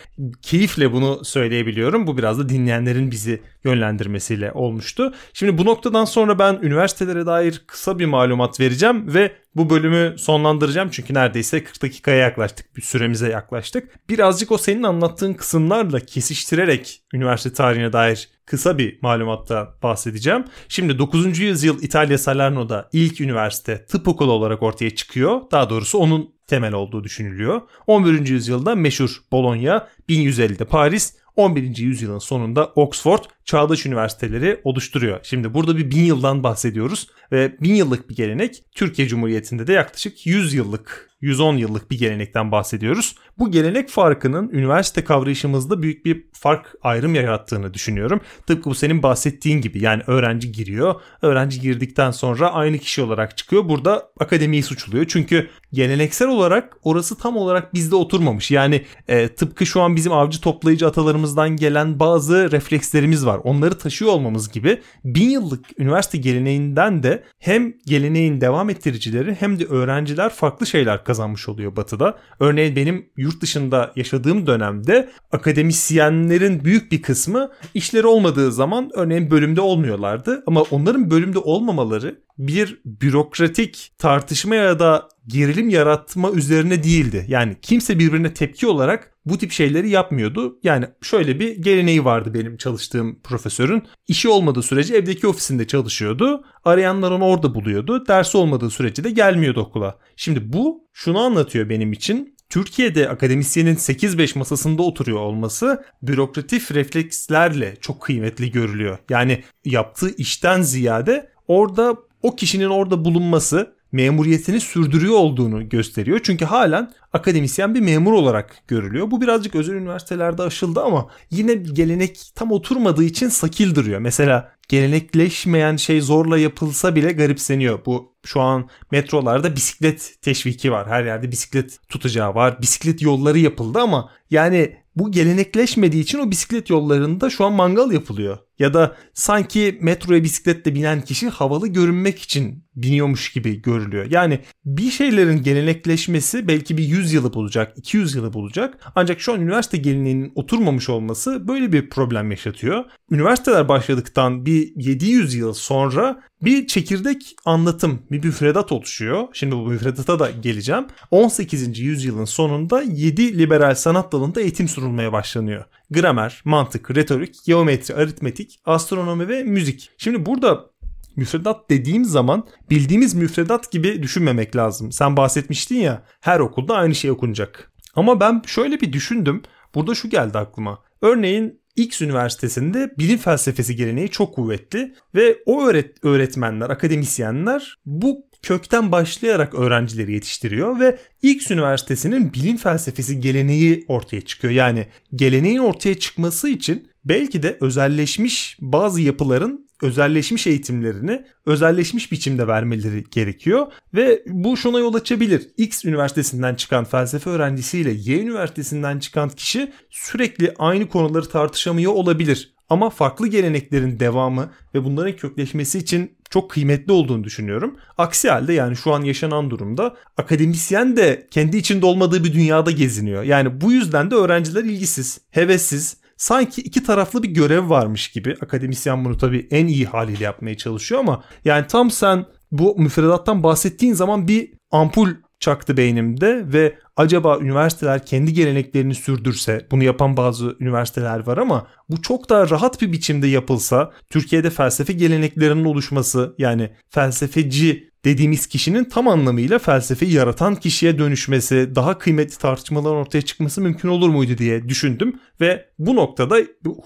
keyifle 0.43 0.93
bunu 0.93 1.25
söyleyebiliyorum. 1.25 2.07
Bu 2.07 2.19
biraz 2.19 2.39
da 2.39 2.49
dinleyenlerin 2.49 3.11
bizi 3.11 3.43
yönlendirmesiyle 3.67 4.53
olmuştu. 4.53 5.15
Şimdi 5.33 5.59
bu 5.59 5.65
noktadan 5.65 6.05
sonra 6.05 6.39
ben 6.39 6.59
üniversitelere 6.63 7.27
dair 7.27 7.63
kısa 7.67 7.99
bir 7.99 8.07
malumat 8.07 8.61
vereceğim 8.61 9.15
ve 9.15 9.33
bu 9.55 9.71
bölümü 9.71 10.19
sonlandıracağım 10.19 10.89
çünkü 10.93 11.15
neredeyse 11.15 11.65
40 11.65 11.83
dakikaya 11.83 12.17
yaklaştık. 12.17 12.77
Bir 12.77 12.83
süremize 12.83 13.29
yaklaştık. 13.29 14.09
Birazcık 14.09 14.53
o 14.53 14.59
senin 14.59 14.83
anlattığın 14.83 15.35
kısımlarla 15.35 16.01
kesiştirerek 16.01 17.03
üniversite 17.15 17.53
tarihine 17.53 17.93
dair 17.93 18.29
kısa 18.47 18.79
bir 18.79 18.99
malumatta 19.03 19.75
bahsedeceğim. 19.83 20.45
Şimdi 20.69 20.99
9. 20.99 21.39
yüzyıl 21.39 21.83
İtalya 21.83 22.19
Salerno'da 22.19 22.89
ilk 22.93 23.21
üniversite 23.21 23.87
tıp 23.87 24.09
okulu 24.09 24.33
olarak 24.33 24.63
ortaya 24.63 24.91
çıkıyor. 24.95 25.41
Daha 25.51 25.71
doğrusu 25.71 25.99
onun 25.99 26.37
temel 26.47 26.73
olduğu 26.73 27.05
düşünülüyor. 27.05 27.61
11. 27.87 28.27
yüzyılda 28.29 28.75
meşhur 28.75 29.23
Bologna, 29.33 29.89
1150'de 30.09 30.65
Paris, 30.65 31.17
11. 31.37 31.77
yüzyılın 31.77 32.19
sonunda 32.19 32.67
Oxford 32.67 33.25
çağdaş 33.47 33.87
üniversiteleri 33.87 34.61
oluşturuyor. 34.65 35.21
Şimdi 35.23 35.55
burada 35.55 35.77
bir 35.77 35.91
bin 35.91 36.05
yıldan 36.05 36.43
bahsediyoruz 36.43 37.09
ve 37.33 37.57
bin 37.61 37.75
yıllık 37.75 38.11
bir 38.11 38.17
gelenek 38.17 38.63
Türkiye 38.75 39.09
Cumhuriyeti'nde 39.09 39.67
de 39.67 39.73
yaklaşık 39.73 40.27
100 40.27 40.55
yıllık 40.55 41.07
110 41.21 41.57
yıllık 41.57 41.91
bir 41.91 41.99
gelenekten 41.99 42.53
bahsediyoruz. 42.53 43.15
Bu 43.39 43.51
gelenek 43.51 43.89
farkının 43.89 44.49
üniversite 44.49 45.05
kavrayışımızda 45.05 45.83
büyük 45.83 46.05
bir 46.05 46.25
fark 46.33 46.75
ayrım 46.83 47.15
yarattığını 47.15 47.75
düşünüyorum. 47.75 48.21
Tıpkı 48.47 48.71
bu 48.71 48.75
senin 48.75 49.03
bahsettiğin 49.03 49.61
gibi 49.61 49.83
yani 49.83 50.03
öğrenci 50.07 50.53
giriyor. 50.53 50.95
Öğrenci 51.23 51.61
girdikten 51.61 52.11
sonra 52.11 52.53
aynı 52.53 52.79
kişi 52.79 53.03
olarak 53.03 53.37
çıkıyor. 53.37 53.69
Burada 53.69 54.09
akademiyi 54.21 54.63
suçluyor. 54.63 55.05
Çünkü 55.09 55.49
geleneksel 55.73 56.29
olarak 56.29 56.77
orası 56.83 57.19
tam 57.19 57.37
olarak 57.37 57.75
bizde 57.75 57.97
oturmamış. 57.97 58.51
Yani 58.51 58.85
e, 59.09 59.29
tıpkı 59.29 59.67
şu 59.67 59.81
an 59.81 59.97
bizim 59.97 60.13
avcı 60.13 60.41
toplayıcı 60.41 60.87
atalarımızdan 60.87 61.57
gelen 61.57 62.01
bazı 62.01 62.53
reflekslerimiz 62.53 63.27
var. 63.27 63.36
Onları 63.39 63.79
taşıyor 63.79 64.11
olmamız 64.11 64.53
gibi 64.53 64.81
bin 65.05 65.31
yıllık 65.31 65.81
üniversite 65.81 66.19
geleneğinden 66.19 67.03
de 67.03 67.25
hem 67.39 67.73
geleneğin 67.87 68.41
devam 68.41 68.71
ettiricileri 68.71 69.37
hem 69.41 69.59
de 69.59 69.65
öğrenciler 69.65 70.31
farklı 70.31 70.67
şeyler 70.67 71.05
kazanmış 71.05 71.49
oluyor 71.49 71.77
batıda. 71.77 72.19
Örneğin 72.41 72.77
benim 72.77 73.09
yurt 73.17 73.41
dışında 73.41 73.93
yaşadığım 73.97 74.47
dönemde 74.47 75.11
akademisyenlerin 75.33 76.65
büyük 76.65 76.93
bir 76.93 77.03
kısmı 77.03 77.51
işleri 77.75 78.07
olmadığı 78.07 78.53
zaman 78.53 78.91
örneğin 78.95 79.31
bölümde 79.31 79.61
olmuyorlardı. 79.61 80.43
Ama 80.47 80.63
onların 80.63 81.11
bölümde 81.11 81.39
olmamaları 81.39 82.21
bir 82.39 82.81
bürokratik 82.85 83.93
tartışma 83.99 84.55
ya 84.55 84.79
da 84.79 85.09
gerilim 85.27 85.69
yaratma 85.69 86.31
üzerine 86.31 86.83
değildi. 86.83 87.25
Yani 87.29 87.57
kimse 87.63 87.99
birbirine 87.99 88.35
tepki 88.35 88.67
olarak 88.67 89.13
bu 89.27 89.39
tip 89.39 89.53
şeyleri 89.53 89.91
yapmıyordu. 89.91 90.59
Yani 90.63 90.87
şöyle 91.03 91.41
bir 91.41 91.57
geleneği 91.57 92.05
vardı 92.05 92.35
benim 92.35 92.57
çalıştığım 92.57 93.21
profesörün. 93.23 93.83
İşi 94.09 94.29
olmadığı 94.29 94.63
sürece 94.63 94.97
evdeki 94.97 95.27
ofisinde 95.27 95.67
çalışıyordu. 95.67 96.45
Arayanlar 96.65 97.11
onu 97.11 97.25
orada 97.25 97.55
buluyordu. 97.55 98.07
Dersi 98.07 98.37
olmadığı 98.37 98.71
sürece 98.71 99.05
de 99.05 99.11
gelmiyordu 99.11 99.61
okula. 99.61 99.99
Şimdi 100.17 100.53
bu 100.53 100.89
şunu 100.93 101.19
anlatıyor 101.19 101.69
benim 101.69 101.93
için. 101.93 102.37
Türkiye'de 102.49 103.09
akademisyenin 103.09 103.77
8-5 103.77 104.39
masasında 104.39 104.83
oturuyor 104.83 105.19
olması 105.19 105.85
bürokratif 106.03 106.73
reflekslerle 106.73 107.77
çok 107.81 108.01
kıymetli 108.03 108.51
görülüyor. 108.51 108.99
Yani 109.11 109.45
yaptığı 109.65 110.17
işten 110.17 110.63
ziyade 110.63 111.31
orada 111.49 111.97
o 112.23 112.37
kişinin 112.37 112.69
orada 112.69 113.05
bulunması 113.05 113.76
memuriyetini 113.93 114.61
sürdürüyor 114.61 115.15
olduğunu 115.15 115.69
gösteriyor. 115.69 116.21
Çünkü 116.23 116.45
halen 116.45 116.93
akademisyen 117.13 117.75
bir 117.75 117.81
memur 117.81 118.13
olarak 118.13 118.57
görülüyor. 118.69 119.11
Bu 119.11 119.21
birazcık 119.21 119.55
özel 119.55 119.75
üniversitelerde 119.75 120.43
aşıldı 120.43 120.83
ama 120.83 121.09
yine 121.31 121.55
gelenek 121.55 122.21
tam 122.35 122.53
oturmadığı 122.53 123.05
için 123.05 123.29
sakil 123.29 123.75
duruyor. 123.75 124.01
Mesela 124.01 124.53
gelenekleşmeyen 124.69 125.77
şey 125.77 126.01
zorla 126.01 126.39
yapılsa 126.39 126.95
bile 126.95 127.13
garipseniyor. 127.13 127.79
Bu 127.87 128.15
şu 128.25 128.41
an 128.41 128.69
metrolarda 128.91 129.57
bisiklet 129.57 130.15
teşviki 130.23 130.73
var. 130.73 130.89
Her 130.89 131.05
yerde 131.05 131.33
bisiklet 131.33 131.79
tutacağı 131.89 132.35
var. 132.35 132.63
Bisiklet 132.63 133.03
yolları 133.03 133.39
yapıldı 133.39 133.79
ama 133.79 134.11
yani 134.31 134.77
bu 134.97 135.13
gelenekleşmediği 135.13 136.03
için 136.03 136.19
o 136.19 136.31
bisiklet 136.31 136.71
yollarında 136.71 137.31
şu 137.31 137.45
an 137.45 137.53
mangal 137.53 137.93
yapılıyor. 137.93 138.39
Ya 138.59 138.75
da 138.75 138.97
sanki 139.15 139.79
metroya 139.83 140.25
bisikletle 140.25 140.75
binen 140.75 141.01
kişi 141.01 141.29
havalı 141.29 141.69
görünmek 141.69 142.19
için 142.19 142.65
biniyormuş 142.77 143.33
gibi 143.33 143.63
görülüyor. 143.63 144.07
Yani 144.11 144.41
bir 144.65 144.91
şeylerin 144.91 145.43
gelenekleşmesi 145.43 146.49
belki 146.49 146.79
bir 146.79 146.85
100 146.85 147.13
yılı 147.13 147.35
bulacak, 147.35 147.79
200 147.79 148.15
yılı 148.15 148.33
bulacak. 148.33 148.93
Ancak 148.95 149.21
şu 149.21 149.33
an 149.33 149.41
üniversite 149.41 149.77
geleneğinin 149.77 150.33
oturmamış 150.35 150.89
olması 150.89 151.49
böyle 151.49 151.73
bir 151.73 151.91
problem 151.91 152.31
yaşatıyor. 152.31 152.85
Üniversiteler 153.11 153.69
başladıktan 153.69 154.47
bir 154.47 154.73
700 154.77 155.35
yıl 155.35 155.53
sonra 155.53 156.23
bir 156.43 156.67
çekirdek 156.67 157.37
anlatım, 157.45 158.03
bir 158.11 158.25
müfredat 158.25 158.73
oluşuyor. 158.73 159.29
Şimdi 159.33 159.57
bu 159.57 159.67
müfredata 159.67 160.19
da 160.19 160.31
geleceğim. 160.31 160.87
18. 161.11 161.79
yüzyılın 161.79 162.25
sonunda 162.25 162.83
7 162.83 163.39
liberal 163.39 163.75
sanat 163.75 164.13
dalında 164.13 164.41
eğitim 164.41 164.69
sunulmaya 164.87 165.13
başlanıyor. 165.13 165.65
Gramer, 165.91 166.43
mantık, 166.45 166.97
retorik, 166.97 167.45
geometri, 167.47 167.95
aritmetik, 167.95 168.61
astronomi 168.65 169.29
ve 169.29 169.43
müzik. 169.43 169.91
Şimdi 169.99 170.27
burada 170.27 170.71
müfredat 171.17 171.71
dediğim 171.71 172.05
zaman 172.05 172.47
bildiğimiz 172.71 173.15
müfredat 173.15 173.73
gibi 173.73 174.03
düşünmemek 174.03 174.57
lazım. 174.57 174.93
Sen 174.93 175.17
bahsetmiştin 175.17 175.77
ya 175.77 176.03
her 176.21 176.41
okulda 176.41 176.77
aynı 176.77 176.95
şey 176.95 177.11
okunacak. 177.11 177.73
Ama 177.95 178.21
ben 178.21 178.43
şöyle 178.47 178.81
bir 178.81 178.93
düşündüm. 178.93 179.43
Burada 179.75 179.95
şu 179.95 180.11
geldi 180.11 180.39
aklıma. 180.39 180.79
Örneğin 181.03 181.61
X 181.77 182.03
üniversitesinde 182.03 182.95
bilim 182.99 183.19
felsefesi 183.19 183.77
geleneği 183.77 184.09
çok 184.09 184.35
kuvvetli 184.35 184.95
ve 185.15 185.39
o 185.47 185.67
öğret 185.67 186.05
öğretmenler, 186.05 186.71
akademisyenler 186.71 187.79
bu 187.87 188.27
kökten 188.43 188.93
başlayarak 188.93 189.55
öğrencileri 189.55 190.13
yetiştiriyor 190.13 190.81
ve 190.81 190.99
X 191.23 191.51
üniversitesinin 191.51 192.33
bilim 192.33 192.57
felsefesi 192.57 193.21
geleneği 193.21 193.85
ortaya 193.89 194.21
çıkıyor. 194.21 194.55
Yani 194.55 194.87
geleneğin 195.15 195.59
ortaya 195.59 195.99
çıkması 195.99 196.49
için 196.49 196.89
belki 197.05 197.43
de 197.43 197.59
özelleşmiş 197.61 198.57
bazı 198.61 199.01
yapıların 199.01 199.66
özelleşmiş 199.83 200.47
eğitimlerini 200.47 201.25
özelleşmiş 201.47 202.13
biçimde 202.13 202.47
vermeleri 202.47 203.05
gerekiyor 203.11 203.67
ve 203.95 204.23
bu 204.27 204.57
şuna 204.57 204.79
yol 204.79 204.95
açabilir. 204.95 205.49
X 205.57 205.85
üniversitesinden 205.85 206.55
çıkan 206.55 206.85
felsefe 206.85 207.31
öğrencisiyle 207.31 207.91
Y 207.91 208.21
üniversitesinden 208.21 208.99
çıkan 208.99 209.29
kişi 209.29 209.73
sürekli 209.91 210.55
aynı 210.59 210.89
konuları 210.89 211.29
tartışamıyor 211.29 211.93
olabilir. 211.93 212.57
Ama 212.69 212.91
farklı 212.91 213.27
geleneklerin 213.27 214.01
devamı 214.01 214.51
ve 214.75 214.85
bunların 214.85 215.17
kökleşmesi 215.17 215.79
için 215.79 216.17
çok 216.31 216.51
kıymetli 216.51 216.93
olduğunu 216.93 217.25
düşünüyorum. 217.25 217.77
Aksi 217.99 218.31
halde 218.31 218.53
yani 218.53 218.77
şu 218.77 218.93
an 218.93 219.03
yaşanan 219.03 219.51
durumda 219.51 219.97
akademisyen 220.17 220.97
de 220.97 221.27
kendi 221.31 221.57
içinde 221.57 221.87
olmadığı 221.87 222.25
bir 222.25 222.33
dünyada 222.33 222.71
geziniyor. 222.71 223.23
Yani 223.23 223.61
bu 223.61 223.73
yüzden 223.73 224.11
de 224.11 224.15
öğrenciler 224.15 224.65
ilgisiz, 224.65 225.21
hevessiz, 225.31 225.97
sanki 226.17 226.61
iki 226.61 226.83
taraflı 226.83 227.23
bir 227.23 227.29
görev 227.29 227.71
varmış 227.71 228.09
gibi. 228.09 228.37
Akademisyen 228.43 229.05
bunu 229.05 229.19
tabii 229.19 229.49
en 229.51 229.67
iyi 229.67 229.87
haliyle 229.87 230.25
yapmaya 230.25 230.57
çalışıyor 230.57 231.01
ama 231.01 231.25
yani 231.45 231.67
tam 231.67 231.91
sen 231.91 232.27
bu 232.53 232.75
müfredattan 232.79 233.43
bahsettiğin 233.43 233.95
zaman 233.95 234.29
bir 234.29 234.53
ampul 234.71 235.09
çaktı 235.41 235.77
beynimde 235.77 236.53
ve 236.53 236.79
acaba 236.97 237.39
üniversiteler 237.39 238.07
kendi 238.07 238.33
geleneklerini 238.33 238.95
sürdürse 238.95 239.67
bunu 239.71 239.85
yapan 239.85 240.17
bazı 240.17 240.57
üniversiteler 240.61 241.27
var 241.27 241.39
ama 241.39 241.67
bu 241.89 242.03
çok 242.03 242.31
daha 242.31 242.51
rahat 242.51 242.83
bir 242.83 242.93
biçimde 242.93 243.27
yapılsa 243.27 243.93
Türkiye'de 244.11 244.51
felsefe 244.51 244.93
geleneklerinin 244.93 245.65
oluşması 245.65 246.35
yani 246.39 246.71
felsefeci 246.91 247.91
dediğimiz 248.07 248.47
kişinin 248.47 248.85
tam 248.85 249.09
anlamıyla 249.09 249.59
felsefeyi 249.59 250.13
yaratan 250.13 250.55
kişiye 250.55 250.99
dönüşmesi, 250.99 251.73
daha 251.75 251.99
kıymetli 251.99 252.39
tartışmaların 252.39 252.97
ortaya 252.97 253.23
çıkması 253.23 253.61
mümkün 253.61 253.89
olur 253.89 254.09
muydu 254.09 254.39
diye 254.39 254.69
düşündüm 254.69 255.21
ve 255.41 255.67
bu 255.79 255.97
noktada 255.97 256.37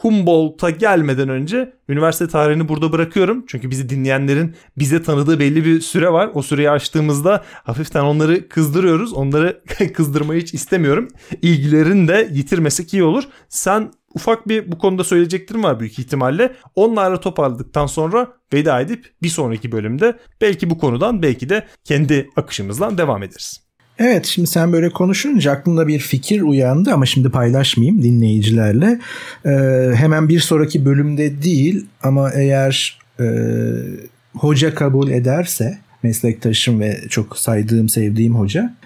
Humboldt'a 0.00 0.70
gelmeden 0.70 1.28
önce 1.28 1.72
üniversite 1.88 2.28
tarihini 2.28 2.68
burada 2.68 2.92
bırakıyorum. 2.92 3.44
Çünkü 3.46 3.70
bizi 3.70 3.88
dinleyenlerin 3.88 4.54
bize 4.78 5.02
tanıdığı 5.02 5.40
belli 5.40 5.64
bir 5.64 5.80
süre 5.80 6.12
var. 6.12 6.30
O 6.34 6.42
süreyi 6.42 6.70
açtığımızda 6.70 7.44
hafiften 7.64 8.02
onları 8.02 8.48
kızdırıyoruz. 8.48 9.12
Onları 9.12 9.62
kızdırmayı 10.00 10.40
hiç 10.40 10.54
istemiyorum. 10.54 11.08
İlgilerini 11.42 12.08
de 12.08 12.28
yitirmesek 12.32 12.94
iyi 12.94 13.02
olur. 13.02 13.24
Sen 13.48 13.90
ufak 14.14 14.48
bir 14.48 14.72
bu 14.72 14.78
konuda 14.78 15.04
söyleyeceklerim 15.04 15.62
var 15.62 15.80
büyük 15.80 15.98
ihtimalle. 15.98 16.52
Onlarla 16.74 17.20
toparladıktan 17.20 17.86
sonra 17.86 18.28
veda 18.52 18.80
edip 18.80 19.12
bir 19.22 19.28
sonraki 19.28 19.72
bölümde 19.72 20.16
belki 20.40 20.70
bu 20.70 20.78
konudan 20.78 21.22
belki 21.22 21.48
de 21.48 21.66
kendi 21.84 22.28
akışımızdan 22.36 22.98
devam 22.98 23.22
ederiz. 23.22 23.60
Evet 23.98 24.26
şimdi 24.26 24.48
sen 24.48 24.72
böyle 24.72 24.90
konuşunca 24.90 25.52
aklımda 25.52 25.88
bir 25.88 25.98
fikir 25.98 26.40
uyandı 26.40 26.92
ama 26.92 27.06
şimdi 27.06 27.30
paylaşmayayım 27.30 28.02
dinleyicilerle. 28.02 29.00
Ee, 29.46 29.50
hemen 29.94 30.28
bir 30.28 30.40
sonraki 30.40 30.84
bölümde 30.84 31.42
değil 31.42 31.86
ama 32.02 32.30
eğer 32.30 32.98
e, 33.20 33.24
hoca 34.34 34.74
kabul 34.74 35.10
ederse 35.10 35.78
meslektaşım 36.02 36.80
ve 36.80 37.00
çok 37.08 37.38
saydığım 37.38 37.88
sevdiğim 37.88 38.34
hoca 38.34 38.79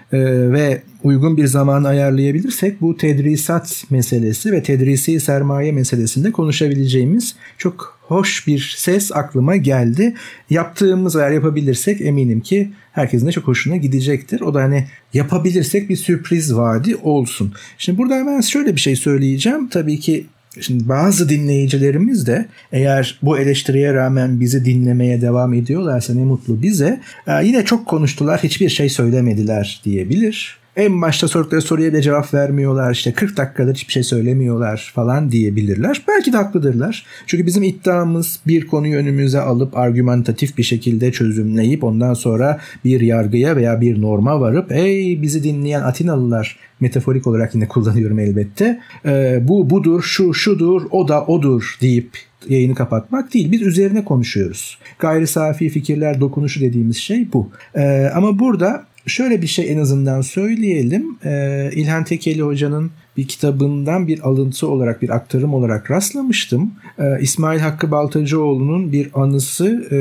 ve 0.51 0.81
uygun 1.03 1.37
bir 1.37 1.47
zaman 1.47 1.83
ayarlayabilirsek 1.83 2.81
bu 2.81 2.97
tedrisat 2.97 3.83
meselesi 3.89 4.51
ve 4.51 4.63
tedrisi 4.63 5.19
sermaye 5.19 5.71
meselesinde 5.71 6.31
konuşabileceğimiz 6.31 7.35
çok 7.57 7.99
hoş 8.01 8.47
bir 8.47 8.75
ses 8.77 9.11
aklıma 9.11 9.55
geldi. 9.55 10.13
Yaptığımız 10.49 11.15
eğer 11.15 11.31
yapabilirsek 11.31 12.01
eminim 12.01 12.41
ki 12.41 12.71
herkesin 12.91 13.27
de 13.27 13.31
çok 13.31 13.47
hoşuna 13.47 13.75
gidecektir. 13.75 14.41
O 14.41 14.53
da 14.53 14.63
hani 14.63 14.87
yapabilirsek 15.13 15.89
bir 15.89 15.95
sürpriz 15.95 16.55
vaadi 16.55 16.95
olsun. 16.95 17.53
Şimdi 17.77 17.97
burada 17.97 18.15
hemen 18.15 18.41
şöyle 18.41 18.75
bir 18.75 18.81
şey 18.81 18.95
söyleyeceğim. 18.95 19.67
Tabii 19.69 19.99
ki 19.99 20.25
Şimdi 20.61 20.89
bazı 20.89 21.29
dinleyicilerimiz 21.29 22.27
de 22.27 22.45
eğer 22.71 23.19
bu 23.21 23.37
eleştiriye 23.37 23.93
rağmen 23.93 24.39
bizi 24.39 24.65
dinlemeye 24.65 25.21
devam 25.21 25.53
ediyorlarsa 25.53 26.13
ne 26.13 26.23
mutlu 26.23 26.61
bize. 26.61 27.01
Yine 27.43 27.65
çok 27.65 27.85
konuştular 27.85 28.43
hiçbir 28.43 28.69
şey 28.69 28.89
söylemediler 28.89 29.81
diyebilir 29.85 30.64
en 30.75 31.01
başta 31.01 31.27
sordukları 31.27 31.61
soruya 31.61 31.93
bile 31.93 32.01
cevap 32.01 32.33
vermiyorlar. 32.33 32.91
İşte 32.91 33.13
40 33.13 33.37
dakikadır 33.37 33.75
hiçbir 33.75 33.93
şey 33.93 34.03
söylemiyorlar 34.03 34.91
falan 34.95 35.31
diyebilirler. 35.31 36.03
Belki 36.07 36.33
de 36.33 36.37
haklıdırlar. 36.37 37.05
Çünkü 37.27 37.45
bizim 37.45 37.63
iddiamız 37.63 38.39
bir 38.47 38.67
konuyu 38.67 38.97
önümüze 38.97 39.39
alıp 39.39 39.77
argümantatif 39.77 40.57
bir 40.57 40.63
şekilde 40.63 41.11
çözümleyip 41.11 41.83
ondan 41.83 42.13
sonra 42.13 42.59
bir 42.85 43.01
yargıya 43.01 43.55
veya 43.55 43.81
bir 43.81 44.01
norma 44.01 44.39
varıp 44.39 44.71
ey 44.71 45.21
bizi 45.21 45.43
dinleyen 45.43 45.81
Atinalılar 45.81 46.57
metaforik 46.79 47.27
olarak 47.27 47.55
yine 47.55 47.67
kullanıyorum 47.67 48.19
elbette. 48.19 48.79
E, 49.05 49.39
bu 49.41 49.69
budur, 49.69 50.01
şu 50.01 50.33
şudur, 50.33 50.81
o 50.91 51.07
da 51.07 51.25
odur 51.25 51.77
deyip 51.81 52.09
yayını 52.49 52.75
kapatmak 52.75 53.33
değil. 53.33 53.51
Biz 53.51 53.61
üzerine 53.61 54.05
konuşuyoruz. 54.05 54.77
Gayri 54.99 55.27
safi 55.27 55.69
fikirler 55.69 56.19
dokunuşu 56.19 56.61
dediğimiz 56.61 56.97
şey 56.97 57.33
bu. 57.33 57.49
Ee, 57.75 58.11
ama 58.15 58.39
burada 58.39 58.85
şöyle 59.07 59.41
bir 59.41 59.47
şey 59.47 59.71
en 59.71 59.77
azından 59.77 60.21
söyleyelim. 60.21 61.17
Ee, 61.25 61.69
İlhan 61.73 62.03
Tekeli 62.03 62.41
Hoca'nın 62.41 62.91
bir 63.17 63.27
kitabından 63.27 64.07
bir 64.07 64.19
alıntı 64.27 64.67
olarak 64.67 65.01
bir 65.01 65.09
aktarım 65.09 65.53
olarak 65.53 65.91
rastlamıştım. 65.91 66.71
Ee, 66.99 67.03
İsmail 67.21 67.59
Hakkı 67.59 67.91
Baltacıoğlu'nun 67.91 68.91
bir 68.91 69.09
anısı 69.13 69.87
e, 69.91 69.97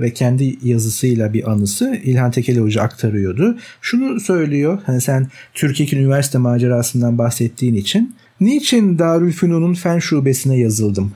ve 0.00 0.12
kendi 0.12 0.58
yazısıyla 0.62 1.32
bir 1.32 1.50
anısı 1.50 2.00
İlhan 2.04 2.30
Tekeli 2.30 2.60
Hoca 2.60 2.82
aktarıyordu. 2.82 3.58
Şunu 3.80 4.20
söylüyor. 4.20 4.78
Hani 4.86 5.00
sen 5.00 5.26
Türkiye 5.54 5.88
Üniversite 5.92 6.38
macerasından 6.38 7.18
bahsettiğin 7.18 7.74
için. 7.74 8.14
Niçin 8.40 8.98
Darülfünun'un 8.98 9.74
fen 9.74 9.98
şubesine 9.98 10.58
yazıldım? 10.58 11.12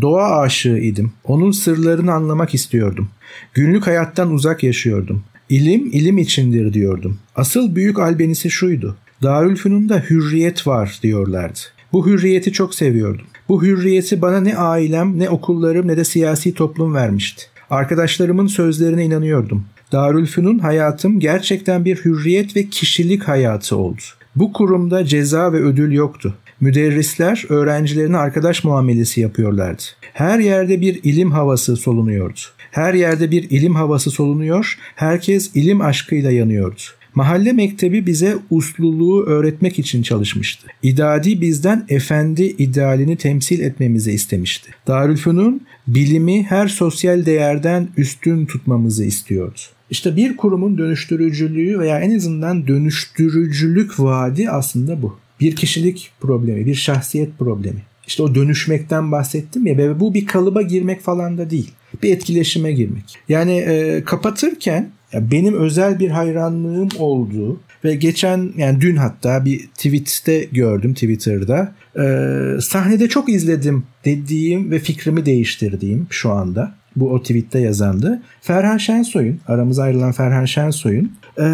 Doğa 0.00 0.40
aşığı 0.40 0.78
idim. 0.78 1.12
Onun 1.24 1.50
sırlarını 1.50 2.12
anlamak 2.12 2.54
istiyordum. 2.54 3.08
Günlük 3.54 3.86
hayattan 3.86 4.30
uzak 4.30 4.62
yaşıyordum. 4.62 5.24
İlim 5.50 5.86
ilim 5.92 6.18
içindir 6.18 6.72
diyordum. 6.72 7.18
Asıl 7.36 7.74
büyük 7.74 7.98
albenisi 7.98 8.50
şuydu. 8.50 8.96
Darülfünun'da 9.22 9.98
hürriyet 10.10 10.66
var 10.66 10.98
diyorlardı. 11.02 11.58
Bu 11.92 12.06
hürriyeti 12.06 12.52
çok 12.52 12.74
seviyordum. 12.74 13.26
Bu 13.48 13.62
hürriyeti 13.62 14.22
bana 14.22 14.40
ne 14.40 14.56
ailem 14.56 15.18
ne 15.18 15.30
okullarım 15.30 15.88
ne 15.88 15.96
de 15.96 16.04
siyasi 16.04 16.54
toplum 16.54 16.94
vermişti. 16.94 17.44
Arkadaşlarımın 17.70 18.46
sözlerine 18.46 19.04
inanıyordum. 19.04 19.64
Darülfünun 19.92 20.58
hayatım 20.58 21.20
gerçekten 21.20 21.84
bir 21.84 21.96
hürriyet 21.96 22.56
ve 22.56 22.66
kişilik 22.66 23.22
hayatı 23.22 23.76
oldu. 23.76 24.02
Bu 24.36 24.52
kurumda 24.52 25.04
ceza 25.04 25.52
ve 25.52 25.56
ödül 25.56 25.92
yoktu. 25.92 26.34
Müderrisler 26.60 27.44
öğrencilerine 27.48 28.16
arkadaş 28.16 28.64
muamelesi 28.64 29.20
yapıyorlardı. 29.20 29.82
Her 30.12 30.38
yerde 30.38 30.80
bir 30.80 31.00
ilim 31.02 31.30
havası 31.30 31.76
solunuyordu. 31.76 32.40
Her 32.76 32.94
yerde 32.94 33.30
bir 33.30 33.50
ilim 33.50 33.74
havası 33.74 34.10
solunuyor, 34.10 34.78
herkes 34.96 35.50
ilim 35.54 35.80
aşkıyla 35.80 36.30
yanıyordu. 36.30 36.80
Mahalle 37.14 37.52
mektebi 37.52 38.06
bize 38.06 38.36
usluluğu 38.50 39.24
öğretmek 39.24 39.78
için 39.78 40.02
çalışmıştı. 40.02 40.66
İdadi 40.82 41.40
bizden 41.40 41.86
efendi 41.88 42.42
idealini 42.42 43.16
temsil 43.16 43.60
etmemizi 43.60 44.12
istemişti. 44.12 44.70
Darülfünun 44.86 45.60
bilimi 45.88 46.42
her 46.42 46.68
sosyal 46.68 47.26
değerden 47.26 47.88
üstün 47.96 48.46
tutmamızı 48.46 49.04
istiyordu. 49.04 49.58
İşte 49.90 50.16
bir 50.16 50.36
kurumun 50.36 50.78
dönüştürücülüğü 50.78 51.78
veya 51.78 52.00
en 52.00 52.16
azından 52.16 52.66
dönüştürücülük 52.66 54.00
vaadi 54.00 54.50
aslında 54.50 55.02
bu. 55.02 55.18
Bir 55.40 55.56
kişilik 55.56 56.10
problemi, 56.20 56.66
bir 56.66 56.74
şahsiyet 56.74 57.38
problemi. 57.38 57.82
İşte 58.06 58.22
o 58.22 58.34
dönüşmekten 58.34 59.12
bahsettim 59.12 59.66
ya 59.66 59.76
ve 59.76 60.00
bu 60.00 60.14
bir 60.14 60.26
kalıba 60.26 60.62
girmek 60.62 61.00
falan 61.00 61.38
da 61.38 61.50
değil. 61.50 61.70
Bir 62.02 62.12
etkileşime 62.12 62.72
girmek. 62.72 63.18
Yani 63.28 63.52
e, 63.52 64.04
kapatırken 64.04 64.90
ya 65.12 65.30
benim 65.30 65.54
özel 65.54 65.98
bir 65.98 66.10
hayranlığım 66.10 66.88
olduğu 66.98 67.60
ve 67.84 67.94
geçen 67.94 68.52
yani 68.56 68.80
dün 68.80 68.96
hatta 68.96 69.44
bir 69.44 69.66
tweette 69.66 70.44
gördüm 70.52 70.94
Twitter'da 70.94 71.72
e, 71.98 72.60
sahnede 72.60 73.08
çok 73.08 73.28
izledim 73.28 73.84
dediğim 74.04 74.70
ve 74.70 74.78
fikrimi 74.78 75.26
değiştirdiğim 75.26 76.06
şu 76.10 76.32
anda 76.32 76.74
bu 76.96 77.10
o 77.10 77.22
tweette 77.22 77.58
yazandı. 77.58 78.22
Ferhan 78.40 78.78
Şensoy'un 78.78 79.40
aramıza 79.48 79.82
ayrılan 79.82 80.12
Ferhan 80.12 80.44
Şensoy'un 80.44 81.12
e, 81.38 81.44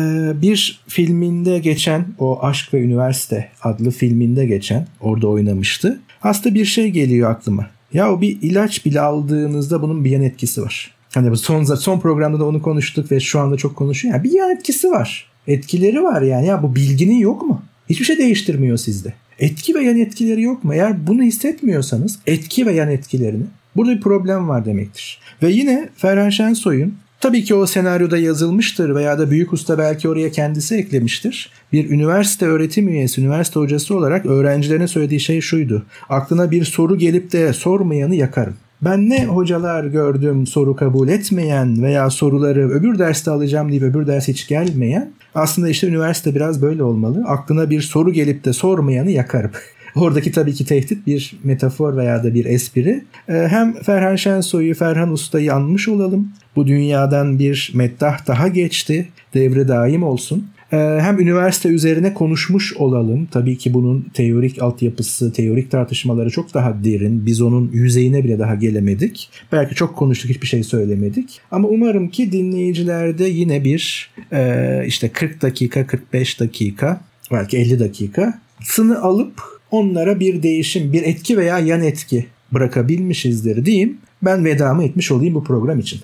bir 0.43 0.81
filminde 0.89 1.59
geçen 1.59 2.05
o 2.19 2.43
Aşk 2.43 2.75
ve 2.75 2.81
Üniversite 2.81 3.49
adlı 3.63 3.91
filminde 3.91 4.47
geçen 4.47 4.87
orada 5.01 5.29
oynamıştı. 5.29 6.01
Aslında 6.23 6.55
bir 6.55 6.65
şey 6.65 6.91
geliyor 6.91 7.31
aklıma. 7.31 7.71
Ya 7.95 8.13
o 8.13 8.21
bir 8.21 8.43
ilaç 8.43 8.87
bile 8.87 9.01
aldığınızda 9.01 9.83
bunun 9.83 10.05
bir 10.05 10.11
yan 10.11 10.23
etkisi 10.23 10.63
var. 10.63 10.95
Hani 11.15 11.31
bu 11.31 11.37
son 11.37 11.65
son 11.65 12.01
programda 12.01 12.41
da 12.41 12.45
onu 12.45 12.63
konuştuk 12.63 13.13
ve 13.13 13.21
şu 13.21 13.41
anda 13.41 13.57
çok 13.57 13.77
konuşuyor. 13.77 14.15
Yani 14.15 14.25
bir 14.25 14.33
yan 14.33 14.51
etkisi 14.51 14.91
var. 14.91 15.31
Etkileri 15.47 16.03
var 16.03 16.23
yani. 16.23 16.47
Ya 16.47 16.63
bu 16.63 16.75
bilginin 16.75 17.19
yok 17.19 17.43
mu? 17.43 17.63
Hiçbir 17.91 18.05
şey 18.05 18.19
değiştirmiyor 18.19 18.77
sizde. 18.77 19.15
Etki 19.39 19.75
ve 19.75 19.85
yan 19.85 19.99
etkileri 19.99 20.43
yok 20.43 20.65
mu? 20.65 20.75
Eğer 20.75 21.07
bunu 21.07 21.23
hissetmiyorsanız 21.23 22.19
etki 22.27 22.67
ve 22.67 22.73
yan 22.73 22.91
etkilerini 22.91 23.45
burada 23.77 23.97
bir 23.97 24.01
problem 24.01 24.49
var 24.49 24.65
demektir. 24.65 25.19
Ve 25.43 25.51
yine 25.51 25.89
Ferhan 25.97 26.31
Şensoy'un 26.31 26.95
Tabii 27.23 27.45
ki 27.45 27.55
o 27.55 27.67
senaryoda 27.67 28.19
yazılmıştır 28.19 28.95
veya 28.95 29.19
da 29.19 29.31
büyük 29.31 29.53
usta 29.53 29.79
belki 29.79 30.09
oraya 30.09 30.31
kendisi 30.31 30.75
eklemiştir. 30.77 31.51
Bir 31.73 31.91
üniversite 31.91 32.47
öğretim 32.47 32.89
üyesi, 32.89 33.21
üniversite 33.21 33.61
hocası 33.61 33.97
olarak 33.97 34.27
öğrencilerine 34.27 34.89
söylediği 34.89 35.21
şey 35.21 35.41
şuydu. 35.41 35.87
Aklına 36.09 36.51
bir 36.51 36.65
soru 36.65 36.99
gelip 36.99 37.33
de 37.33 37.53
sormayanı 37.53 38.15
yakarım. 38.15 38.55
Ben 38.83 39.11
ne 39.11 39.25
hocalar 39.27 39.85
gördüm 39.85 40.47
soru 40.47 40.77
kabul 40.77 41.09
etmeyen 41.09 41.83
veya 41.83 42.11
soruları 42.11 42.71
öbür 42.71 42.99
derste 42.99 43.31
alacağım 43.31 43.71
diye 43.71 43.83
öbür 43.83 44.07
ders 44.07 44.29
hiç 44.29 44.49
gelmeyen. 44.49 45.11
Aslında 45.35 45.69
işte 45.69 45.87
üniversite 45.87 46.35
biraz 46.35 46.63
böyle 46.63 46.83
olmalı. 46.83 47.25
Aklına 47.27 47.71
bir 47.71 47.81
soru 47.81 48.13
gelip 48.13 48.45
de 48.45 48.53
sormayanı 48.53 49.11
yakarım. 49.11 49.51
Oradaki 49.97 50.33
tabii 50.33 50.55
ki 50.55 50.65
tehdit 50.65 51.07
bir 51.07 51.37
metafor 51.45 51.97
veya 51.97 52.25
da 52.25 52.35
bir 52.35 52.45
espri. 52.45 53.05
Ee, 53.29 53.33
hem 53.33 53.75
Ferhan 53.75 54.17
Şensoy'u, 54.17 54.75
Ferhan 54.75 55.13
Usta'yı 55.13 55.55
anmış 55.55 55.89
olalım. 55.89 56.29
Bu 56.57 56.67
dünyadan 56.67 57.39
bir 57.39 57.73
meddah 57.75 58.27
daha 58.27 58.49
geçti. 58.49 59.09
Devre 59.35 59.69
daim 59.69 60.03
olsun. 60.03 60.47
Ee, 60.73 60.77
hem 60.77 61.21
üniversite 61.21 61.69
üzerine 61.69 62.15
konuşmuş 62.15 62.77
olalım. 62.77 63.29
Tabii 63.31 63.59
ki 63.59 63.75
bunun 63.75 64.07
teorik 64.15 64.63
altyapısı, 64.63 65.33
teorik 65.33 65.71
tartışmaları 65.71 66.31
çok 66.31 66.55
daha 66.55 66.85
derin. 66.85 67.27
Biz 67.27 67.41
onun 67.41 67.71
yüzeyine 67.73 68.25
bile 68.25 68.39
daha 68.39 68.55
gelemedik. 68.55 69.31
Belki 69.53 69.75
çok 69.75 69.97
konuştuk 69.97 70.31
hiçbir 70.31 70.47
şey 70.47 70.63
söylemedik. 70.63 71.41
Ama 71.51 71.69
umarım 71.69 72.09
ki 72.09 72.33
dinleyicilerde 72.33 73.25
yine 73.25 73.65
bir 73.65 74.11
e, 74.33 74.85
işte 74.87 75.09
40 75.09 75.43
dakika, 75.43 75.87
45 75.87 76.41
dakika 76.41 77.01
belki 77.33 77.59
50 77.59 77.81
dakika 77.81 78.41
sını 78.61 79.03
alıp 79.03 79.62
onlara 79.73 80.21
bir 80.21 80.43
değişim, 80.43 80.93
bir 80.93 81.03
etki 81.03 81.39
veya 81.39 81.59
yan 81.59 81.83
etki 81.83 82.27
bırakabilmişizdir 82.53 83.65
diyeyim. 83.65 83.99
Ben 84.23 84.45
vedamı 84.45 84.85
etmiş 84.85 85.13
olayım 85.13 85.35
bu 85.35 85.45
program 85.45 85.79
için. 85.79 86.01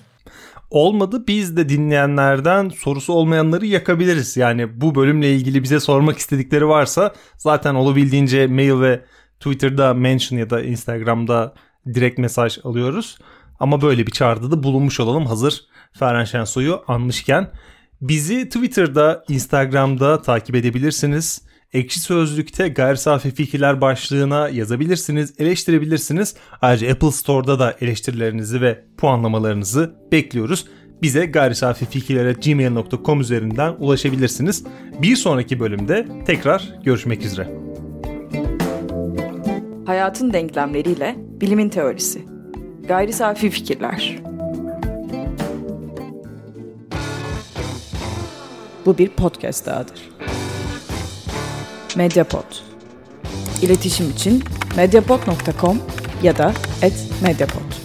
Olmadı 0.69 1.23
biz 1.27 1.57
de 1.57 1.69
dinleyenlerden 1.69 2.69
sorusu 2.69 3.13
olmayanları 3.13 3.65
yakabiliriz. 3.65 4.37
Yani 4.37 4.81
bu 4.81 4.95
bölümle 4.95 5.35
ilgili 5.35 5.63
bize 5.63 5.79
sormak 5.79 6.17
istedikleri 6.17 6.67
varsa 6.67 7.13
zaten 7.37 7.75
olabildiğince 7.75 8.47
mail 8.47 8.81
ve 8.81 9.01
Twitter'da 9.39 9.93
mention 9.93 10.39
ya 10.39 10.49
da 10.49 10.61
Instagram'da 10.63 11.53
direkt 11.93 12.19
mesaj 12.19 12.57
alıyoruz. 12.63 13.17
Ama 13.59 13.81
böyle 13.81 14.07
bir 14.07 14.11
çağrıda 14.11 14.51
da 14.51 14.63
bulunmuş 14.63 14.99
olalım 14.99 15.25
hazır 15.25 15.65
Ferhan 15.93 16.23
Şensoy'u 16.23 16.81
anmışken. 16.87 17.51
Bizi 18.01 18.45
Twitter'da, 18.45 19.23
Instagram'da 19.29 20.21
takip 20.21 20.55
edebilirsiniz. 20.55 21.41
Ekşi 21.73 21.99
Sözlük'te 21.99 22.67
gayri 22.67 22.97
safi 22.97 23.31
fikirler 23.31 23.81
başlığına 23.81 24.49
yazabilirsiniz, 24.49 25.33
eleştirebilirsiniz. 25.37 26.35
Ayrıca 26.61 26.91
Apple 26.91 27.11
Store'da 27.11 27.59
da 27.59 27.75
eleştirilerinizi 27.81 28.61
ve 28.61 28.83
puanlamalarınızı 28.97 29.95
bekliyoruz. 30.11 30.65
Bize 31.01 31.25
gayri 31.25 31.55
safi 31.55 31.85
fikirlere 31.85 32.33
gmail.com 32.33 33.21
üzerinden 33.21 33.75
ulaşabilirsiniz. 33.79 34.63
Bir 35.01 35.15
sonraki 35.15 35.59
bölümde 35.59 36.07
tekrar 36.25 36.73
görüşmek 36.83 37.25
üzere. 37.25 37.49
Hayatın 39.85 40.33
denklemleriyle 40.33 41.15
bilimin 41.17 41.69
teorisi. 41.69 42.21
Gayri 42.87 43.13
safi 43.13 43.49
fikirler. 43.49 44.19
Bu 48.85 48.97
bir 48.97 49.09
podcast 49.09 49.65
dahadır. 49.65 50.09
Mediapod. 51.95 52.43
İletişim 53.61 54.09
için 54.09 54.43
mediapod.com 54.75 55.81
ya 56.23 56.37
da 56.37 56.53
@mediapod. 57.21 57.78